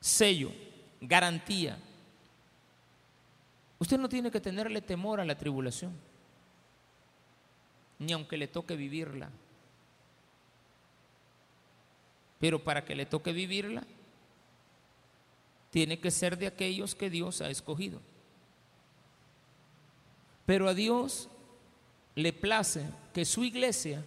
sello, 0.01 0.51
garantía. 1.01 1.79
Usted 3.79 3.99
no 3.99 4.09
tiene 4.09 4.31
que 4.31 4.41
tenerle 4.41 4.81
temor 4.81 5.21
a 5.21 5.25
la 5.25 5.37
tribulación, 5.37 5.93
ni 7.99 8.13
aunque 8.13 8.37
le 8.37 8.49
toque 8.49 8.77
vivirla. 8.77 9.31
Pero 12.41 12.63
para 12.63 12.85
que 12.85 12.95
le 12.95 13.07
toque 13.07 13.33
vivirla, 13.33 13.85
tiene 15.71 15.99
que 15.99 16.11
ser 16.11 16.39
de 16.39 16.47
aquellos 16.47 16.95
que 16.95 17.11
Dios 17.11 17.41
ha 17.41 17.51
escogido. 17.51 18.01
Pero 20.47 20.69
a 20.69 20.75
Dios 20.75 21.29
le 22.15 22.33
place 22.33 22.85
que 23.13 23.25
su 23.25 23.45
iglesia 23.45 24.05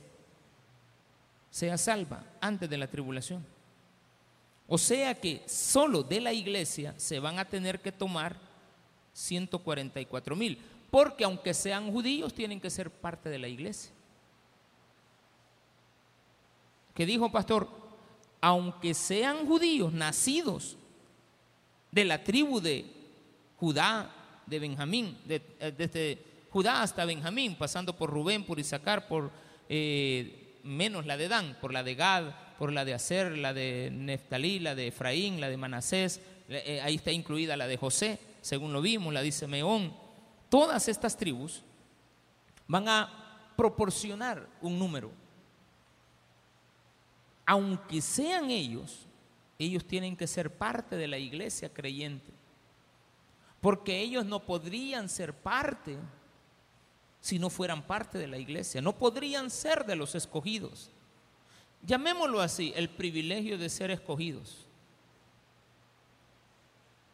sea 1.57 1.75
salva 1.75 2.23
antes 2.39 2.69
de 2.69 2.77
la 2.77 2.87
tribulación. 2.87 3.43
O 4.67 4.77
sea 4.77 5.15
que 5.15 5.41
solo 5.47 6.03
de 6.03 6.21
la 6.21 6.31
iglesia 6.31 6.93
se 6.97 7.19
van 7.19 7.39
a 7.39 7.45
tener 7.45 7.79
que 7.79 7.91
tomar 7.91 8.35
144 9.13 10.35
mil, 10.35 10.61
porque 10.91 11.23
aunque 11.23 11.55
sean 11.55 11.91
judíos 11.91 12.31
tienen 12.33 12.61
que 12.61 12.69
ser 12.69 12.91
parte 12.91 13.29
de 13.29 13.39
la 13.39 13.47
iglesia. 13.47 13.91
¿Qué 16.93 17.07
dijo 17.07 17.31
pastor? 17.31 17.67
aunque 18.39 18.93
sean 18.93 19.47
judíos 19.47 19.91
nacidos 19.91 20.77
de 21.91 22.05
la 22.05 22.23
tribu 22.23 22.61
de 22.61 22.85
Judá, 23.57 24.13
de 24.45 24.59
Benjamín, 24.59 25.17
eh, 25.27 25.73
desde 25.75 26.23
Judá 26.51 26.83
hasta 26.83 27.03
Benjamín, 27.05 27.55
pasando 27.55 27.97
por 27.97 28.11
Rubén, 28.11 28.45
por 28.45 28.59
Isaacar, 28.59 29.07
por 29.07 29.31
eh, 29.67 30.46
menos 30.67 31.05
la 31.05 31.17
de 31.17 31.27
Dan, 31.27 31.57
por 31.59 31.73
la 31.73 31.83
de 31.83 31.95
Gad, 31.95 32.33
por 32.59 32.71
la 32.71 32.85
de 32.85 32.93
Aser, 32.93 33.37
la 33.37 33.53
de 33.53 33.89
Neftalí, 33.91 34.59
la 34.59 34.75
de 34.75 34.87
Efraín, 34.87 35.41
la 35.41 35.49
de 35.49 35.57
Manasés, 35.57 36.21
eh, 36.49 36.81
ahí 36.83 36.95
está 36.95 37.11
incluida 37.11 37.57
la 37.57 37.67
de 37.67 37.77
José, 37.77 38.19
según 38.41 38.73
lo 38.73 38.81
vimos, 38.81 39.13
la 39.13 39.21
de 39.21 39.31
Simeón. 39.31 39.93
Todas 40.49 40.87
estas 40.87 41.17
tribus 41.17 41.63
van 42.67 42.87
a 42.87 43.53
proporcionar 43.55 44.47
un 44.61 44.77
número 44.77 45.11
aunque 47.47 48.01
sean 48.01 48.51
ellos, 48.51 49.07
ellos 49.57 49.85
tienen 49.85 50.17
que 50.17 50.27
ser 50.27 50.53
parte 50.53 50.97
de 50.97 51.07
la 51.07 51.17
iglesia 51.17 51.73
creyente. 51.73 52.33
Porque 53.61 54.01
ellos 54.01 54.25
no 54.25 54.45
podrían 54.45 55.07
ser 55.07 55.33
parte 55.33 55.97
si 57.21 57.39
no 57.39 57.49
fueran 57.49 57.83
parte 57.83 58.17
de 58.17 58.27
la 58.27 58.37
iglesia. 58.37 58.81
No 58.81 58.97
podrían 58.97 59.49
ser 59.49 59.85
de 59.85 59.95
los 59.95 60.15
escogidos. 60.15 60.89
Llamémoslo 61.83 62.41
así, 62.41 62.73
el 62.75 62.89
privilegio 62.89 63.57
de 63.57 63.69
ser 63.69 63.91
escogidos. 63.91 64.65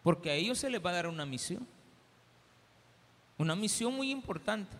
Porque 0.03 0.29
a 0.31 0.35
ellos 0.35 0.59
se 0.59 0.69
les 0.69 0.83
va 0.83 0.89
a 0.91 0.93
dar 0.93 1.07
una 1.07 1.25
misión. 1.25 1.65
Una 3.37 3.55
misión 3.55 3.93
muy 3.93 4.11
importante. 4.11 4.75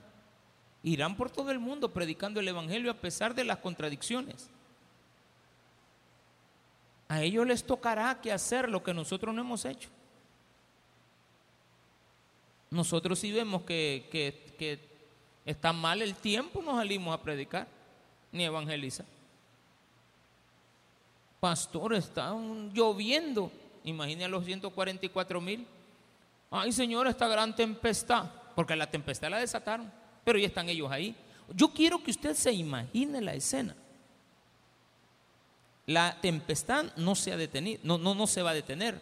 Irán 0.84 1.16
por 1.16 1.32
todo 1.32 1.50
el 1.50 1.60
mundo 1.60 1.94
predicando 1.94 2.40
el 2.40 2.48
Evangelio 2.48 2.92
a 2.92 2.96
pesar 2.96 3.34
de 3.34 3.46
las 3.46 3.58
contradicciones. 3.60 4.50
A 7.08 7.22
ellos 7.22 7.48
les 7.48 7.64
tocará 7.64 8.20
que 8.22 8.32
hacer 8.32 8.70
lo 8.70 8.84
que 8.84 8.94
nosotros 8.94 9.34
no 9.34 9.42
hemos 9.42 9.66
hecho. 9.66 9.90
Nosotros 12.70 13.20
si 13.20 13.32
vemos 13.32 13.62
que, 13.64 14.93
está 15.46 15.74
mal 15.74 16.02
el 16.02 16.16
tiempo, 16.16 16.62
nos 16.62 16.78
salimos 16.78 17.14
a 17.14 17.22
predicar 17.22 17.68
ni 18.32 18.44
evangelizar. 18.44 19.06
Pastor, 21.40 21.94
está 21.94 22.34
lloviendo. 22.74 23.52
Imagine 23.84 24.26
a 24.26 24.28
los 24.30 24.46
144 24.46 25.42
mil. 25.42 25.68
Ay, 26.50 26.72
Señor, 26.72 27.08
esta 27.08 27.28
gran 27.28 27.56
tempestad. 27.56 28.30
Porque 28.56 28.76
la 28.76 28.90
tempestad 28.90 29.30
la 29.30 29.40
desataron. 29.40 29.92
Pero 30.24 30.40
ya 30.40 30.48
están 30.48 30.70
ellos 30.70 30.90
ahí. 30.90 31.16
Yo 31.54 31.70
quiero 31.70 32.02
que 32.02 32.12
usted 32.12 32.34
se 32.34 32.54
imagine 32.54 33.20
la 33.20 33.34
escena. 33.34 33.76
La 35.86 36.20
tempestad 36.22 36.96
no 36.96 37.14
se 37.16 37.34
ha 37.34 37.38
detenido, 37.38 37.82
no, 37.84 37.98
no, 37.98 38.16
no 38.16 38.26
se 38.26 38.42
va 38.42 38.52
a 38.52 38.54
detener. 38.54 39.00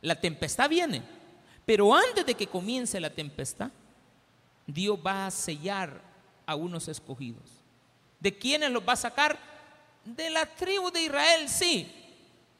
La 0.00 0.20
tempestad 0.20 0.70
viene, 0.70 1.02
pero 1.66 1.94
antes 1.94 2.24
de 2.24 2.34
que 2.34 2.46
comience 2.46 2.98
la 2.98 3.10
tempestad, 3.10 3.70
Dios 4.66 4.98
va 5.04 5.26
a 5.26 5.30
sellar 5.30 6.00
a 6.46 6.54
unos 6.54 6.88
escogidos. 6.88 7.62
¿De 8.20 8.36
quiénes 8.36 8.70
los 8.70 8.86
va 8.86 8.94
a 8.94 8.96
sacar? 8.96 9.38
De 10.04 10.30
la 10.30 10.46
tribu 10.46 10.90
de 10.90 11.02
Israel, 11.02 11.48
sí. 11.48 11.92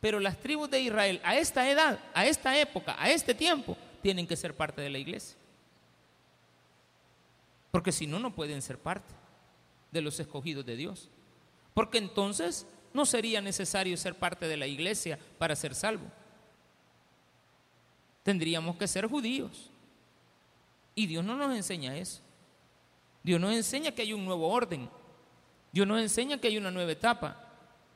Pero 0.00 0.20
las 0.20 0.38
tribus 0.38 0.70
de 0.70 0.80
Israel 0.80 1.20
a 1.24 1.36
esta 1.36 1.70
edad, 1.70 1.98
a 2.12 2.26
esta 2.26 2.58
época, 2.58 2.94
a 2.98 3.10
este 3.10 3.34
tiempo, 3.34 3.76
tienen 4.02 4.26
que 4.26 4.36
ser 4.36 4.54
parte 4.54 4.82
de 4.82 4.90
la 4.90 4.98
iglesia. 4.98 5.36
Porque 7.70 7.90
si 7.90 8.06
no, 8.06 8.18
no 8.18 8.34
pueden 8.34 8.60
ser 8.60 8.78
parte 8.78 9.14
de 9.90 10.02
los 10.02 10.20
escogidos 10.20 10.66
de 10.66 10.76
Dios. 10.76 11.08
Porque 11.72 11.98
entonces 11.98 12.66
no 12.92 13.06
sería 13.06 13.40
necesario 13.40 13.96
ser 13.96 14.14
parte 14.14 14.46
de 14.46 14.56
la 14.56 14.66
iglesia 14.66 15.18
para 15.38 15.56
ser 15.56 15.74
salvo. 15.74 16.04
Tendríamos 18.22 18.76
que 18.76 18.86
ser 18.86 19.06
judíos. 19.06 19.70
Y 20.94 21.06
Dios 21.06 21.24
no 21.24 21.36
nos 21.36 21.54
enseña 21.54 21.96
eso. 21.96 22.20
Dios 23.22 23.40
nos 23.40 23.54
enseña 23.54 23.92
que 23.92 24.02
hay 24.02 24.12
un 24.12 24.24
nuevo 24.24 24.48
orden. 24.48 24.88
Dios 25.72 25.86
nos 25.86 26.00
enseña 26.00 26.38
que 26.38 26.48
hay 26.48 26.58
una 26.58 26.70
nueva 26.70 26.92
etapa. 26.92 27.40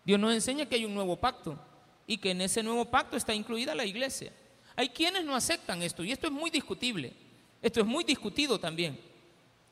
Dios 0.04 0.18
nos 0.18 0.32
enseña 0.32 0.66
que 0.66 0.76
hay 0.76 0.84
un 0.84 0.94
nuevo 0.94 1.16
pacto. 1.16 1.58
Y 2.06 2.16
que 2.18 2.30
en 2.30 2.40
ese 2.40 2.62
nuevo 2.62 2.86
pacto 2.86 3.16
está 3.16 3.34
incluida 3.34 3.74
la 3.74 3.84
iglesia. 3.84 4.32
Hay 4.74 4.88
quienes 4.88 5.24
no 5.24 5.36
aceptan 5.36 5.82
esto. 5.82 6.02
Y 6.02 6.12
esto 6.12 6.26
es 6.26 6.32
muy 6.32 6.50
discutible. 6.50 7.12
Esto 7.60 7.80
es 7.80 7.86
muy 7.86 8.04
discutido 8.04 8.58
también. 8.58 8.98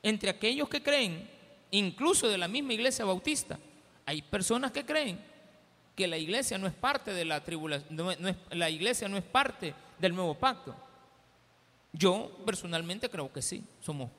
Entre 0.03 0.29
aquellos 0.29 0.69
que 0.69 0.83
creen, 0.83 1.29
incluso 1.71 2.29
de 2.29 2.37
la 2.37 2.47
misma 2.47 2.73
iglesia 2.73 3.05
bautista, 3.05 3.59
hay 4.05 4.21
personas 4.21 4.71
que 4.71 4.85
creen 4.85 5.19
que 5.95 6.07
la 6.07 6.17
iglesia 6.17 6.57
no 6.57 6.67
es 6.67 6.73
parte 6.73 7.11
de 7.11 7.25
la 7.25 7.43
tribulación, 7.43 8.37
la 8.51 8.69
iglesia 8.69 9.09
no 9.09 9.17
es 9.17 9.23
parte 9.23 9.73
del 9.97 10.13
nuevo 10.13 10.35
pacto. 10.35 10.75
Yo 11.97 12.31
personalmente 12.45 13.09
creo 13.09 13.31
que 13.33 13.41
sí, 13.41 13.63
somos 13.81 14.11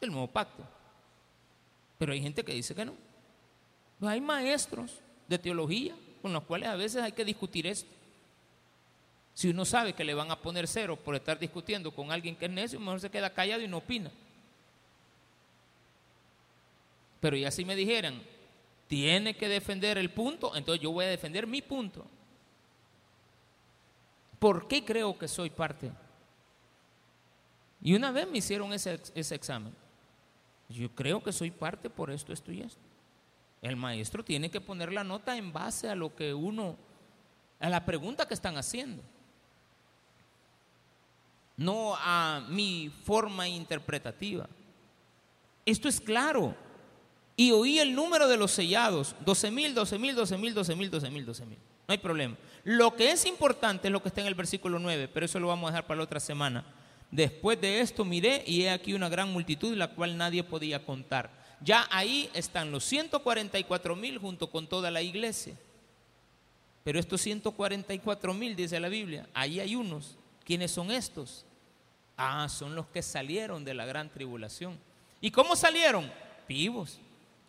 del 0.00 0.10
nuevo 0.10 0.26
pacto. 0.26 0.64
Pero 1.98 2.12
hay 2.12 2.22
gente 2.22 2.42
que 2.42 2.54
dice 2.54 2.74
que 2.74 2.84
no. 2.84 2.94
Pues 3.98 4.10
hay 4.10 4.20
maestros 4.20 5.00
de 5.28 5.38
teología 5.38 5.94
con 6.22 6.32
los 6.32 6.44
cuales 6.44 6.70
a 6.70 6.76
veces 6.76 7.02
hay 7.02 7.12
que 7.12 7.24
discutir 7.24 7.66
esto. 7.66 7.90
Si 9.34 9.48
uno 9.48 9.64
sabe 9.64 9.92
que 9.92 10.04
le 10.04 10.14
van 10.14 10.30
a 10.30 10.40
poner 10.40 10.66
cero 10.66 10.96
por 10.96 11.14
estar 11.14 11.38
discutiendo 11.38 11.90
con 11.94 12.10
alguien 12.10 12.36
que 12.36 12.46
es 12.46 12.50
necio, 12.50 12.80
mejor 12.80 13.00
se 13.00 13.10
queda 13.10 13.32
callado 13.32 13.62
y 13.62 13.68
no 13.68 13.78
opina. 13.78 14.10
Pero 17.20 17.36
ya 17.36 17.50
si 17.50 17.64
me 17.66 17.76
dijeran, 17.76 18.22
tiene 18.88 19.36
que 19.36 19.48
defender 19.48 19.98
el 19.98 20.10
punto, 20.10 20.56
entonces 20.56 20.82
yo 20.82 20.90
voy 20.90 21.04
a 21.04 21.08
defender 21.08 21.46
mi 21.46 21.60
punto. 21.60 22.06
¿Por 24.38 24.66
qué 24.66 24.84
creo 24.84 25.18
que 25.18 25.28
soy 25.28 25.50
parte? 25.50 25.92
Y 27.82 27.94
una 27.94 28.10
vez 28.10 28.28
me 28.28 28.38
hicieron 28.38 28.72
ese, 28.72 29.00
ese 29.14 29.34
examen. 29.34 29.74
Yo 30.68 30.88
creo 30.94 31.22
que 31.22 31.32
soy 31.32 31.50
parte 31.50 31.90
por 31.90 32.10
esto, 32.10 32.32
esto 32.32 32.52
y 32.52 32.60
esto. 32.60 32.80
El 33.62 33.76
maestro 33.76 34.24
tiene 34.24 34.50
que 34.50 34.60
poner 34.60 34.92
la 34.92 35.04
nota 35.04 35.36
en 35.36 35.52
base 35.52 35.88
a 35.88 35.94
lo 35.94 36.14
que 36.14 36.32
uno, 36.32 36.76
a 37.58 37.68
la 37.68 37.84
pregunta 37.84 38.26
que 38.26 38.34
están 38.34 38.56
haciendo. 38.56 39.02
No 41.56 41.94
a 41.96 42.46
mi 42.48 42.90
forma 43.04 43.48
interpretativa. 43.48 44.48
Esto 45.66 45.88
es 45.88 46.00
claro. 46.00 46.54
Y 47.36 47.52
oí 47.52 47.78
el 47.78 47.94
número 47.94 48.28
de 48.28 48.36
los 48.36 48.50
sellados, 48.50 49.14
12 49.24 49.50
mil, 49.50 49.74
12 49.74 49.98
mil, 49.98 50.14
12 50.14 50.38
mil, 50.38 50.54
12 50.54 50.76
mil, 50.76 50.90
12 50.90 51.10
mil, 51.10 51.26
12 51.26 51.46
mil. 51.46 51.58
No 51.88 51.92
hay 51.92 51.98
problema. 51.98 52.36
Lo 52.64 52.94
que 52.94 53.10
es 53.10 53.26
importante 53.26 53.88
es 53.88 53.92
lo 53.92 54.02
que 54.02 54.08
está 54.08 54.20
en 54.20 54.26
el 54.26 54.34
versículo 54.34 54.78
9, 54.78 55.08
pero 55.08 55.26
eso 55.26 55.40
lo 55.40 55.48
vamos 55.48 55.68
a 55.68 55.72
dejar 55.72 55.86
para 55.86 55.98
la 55.98 56.04
otra 56.04 56.20
semana. 56.20 56.64
Después 57.10 57.60
de 57.60 57.80
esto 57.80 58.04
miré 58.04 58.44
y 58.46 58.62
he 58.62 58.70
aquí 58.70 58.94
una 58.94 59.08
gran 59.08 59.32
multitud, 59.32 59.76
la 59.76 59.88
cual 59.88 60.16
nadie 60.16 60.44
podía 60.44 60.84
contar. 60.84 61.30
Ya 61.60 61.88
ahí 61.90 62.30
están 62.34 62.70
los 62.70 62.84
144 62.84 63.96
mil 63.96 64.18
junto 64.18 64.50
con 64.50 64.68
toda 64.68 64.90
la 64.90 65.02
iglesia. 65.02 65.56
Pero 66.84 66.98
estos 66.98 67.20
144 67.20 68.32
mil, 68.32 68.56
dice 68.56 68.80
la 68.80 68.88
Biblia, 68.88 69.28
ahí 69.34 69.60
hay 69.60 69.74
unos. 69.74 70.16
¿Quiénes 70.44 70.70
son 70.70 70.90
estos? 70.90 71.44
Ah, 72.16 72.48
son 72.48 72.74
los 72.74 72.86
que 72.86 73.02
salieron 73.02 73.64
de 73.64 73.74
la 73.74 73.84
gran 73.84 74.08
tribulación. 74.08 74.78
¿Y 75.20 75.30
cómo 75.30 75.56
salieron? 75.56 76.10
Vivos. 76.48 76.98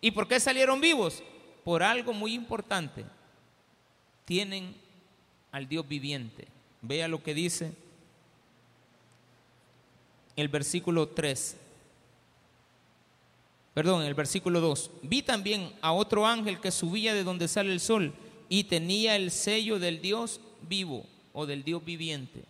¿Y 0.00 0.10
por 0.10 0.28
qué 0.28 0.40
salieron 0.40 0.80
vivos? 0.80 1.22
Por 1.64 1.82
algo 1.82 2.12
muy 2.12 2.34
importante. 2.34 3.04
Tienen 4.24 4.74
al 5.52 5.68
Dios 5.68 5.86
viviente. 5.86 6.48
Vea 6.82 7.08
lo 7.08 7.22
que 7.22 7.32
dice 7.32 7.72
el 10.36 10.48
versículo 10.48 11.08
3. 11.08 11.56
Perdón, 13.74 14.02
el 14.02 14.14
versículo 14.14 14.60
2. 14.60 14.90
Vi 15.02 15.22
también 15.22 15.72
a 15.80 15.92
otro 15.92 16.26
ángel 16.26 16.60
que 16.60 16.70
subía 16.70 17.14
de 17.14 17.24
donde 17.24 17.48
sale 17.48 17.72
el 17.72 17.80
sol 17.80 18.12
y 18.48 18.64
tenía 18.64 19.16
el 19.16 19.30
sello 19.30 19.78
del 19.78 20.02
Dios 20.02 20.40
vivo 20.62 21.06
o 21.32 21.46
del 21.46 21.64
Dios 21.64 21.84
viviente. 21.84 22.44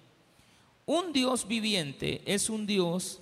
Un 0.84 1.12
Dios 1.12 1.46
viviente 1.46 2.22
es 2.24 2.50
un 2.50 2.66
Dios 2.66 3.20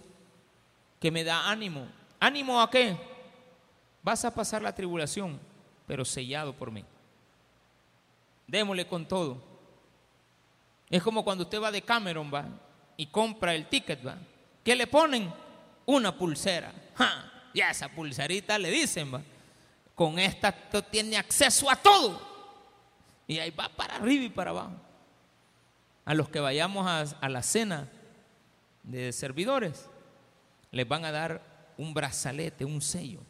que 0.99 1.11
me 1.11 1.25
da 1.25 1.51
ánimo. 1.51 1.87
¿Ánimo 2.19 2.61
a 2.61 2.71
qué? 2.71 2.97
Vas 4.03 4.25
a 4.25 4.35
pasar 4.35 4.63
la 4.63 4.75
tribulación, 4.75 5.39
pero 5.87 6.05
sellado 6.05 6.55
por 6.55 6.71
mí. 6.71 6.85
Démosle 8.47 8.87
con 8.87 9.07
todo. 9.07 9.43
Es 10.89 11.03
como 11.03 11.23
cuando 11.23 11.45
usted 11.45 11.61
va 11.61 11.71
de 11.71 11.83
Cameron, 11.83 12.31
va, 12.33 12.47
y 12.97 13.07
compra 13.07 13.55
el 13.55 13.67
ticket, 13.67 14.05
va. 14.05 14.17
¿Qué 14.65 14.75
le 14.75 14.87
ponen? 14.87 15.33
Una 15.87 16.17
pulsera. 16.17 16.73
Y 17.53 17.61
a 17.61 17.71
esa 17.71 17.89
pulserita 17.89 18.59
le 18.59 18.71
dicen, 18.71 19.13
va, 19.13 19.23
con 19.95 20.19
esta 20.19 20.53
tiene 20.91 21.17
acceso 21.17 21.71
a 21.71 21.77
todo. 21.77 22.21
Y 23.27 23.39
ahí 23.39 23.51
va 23.51 23.69
para 23.69 23.97
arriba 23.97 24.25
y 24.25 24.29
para 24.29 24.51
abajo. 24.51 24.73
A 26.05 26.15
los 26.15 26.29
que 26.29 26.41
vayamos 26.41 26.87
a, 26.87 27.01
a 27.25 27.29
la 27.29 27.43
cena 27.43 27.89
de 28.83 29.13
servidores, 29.13 29.89
les 30.71 30.87
van 30.87 31.05
a 31.05 31.13
dar 31.13 31.43
un 31.77 31.93
brazalete, 31.95 32.65
un 32.65 32.81
sello. 32.81 33.21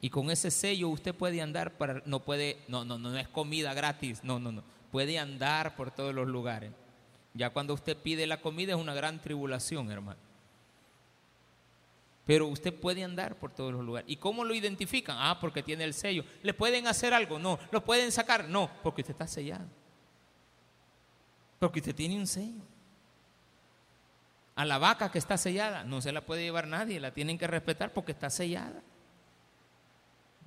Y 0.00 0.10
con 0.10 0.30
ese 0.30 0.50
sello 0.50 0.88
usted 0.88 1.14
puede 1.14 1.42
andar 1.42 1.76
para, 1.76 2.02
no 2.06 2.20
puede, 2.20 2.58
no, 2.68 2.84
no, 2.84 2.98
no 2.98 3.16
es 3.18 3.28
comida 3.28 3.74
gratis, 3.74 4.22
no, 4.22 4.38
no, 4.38 4.52
no, 4.52 4.62
puede 4.92 5.18
andar 5.18 5.74
por 5.74 5.90
todos 5.90 6.14
los 6.14 6.26
lugares. 6.28 6.72
Ya 7.34 7.50
cuando 7.50 7.74
usted 7.74 7.96
pide 7.96 8.26
la 8.26 8.40
comida 8.40 8.72
es 8.72 8.78
una 8.78 8.94
gran 8.94 9.20
tribulación, 9.20 9.90
hermano. 9.90 10.20
Pero 12.26 12.46
usted 12.46 12.74
puede 12.74 13.04
andar 13.04 13.36
por 13.36 13.52
todos 13.52 13.72
los 13.72 13.84
lugares. 13.84 14.10
¿Y 14.10 14.16
cómo 14.16 14.44
lo 14.44 14.54
identifican? 14.54 15.16
Ah, 15.18 15.38
porque 15.40 15.62
tiene 15.62 15.84
el 15.84 15.94
sello. 15.94 16.24
¿Le 16.42 16.52
pueden 16.52 16.86
hacer 16.86 17.14
algo? 17.14 17.38
No. 17.38 17.58
¿Lo 17.70 17.82
pueden 17.84 18.12
sacar? 18.12 18.48
No, 18.48 18.70
porque 18.82 19.00
usted 19.00 19.12
está 19.14 19.26
sellado. 19.26 19.66
Porque 21.58 21.80
usted 21.80 21.94
tiene 21.94 22.16
un 22.16 22.26
sello. 22.26 22.60
A 24.56 24.64
la 24.64 24.78
vaca 24.78 25.10
que 25.10 25.18
está 25.18 25.38
sellada 25.38 25.84
no 25.84 26.00
se 26.00 26.12
la 26.12 26.26
puede 26.26 26.42
llevar 26.42 26.66
nadie, 26.66 27.00
la 27.00 27.14
tienen 27.14 27.38
que 27.38 27.46
respetar 27.46 27.92
porque 27.92 28.12
está 28.12 28.28
sellada. 28.28 28.82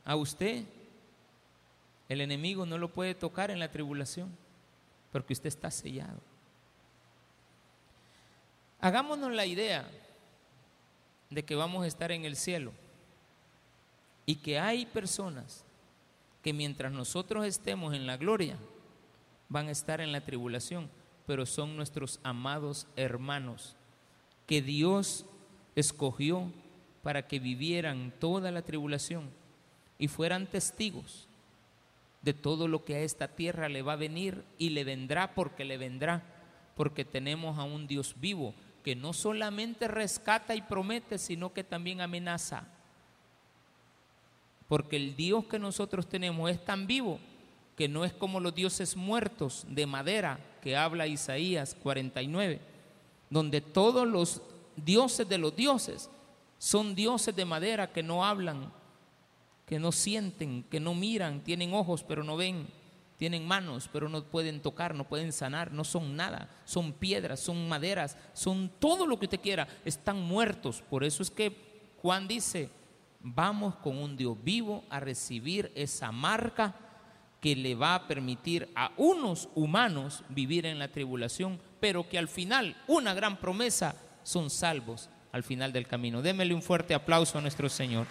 A 0.04 0.16
usted 0.16 0.66
el 2.10 2.22
enemigo 2.22 2.66
no 2.66 2.78
lo 2.78 2.90
puede 2.90 3.16
tocar 3.16 3.52
en 3.52 3.60
la 3.60 3.72
tribulación 3.72 4.30
porque 5.12 5.34
usted 5.34 5.48
está 5.48 5.72
sellado. 5.72 6.20
Hagámonos 8.82 9.32
la 9.32 9.46
idea 9.46 9.88
de 11.30 11.46
que 11.46 11.54
vamos 11.54 11.84
a 11.84 11.88
estar 11.88 12.12
en 12.12 12.26
el 12.26 12.36
cielo 12.36 12.72
y 14.26 14.38
que 14.38 14.58
hay 14.58 14.88
personas 14.88 15.64
que 16.42 16.52
mientras 16.52 16.92
nosotros 16.92 17.46
estemos 17.46 17.94
en 17.94 18.08
la 18.08 18.18
gloria 18.18 18.58
van 19.50 19.68
a 19.68 19.72
estar 19.72 20.02
en 20.02 20.12
la 20.12 20.22
tribulación, 20.22 20.90
pero 21.28 21.46
son 21.46 21.76
nuestros 21.76 22.20
amados 22.24 22.88
hermanos 22.96 23.76
que 24.48 24.64
Dios 24.64 25.28
escogió 25.76 26.52
para 27.04 27.28
que 27.28 27.40
vivieran 27.40 28.12
toda 28.20 28.50
la 28.50 28.64
tribulación 28.64 29.30
y 30.00 30.08
fueran 30.08 30.48
testigos 30.48 31.28
de 32.24 32.34
todo 32.34 32.68
lo 32.68 32.84
que 32.84 32.96
a 32.96 33.02
esta 33.02 33.28
tierra 33.28 33.70
le 33.70 33.84
va 33.84 33.94
a 33.94 33.98
venir 33.98 34.44
y 34.58 34.72
le 34.72 34.84
vendrá 34.84 35.36
porque 35.36 35.66
le 35.66 35.78
vendrá, 35.78 36.24
porque 36.76 37.06
tenemos 37.06 37.60
a 37.60 37.64
un 37.64 37.86
Dios 37.86 38.16
vivo 38.20 38.56
que 38.84 38.96
no 38.96 39.14
solamente 39.14 39.88
rescata 39.88 40.56
y 40.56 40.62
promete, 40.62 41.18
sino 41.18 41.54
que 41.54 41.64
también 41.64 42.02
amenaza. 42.02 42.68
Porque 44.68 44.96
el 44.96 45.16
Dios 45.16 45.46
que 45.46 45.60
nosotros 45.60 46.08
tenemos 46.08 46.50
es 46.50 46.64
tan 46.64 46.88
vivo 46.88 47.20
que 47.76 47.88
no 47.88 48.06
es 48.06 48.14
como 48.14 48.40
los 48.40 48.54
dioses 48.54 48.96
muertos 48.96 49.66
de 49.68 49.86
madera 49.86 50.40
que 50.62 50.78
habla 50.78 51.08
Isaías 51.08 51.76
49, 51.82 52.60
donde 53.30 53.62
todos 53.62 54.08
los 54.08 54.42
dioses 54.76 55.28
de 55.28 55.38
los 55.38 55.56
dioses 55.56 56.10
son 56.58 56.96
dioses 56.96 57.36
de 57.36 57.46
madera 57.46 57.92
que 57.92 58.04
no 58.04 58.24
hablan, 58.24 58.72
que 59.66 59.80
no 59.80 59.92
sienten, 59.92 60.64
que 60.64 60.80
no 60.80 60.94
miran, 60.94 61.44
tienen 61.44 61.74
ojos 61.74 62.04
pero 62.04 62.24
no 62.24 62.38
ven, 62.38 62.68
tienen 63.22 63.48
manos, 63.48 63.88
pero 63.94 64.10
no 64.10 64.24
pueden 64.24 64.62
tocar, 64.62 64.96
no 64.96 65.08
pueden 65.08 65.32
sanar, 65.32 65.72
no 65.72 65.84
son 65.84 66.16
nada, 66.16 66.50
son 66.66 66.92
piedras, 66.92 67.40
son 67.40 67.70
maderas, 67.70 68.18
son 68.34 68.72
todo 68.80 69.06
lo 69.06 69.20
que 69.20 69.28
usted 69.28 69.40
quiera, 69.40 69.68
están 69.86 70.20
muertos. 70.20 70.82
Por 70.90 71.04
eso 71.04 71.22
es 71.22 71.30
que 71.30 71.94
Juan 72.02 72.28
dice, 72.28 72.72
vamos 73.20 73.76
con 73.76 74.00
un 74.00 74.18
Dios 74.18 74.36
vivo 74.44 74.86
a 74.90 75.00
recibir 75.00 75.72
esa 75.76 76.12
marca 76.12 76.74
que 77.40 77.56
le 77.56 77.76
va 77.76 77.94
a 77.94 78.08
permitir 78.08 78.72
a 78.74 78.92
unos 78.98 79.50
humanos 79.54 80.24
vivir 80.30 80.66
en 80.66 80.80
la 80.80 80.88
tribulación, 80.88 81.60
pero 81.80 82.10
que 82.10 82.18
al 82.18 82.28
final, 82.28 82.76
una 82.88 83.14
gran 83.14 83.38
promesa, 83.38 83.94
son 84.24 84.50
salvos 84.50 85.12
al 85.32 85.44
final 85.44 85.72
del 85.72 85.86
camino. 85.86 86.24
Démele 86.24 86.56
un 86.56 86.64
fuerte 86.64 86.96
aplauso 86.96 87.38
a 87.38 87.42
nuestro 87.42 87.70
Señor. 87.70 88.08